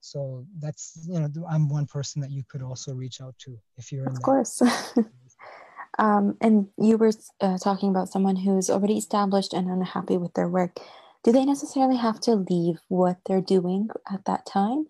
So 0.06 0.46
that's 0.60 0.98
you 1.08 1.20
know 1.20 1.30
I'm 1.50 1.68
one 1.70 1.86
person 1.86 2.22
that 2.22 2.32
you 2.32 2.44
could 2.48 2.62
also 2.62 2.94
reach 2.94 3.22
out 3.22 3.36
to 3.40 3.58
if 3.78 3.92
you're 3.92 4.06
in. 4.06 4.12
Of 4.12 4.22
course. 4.22 4.62
um, 6.00 6.38
and 6.42 6.68
you 6.78 6.98
were 6.98 7.12
uh, 7.42 7.58
talking 7.58 7.90
about 7.90 8.10
someone 8.10 8.36
who's 8.36 8.70
already 8.70 8.98
established 8.98 9.54
and 9.54 9.68
unhappy 9.68 10.18
with 10.18 10.34
their 10.34 10.48
work 10.48 10.80
do 11.26 11.32
they 11.32 11.44
necessarily 11.44 11.98
have 11.98 12.20
to 12.22 12.36
leave 12.36 12.78
what 12.88 13.18
they're 13.26 13.42
doing 13.42 13.90
at 14.12 14.24
that 14.26 14.46
time 14.46 14.86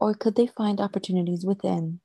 or 0.00 0.14
could 0.14 0.36
they 0.36 0.46
find 0.46 0.80
opportunities 0.80 1.44
within 1.44 2.00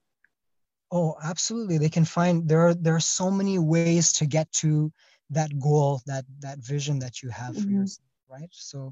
oh 0.92 1.16
absolutely 1.24 1.78
they 1.78 1.90
can 1.90 2.06
find 2.06 2.48
there 2.48 2.62
are 2.62 2.74
there 2.74 2.96
are 2.96 3.00
so 3.20 3.30
many 3.30 3.60
ways 3.60 4.14
to 4.14 4.26
get 4.26 4.52
to 4.52 4.92
that 5.30 5.52
goal 5.60 6.02
that 6.06 6.26
that 6.40 6.60
vision 6.60 7.00
that 7.00 7.22
you 7.22 7.30
have 7.30 7.56
for 7.56 7.62
mm-hmm. 7.62 7.82
yourself 7.82 8.08
right 8.34 8.50
so 8.52 8.92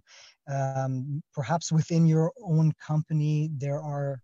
um, 0.49 1.21
perhaps 1.33 1.71
within 1.71 2.05
your 2.05 2.31
own 2.43 2.71
company 2.85 3.49
there 3.57 3.81
are 3.81 4.21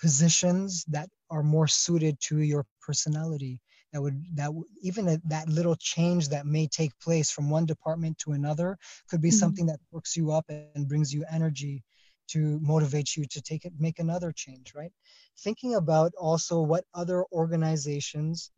positions 0.00 0.84
that 0.88 1.08
are 1.30 1.42
more 1.42 1.68
suited 1.68 2.18
to 2.20 2.38
your 2.38 2.64
personality 2.80 3.60
that 3.92 4.02
would 4.02 4.24
that 4.34 4.50
even 4.82 5.08
a, 5.08 5.18
that 5.24 5.48
little 5.48 5.76
change 5.76 6.28
that 6.28 6.46
may 6.46 6.66
take 6.66 6.92
place 7.00 7.30
from 7.30 7.50
one 7.50 7.66
department 7.66 8.18
to 8.18 8.32
another 8.32 8.76
could 9.08 9.20
be 9.20 9.28
mm-hmm. 9.28 9.36
something 9.36 9.66
that 9.66 9.80
works 9.90 10.16
you 10.16 10.30
up 10.30 10.44
and 10.48 10.88
brings 10.88 11.12
you 11.12 11.24
energy 11.30 11.82
to 12.28 12.60
motivate 12.62 13.16
you 13.16 13.24
to 13.30 13.42
take 13.42 13.64
it 13.64 13.72
make 13.78 13.98
another 13.98 14.32
change 14.32 14.72
right 14.74 14.92
thinking 15.38 15.74
about 15.74 16.12
also 16.18 16.60
what 16.60 16.84
other 16.94 17.24
organizations 17.32 18.50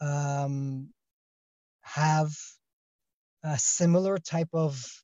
um, 0.00 0.88
have 1.82 2.30
a 3.44 3.58
similar 3.58 4.18
type 4.18 4.48
of 4.52 5.02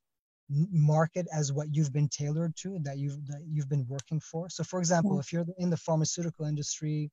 market 0.51 1.27
as 1.33 1.53
what 1.53 1.69
you've 1.75 1.92
been 1.92 2.09
tailored 2.09 2.55
to 2.57 2.79
that 2.83 2.96
you've 2.96 3.27
that 3.27 3.42
you've 3.46 3.69
been 3.69 3.87
working 3.87 4.19
for 4.19 4.49
so 4.49 4.65
for 4.65 4.79
example 4.79 5.13
mm-hmm. 5.13 5.21
if 5.21 5.33
you're 5.33 5.46
in 5.59 5.69
the 5.69 5.77
pharmaceutical 5.77 6.46
industry 6.46 7.11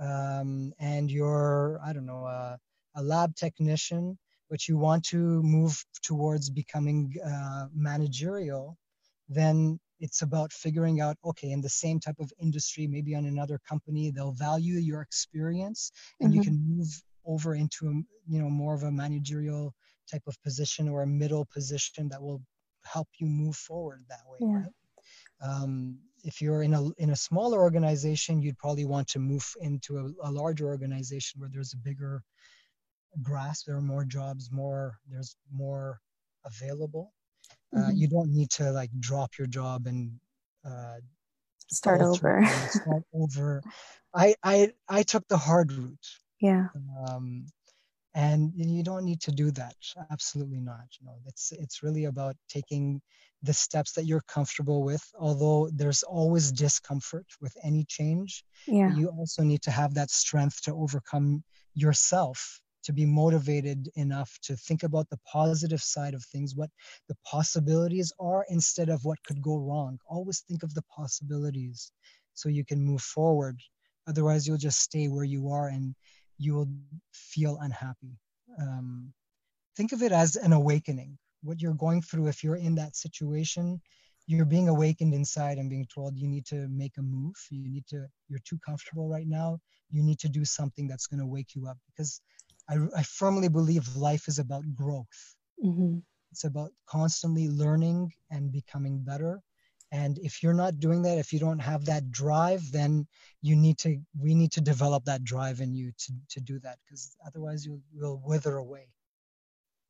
um, 0.00 0.72
and 0.80 1.10
you're 1.10 1.78
i 1.84 1.92
don't 1.92 2.06
know 2.06 2.24
uh, 2.24 2.56
a 2.96 3.02
lab 3.02 3.34
technician 3.36 4.18
but 4.50 4.66
you 4.66 4.76
want 4.76 5.04
to 5.04 5.42
move 5.42 5.84
towards 6.02 6.50
becoming 6.50 7.12
uh, 7.24 7.66
managerial 7.72 8.76
then 9.28 9.78
it's 10.00 10.22
about 10.22 10.52
figuring 10.52 11.00
out 11.00 11.16
okay 11.24 11.52
in 11.52 11.60
the 11.60 11.68
same 11.68 12.00
type 12.00 12.18
of 12.18 12.32
industry 12.42 12.88
maybe 12.88 13.14
on 13.14 13.26
another 13.26 13.60
company 13.68 14.10
they'll 14.10 14.32
value 14.32 14.74
your 14.74 15.02
experience 15.02 15.92
and 16.20 16.30
mm-hmm. 16.30 16.38
you 16.38 16.44
can 16.44 16.76
move 16.76 16.88
over 17.26 17.54
into 17.54 17.86
a, 17.88 17.92
you 18.28 18.40
know 18.42 18.50
more 18.50 18.74
of 18.74 18.82
a 18.82 18.90
managerial 18.90 19.72
type 20.10 20.22
of 20.26 20.40
position 20.42 20.88
or 20.88 21.02
a 21.02 21.06
middle 21.06 21.44
position 21.52 22.08
that 22.08 22.20
will 22.20 22.40
help 22.92 23.08
you 23.18 23.26
move 23.26 23.56
forward 23.56 24.04
that 24.08 24.20
way 24.28 24.38
yeah. 24.40 24.56
right 24.58 24.72
Um, 25.42 25.98
if 26.24 26.42
you're 26.42 26.62
in 26.62 26.74
a 26.74 26.90
in 26.98 27.10
a 27.10 27.16
smaller 27.16 27.60
organization, 27.60 28.42
you'd 28.42 28.58
probably 28.58 28.84
want 28.84 29.08
to 29.08 29.18
move 29.20 29.46
into 29.60 29.98
a, 29.98 30.28
a 30.28 30.30
larger 30.30 30.66
organization 30.66 31.40
where 31.40 31.50
there's 31.52 31.72
a 31.72 31.76
bigger 31.76 32.22
grasp. 33.22 33.66
There 33.66 33.76
are 33.76 33.82
more 33.82 34.04
jobs, 34.04 34.50
more 34.50 34.98
there's 35.08 35.36
more 35.52 36.00
available. 36.44 37.12
Uh, 37.74 37.78
mm-hmm. 37.78 37.88
Uh, 37.88 37.92
you 37.92 38.08
don't 38.08 38.32
need 38.32 38.50
to 38.50 38.72
like 38.72 38.90
drop 38.98 39.38
your 39.38 39.46
job 39.46 39.86
and 39.86 40.18
uh, 40.64 40.96
start 41.70 42.00
over. 42.00 42.44
start 42.70 43.02
over. 43.12 43.62
I 44.14 44.34
I 44.42 44.72
I 44.88 45.02
took 45.02 45.26
the 45.28 45.38
hard 45.38 45.72
route. 45.72 46.08
Yeah. 46.38 46.66
Um, 47.08 47.46
and 48.16 48.50
you 48.56 48.82
don't 48.82 49.04
need 49.04 49.20
to 49.20 49.30
do 49.30 49.50
that. 49.52 49.76
Absolutely 50.10 50.58
not. 50.58 50.86
You 50.98 51.06
know, 51.06 51.16
it's 51.26 51.52
it's 51.52 51.82
really 51.82 52.06
about 52.06 52.34
taking 52.48 53.02
the 53.42 53.52
steps 53.52 53.92
that 53.92 54.06
you're 54.06 54.24
comfortable 54.26 54.82
with. 54.82 55.04
Although 55.20 55.68
there's 55.74 56.02
always 56.02 56.50
discomfort 56.50 57.26
with 57.42 57.54
any 57.62 57.84
change, 57.84 58.42
yeah. 58.66 58.96
you 58.96 59.08
also 59.08 59.42
need 59.42 59.60
to 59.62 59.70
have 59.70 59.92
that 59.94 60.10
strength 60.10 60.62
to 60.62 60.72
overcome 60.74 61.44
yourself 61.74 62.60
to 62.84 62.92
be 62.92 63.04
motivated 63.04 63.90
enough 63.96 64.38
to 64.44 64.56
think 64.56 64.82
about 64.82 65.10
the 65.10 65.18
positive 65.30 65.82
side 65.82 66.14
of 66.14 66.24
things, 66.24 66.54
what 66.54 66.70
the 67.08 67.16
possibilities 67.26 68.12
are 68.18 68.46
instead 68.48 68.88
of 68.88 69.04
what 69.04 69.22
could 69.24 69.42
go 69.42 69.58
wrong. 69.58 69.98
Always 70.08 70.40
think 70.40 70.62
of 70.62 70.72
the 70.72 70.84
possibilities 70.84 71.92
so 72.32 72.48
you 72.48 72.64
can 72.64 72.80
move 72.82 73.02
forward. 73.02 73.60
Otherwise, 74.06 74.46
you'll 74.46 74.56
just 74.56 74.78
stay 74.78 75.08
where 75.08 75.24
you 75.24 75.50
are 75.50 75.68
and 75.68 75.94
you 76.38 76.54
will 76.54 76.68
feel 77.12 77.58
unhappy. 77.60 78.18
Um, 78.60 79.12
think 79.76 79.92
of 79.92 80.02
it 80.02 80.12
as 80.12 80.36
an 80.36 80.52
awakening. 80.52 81.18
What 81.42 81.60
you're 81.60 81.74
going 81.74 82.02
through, 82.02 82.28
if 82.28 82.42
you're 82.42 82.56
in 82.56 82.74
that 82.76 82.96
situation, 82.96 83.80
you're 84.26 84.44
being 84.44 84.68
awakened 84.68 85.14
inside 85.14 85.58
and 85.58 85.70
being 85.70 85.86
told 85.86 86.16
you 86.16 86.26
need 86.26 86.46
to 86.46 86.66
make 86.68 86.96
a 86.98 87.02
move. 87.02 87.36
You 87.50 87.68
need 87.68 87.86
to, 87.88 88.06
you're 88.28 88.40
too 88.44 88.58
comfortable 88.64 89.08
right 89.08 89.26
now. 89.26 89.58
You 89.90 90.02
need 90.02 90.18
to 90.20 90.28
do 90.28 90.44
something 90.44 90.88
that's 90.88 91.06
going 91.06 91.20
to 91.20 91.26
wake 91.26 91.54
you 91.54 91.68
up 91.68 91.78
because 91.86 92.20
I, 92.68 92.76
I 92.96 93.02
firmly 93.04 93.48
believe 93.48 93.96
life 93.96 94.26
is 94.26 94.38
about 94.38 94.64
growth. 94.74 95.34
Mm-hmm. 95.64 95.98
It's 96.32 96.44
about 96.44 96.70
constantly 96.86 97.48
learning 97.48 98.12
and 98.30 98.50
becoming 98.50 98.98
better. 99.04 99.40
And 99.92 100.18
if 100.18 100.42
you're 100.42 100.54
not 100.54 100.80
doing 100.80 101.02
that, 101.02 101.18
if 101.18 101.32
you 101.32 101.38
don't 101.38 101.60
have 101.60 101.84
that 101.86 102.10
drive, 102.10 102.72
then 102.72 103.06
you 103.42 103.54
need 103.54 103.78
to, 103.78 103.98
we 104.18 104.34
need 104.34 104.52
to 104.52 104.60
develop 104.60 105.04
that 105.04 105.22
drive 105.22 105.60
in 105.60 105.74
you 105.74 105.92
to, 105.98 106.12
to 106.30 106.40
do 106.40 106.58
that 106.60 106.78
because 106.84 107.16
otherwise 107.26 107.64
you 107.64 107.80
will 107.94 108.20
wither 108.24 108.56
away. 108.56 108.88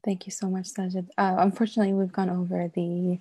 Thank 0.04 0.26
you 0.26 0.32
so 0.32 0.48
much, 0.48 0.66
Sajid. 0.66 1.08
Uh, 1.18 1.36
unfortunately, 1.38 1.94
we've 1.94 2.12
gone 2.12 2.30
over 2.30 2.70
the 2.74 3.18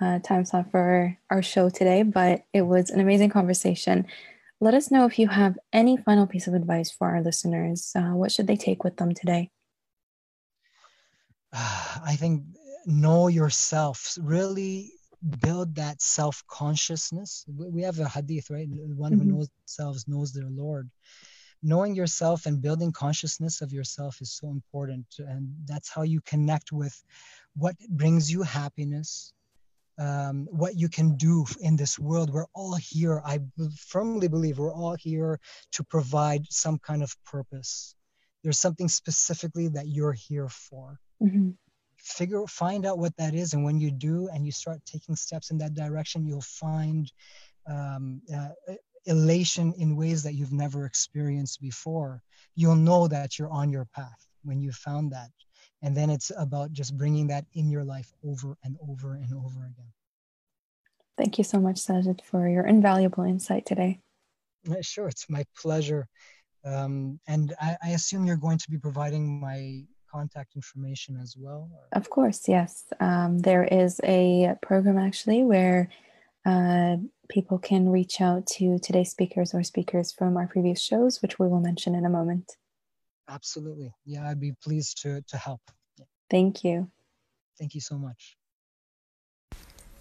uh, 0.00 0.18
time 0.18 0.44
slot 0.44 0.70
for 0.70 1.16
our 1.30 1.42
show 1.42 1.70
today, 1.70 2.02
but 2.02 2.44
it 2.52 2.62
was 2.62 2.90
an 2.90 3.00
amazing 3.00 3.30
conversation. 3.30 4.06
Let 4.60 4.74
us 4.74 4.90
know 4.90 5.06
if 5.06 5.18
you 5.18 5.28
have 5.28 5.56
any 5.72 5.96
final 5.96 6.26
piece 6.26 6.48
of 6.48 6.54
advice 6.54 6.90
for 6.90 7.08
our 7.08 7.22
listeners. 7.22 7.92
Uh, 7.94 8.10
what 8.10 8.32
should 8.32 8.48
they 8.48 8.56
take 8.56 8.84
with 8.84 8.96
them 8.96 9.14
today? 9.14 9.50
I 11.52 12.16
think 12.18 12.42
know 12.86 13.28
yourself. 13.28 14.18
Really 14.20 14.92
build 15.40 15.74
that 15.76 16.00
self 16.00 16.44
consciousness. 16.46 17.44
We 17.48 17.82
have 17.82 17.98
a 17.98 18.08
hadith, 18.08 18.50
right? 18.50 18.68
One 18.68 19.12
mm-hmm. 19.12 19.20
who 19.20 19.36
knows 19.36 19.48
themselves 19.48 20.08
knows 20.08 20.32
their 20.32 20.48
Lord. 20.48 20.90
Knowing 21.62 21.96
yourself 21.96 22.46
and 22.46 22.62
building 22.62 22.92
consciousness 22.92 23.60
of 23.62 23.72
yourself 23.72 24.20
is 24.20 24.32
so 24.32 24.48
important. 24.48 25.06
And 25.18 25.52
that's 25.64 25.88
how 25.88 26.02
you 26.02 26.20
connect 26.20 26.70
with 26.70 27.02
what 27.56 27.74
brings 27.90 28.30
you 28.30 28.42
happiness, 28.42 29.32
um, 29.98 30.46
what 30.50 30.76
you 30.76 30.88
can 30.88 31.16
do 31.16 31.44
in 31.60 31.74
this 31.74 31.98
world. 31.98 32.30
We're 32.32 32.46
all 32.54 32.76
here. 32.76 33.20
I 33.24 33.40
firmly 33.76 34.28
believe 34.28 34.58
we're 34.58 34.72
all 34.72 34.94
here 34.94 35.40
to 35.72 35.82
provide 35.82 36.46
some 36.48 36.78
kind 36.78 37.02
of 37.02 37.16
purpose. 37.24 37.96
There's 38.44 38.58
something 38.58 38.88
specifically 38.88 39.66
that 39.68 39.88
you're 39.88 40.12
here 40.12 40.48
for. 40.48 41.00
Mm-hmm. 41.20 41.50
Figure, 41.98 42.46
find 42.46 42.86
out 42.86 42.98
what 42.98 43.16
that 43.16 43.34
is, 43.34 43.54
and 43.54 43.64
when 43.64 43.78
you 43.78 43.90
do, 43.90 44.28
and 44.32 44.46
you 44.46 44.52
start 44.52 44.80
taking 44.86 45.16
steps 45.16 45.50
in 45.50 45.58
that 45.58 45.74
direction, 45.74 46.26
you'll 46.26 46.40
find 46.40 47.10
um, 47.66 48.22
uh, 48.34 48.48
elation 49.06 49.72
in 49.78 49.96
ways 49.96 50.22
that 50.22 50.34
you've 50.34 50.52
never 50.52 50.84
experienced 50.84 51.60
before. 51.60 52.22
You'll 52.54 52.76
know 52.76 53.08
that 53.08 53.38
you're 53.38 53.50
on 53.50 53.70
your 53.70 53.86
path 53.86 54.26
when 54.44 54.60
you 54.60 54.72
found 54.72 55.12
that. 55.12 55.30
And 55.82 55.96
then 55.96 56.10
it's 56.10 56.32
about 56.36 56.72
just 56.72 56.96
bringing 56.96 57.28
that 57.28 57.44
in 57.54 57.70
your 57.70 57.84
life 57.84 58.12
over 58.24 58.56
and 58.64 58.76
over 58.88 59.14
and 59.14 59.32
over 59.34 59.66
again. 59.66 59.92
Thank 61.16 61.38
you 61.38 61.44
so 61.44 61.58
much 61.58 61.76
sajid 61.76 62.22
for 62.22 62.48
your 62.48 62.66
invaluable 62.66 63.24
insight 63.24 63.66
today. 63.66 64.00
Sure 64.82 65.08
it's 65.08 65.28
my 65.28 65.44
pleasure. 65.56 66.06
Um, 66.64 67.20
and 67.26 67.54
I, 67.60 67.76
I, 67.82 67.88
assume 67.90 68.26
you're 68.26 68.36
going 68.36 68.58
to 68.58 68.70
be 68.70 68.78
providing 68.78 69.40
my 69.40 69.84
contact 70.10 70.56
information 70.56 71.16
as 71.20 71.34
well 71.38 71.70
or? 71.72 71.98
of 71.98 72.08
course 72.10 72.48
yes 72.48 72.84
um, 73.00 73.38
there 73.38 73.64
is 73.64 74.00
a 74.04 74.54
program 74.62 74.98
actually 74.98 75.42
where 75.44 75.88
uh, 76.46 76.96
people 77.28 77.58
can 77.58 77.88
reach 77.88 78.20
out 78.20 78.46
to 78.46 78.78
today's 78.78 79.10
speakers 79.10 79.52
or 79.54 79.62
speakers 79.62 80.12
from 80.12 80.36
our 80.36 80.46
previous 80.46 80.80
shows 80.80 81.20
which 81.20 81.38
we 81.38 81.46
will 81.46 81.60
mention 81.60 81.94
in 81.94 82.04
a 82.04 82.10
moment 82.10 82.56
Absolutely. 83.28 83.92
Yeah, 84.04 84.28
I'd 84.28 84.40
be 84.40 84.52
pleased 84.62 85.02
to, 85.02 85.22
to 85.28 85.36
help. 85.36 85.60
Thank 86.30 86.64
you. 86.64 86.90
Thank 87.58 87.74
you 87.74 87.80
so 87.80 87.98
much. 87.98 88.36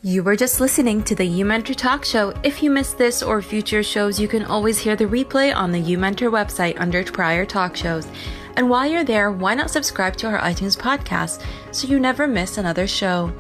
You 0.04 0.24
were 0.24 0.36
just 0.36 0.62
listening 0.62 1.04
to 1.06 1.16
the 1.16 1.26
U 1.26 1.46
YouMentor 1.46 1.76
Talk 1.76 2.06
Show. 2.06 2.34
If 2.44 2.62
you 2.62 2.70
missed 2.70 2.98
this 2.98 3.24
or 3.24 3.42
future 3.42 3.84
shows, 3.84 4.20
you 4.20 4.28
can 4.28 4.46
always 4.46 4.78
hear 4.78 4.96
the 4.96 5.06
replay 5.06 5.54
on 5.56 5.72
the 5.72 5.80
U 5.80 5.98
YouMentor 5.98 6.32
website 6.32 6.80
under 6.80 7.04
prior 7.04 7.46
talk 7.46 7.76
shows. 7.76 8.08
And 8.58 8.72
while 8.72 8.88
you're 8.88 9.04
there, 9.04 9.32
why 9.32 9.54
not 9.54 9.70
subscribe 9.70 10.18
to 10.18 10.28
our 10.28 10.40
iTunes 10.40 10.76
podcast 10.76 11.46
so 11.72 11.88
you 11.88 12.00
never 12.00 12.28
miss 12.28 12.58
another 12.58 12.88
show? 12.88 13.32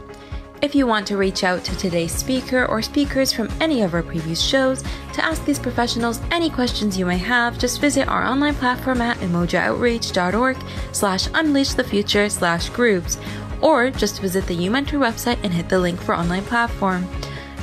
If 0.61 0.75
you 0.75 0.85
want 0.85 1.07
to 1.07 1.17
reach 1.17 1.43
out 1.43 1.63
to 1.65 1.75
today's 1.75 2.11
speaker 2.11 2.65
or 2.67 2.83
speakers 2.83 3.33
from 3.33 3.49
any 3.59 3.81
of 3.81 3.95
our 3.95 4.03
previous 4.03 4.39
shows 4.39 4.83
to 5.13 5.25
ask 5.25 5.43
these 5.43 5.57
professionals 5.57 6.21
any 6.29 6.51
questions 6.51 6.99
you 6.99 7.05
may 7.07 7.17
have, 7.17 7.57
just 7.57 7.81
visit 7.81 8.07
our 8.07 8.23
online 8.23 8.53
platform 8.55 9.01
at 9.01 9.17
umojooutreach.org 9.17 10.57
slash 10.91 11.27
unleash 11.33 11.73
the 11.73 11.83
future 11.83 12.29
slash 12.29 12.69
groups, 12.69 13.17
or 13.61 13.89
just 13.89 14.21
visit 14.21 14.45
the 14.45 14.55
YouMentor 14.55 14.99
website 14.99 15.39
and 15.43 15.51
hit 15.51 15.67
the 15.67 15.79
link 15.79 15.99
for 15.99 16.13
online 16.15 16.45
platform. 16.45 17.07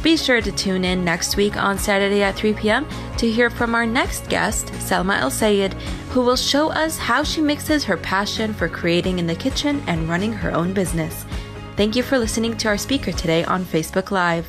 Be 0.04 0.18
sure 0.18 0.42
to 0.42 0.52
tune 0.52 0.84
in 0.84 1.02
next 1.02 1.34
week 1.38 1.56
on 1.56 1.78
Saturday 1.78 2.22
at 2.22 2.36
3 2.36 2.52
p.m. 2.52 2.86
to 3.16 3.30
hear 3.30 3.48
from 3.48 3.74
our 3.74 3.86
next 3.86 4.28
guest, 4.28 4.68
Selma 4.74 5.14
El 5.14 5.30
Sayed, 5.30 5.72
who 6.10 6.20
will 6.20 6.36
show 6.36 6.68
us 6.68 6.98
how 6.98 7.22
she 7.22 7.40
mixes 7.40 7.84
her 7.84 7.96
passion 7.96 8.52
for 8.52 8.68
creating 8.68 9.18
in 9.18 9.26
the 9.26 9.34
kitchen 9.34 9.82
and 9.86 10.06
running 10.06 10.34
her 10.34 10.52
own 10.52 10.74
business. 10.74 11.24
Thank 11.76 11.96
you 11.96 12.02
for 12.02 12.18
listening 12.18 12.54
to 12.58 12.68
our 12.68 12.76
speaker 12.76 13.12
today 13.12 13.44
on 13.44 13.64
Facebook 13.64 14.10
Live. 14.10 14.46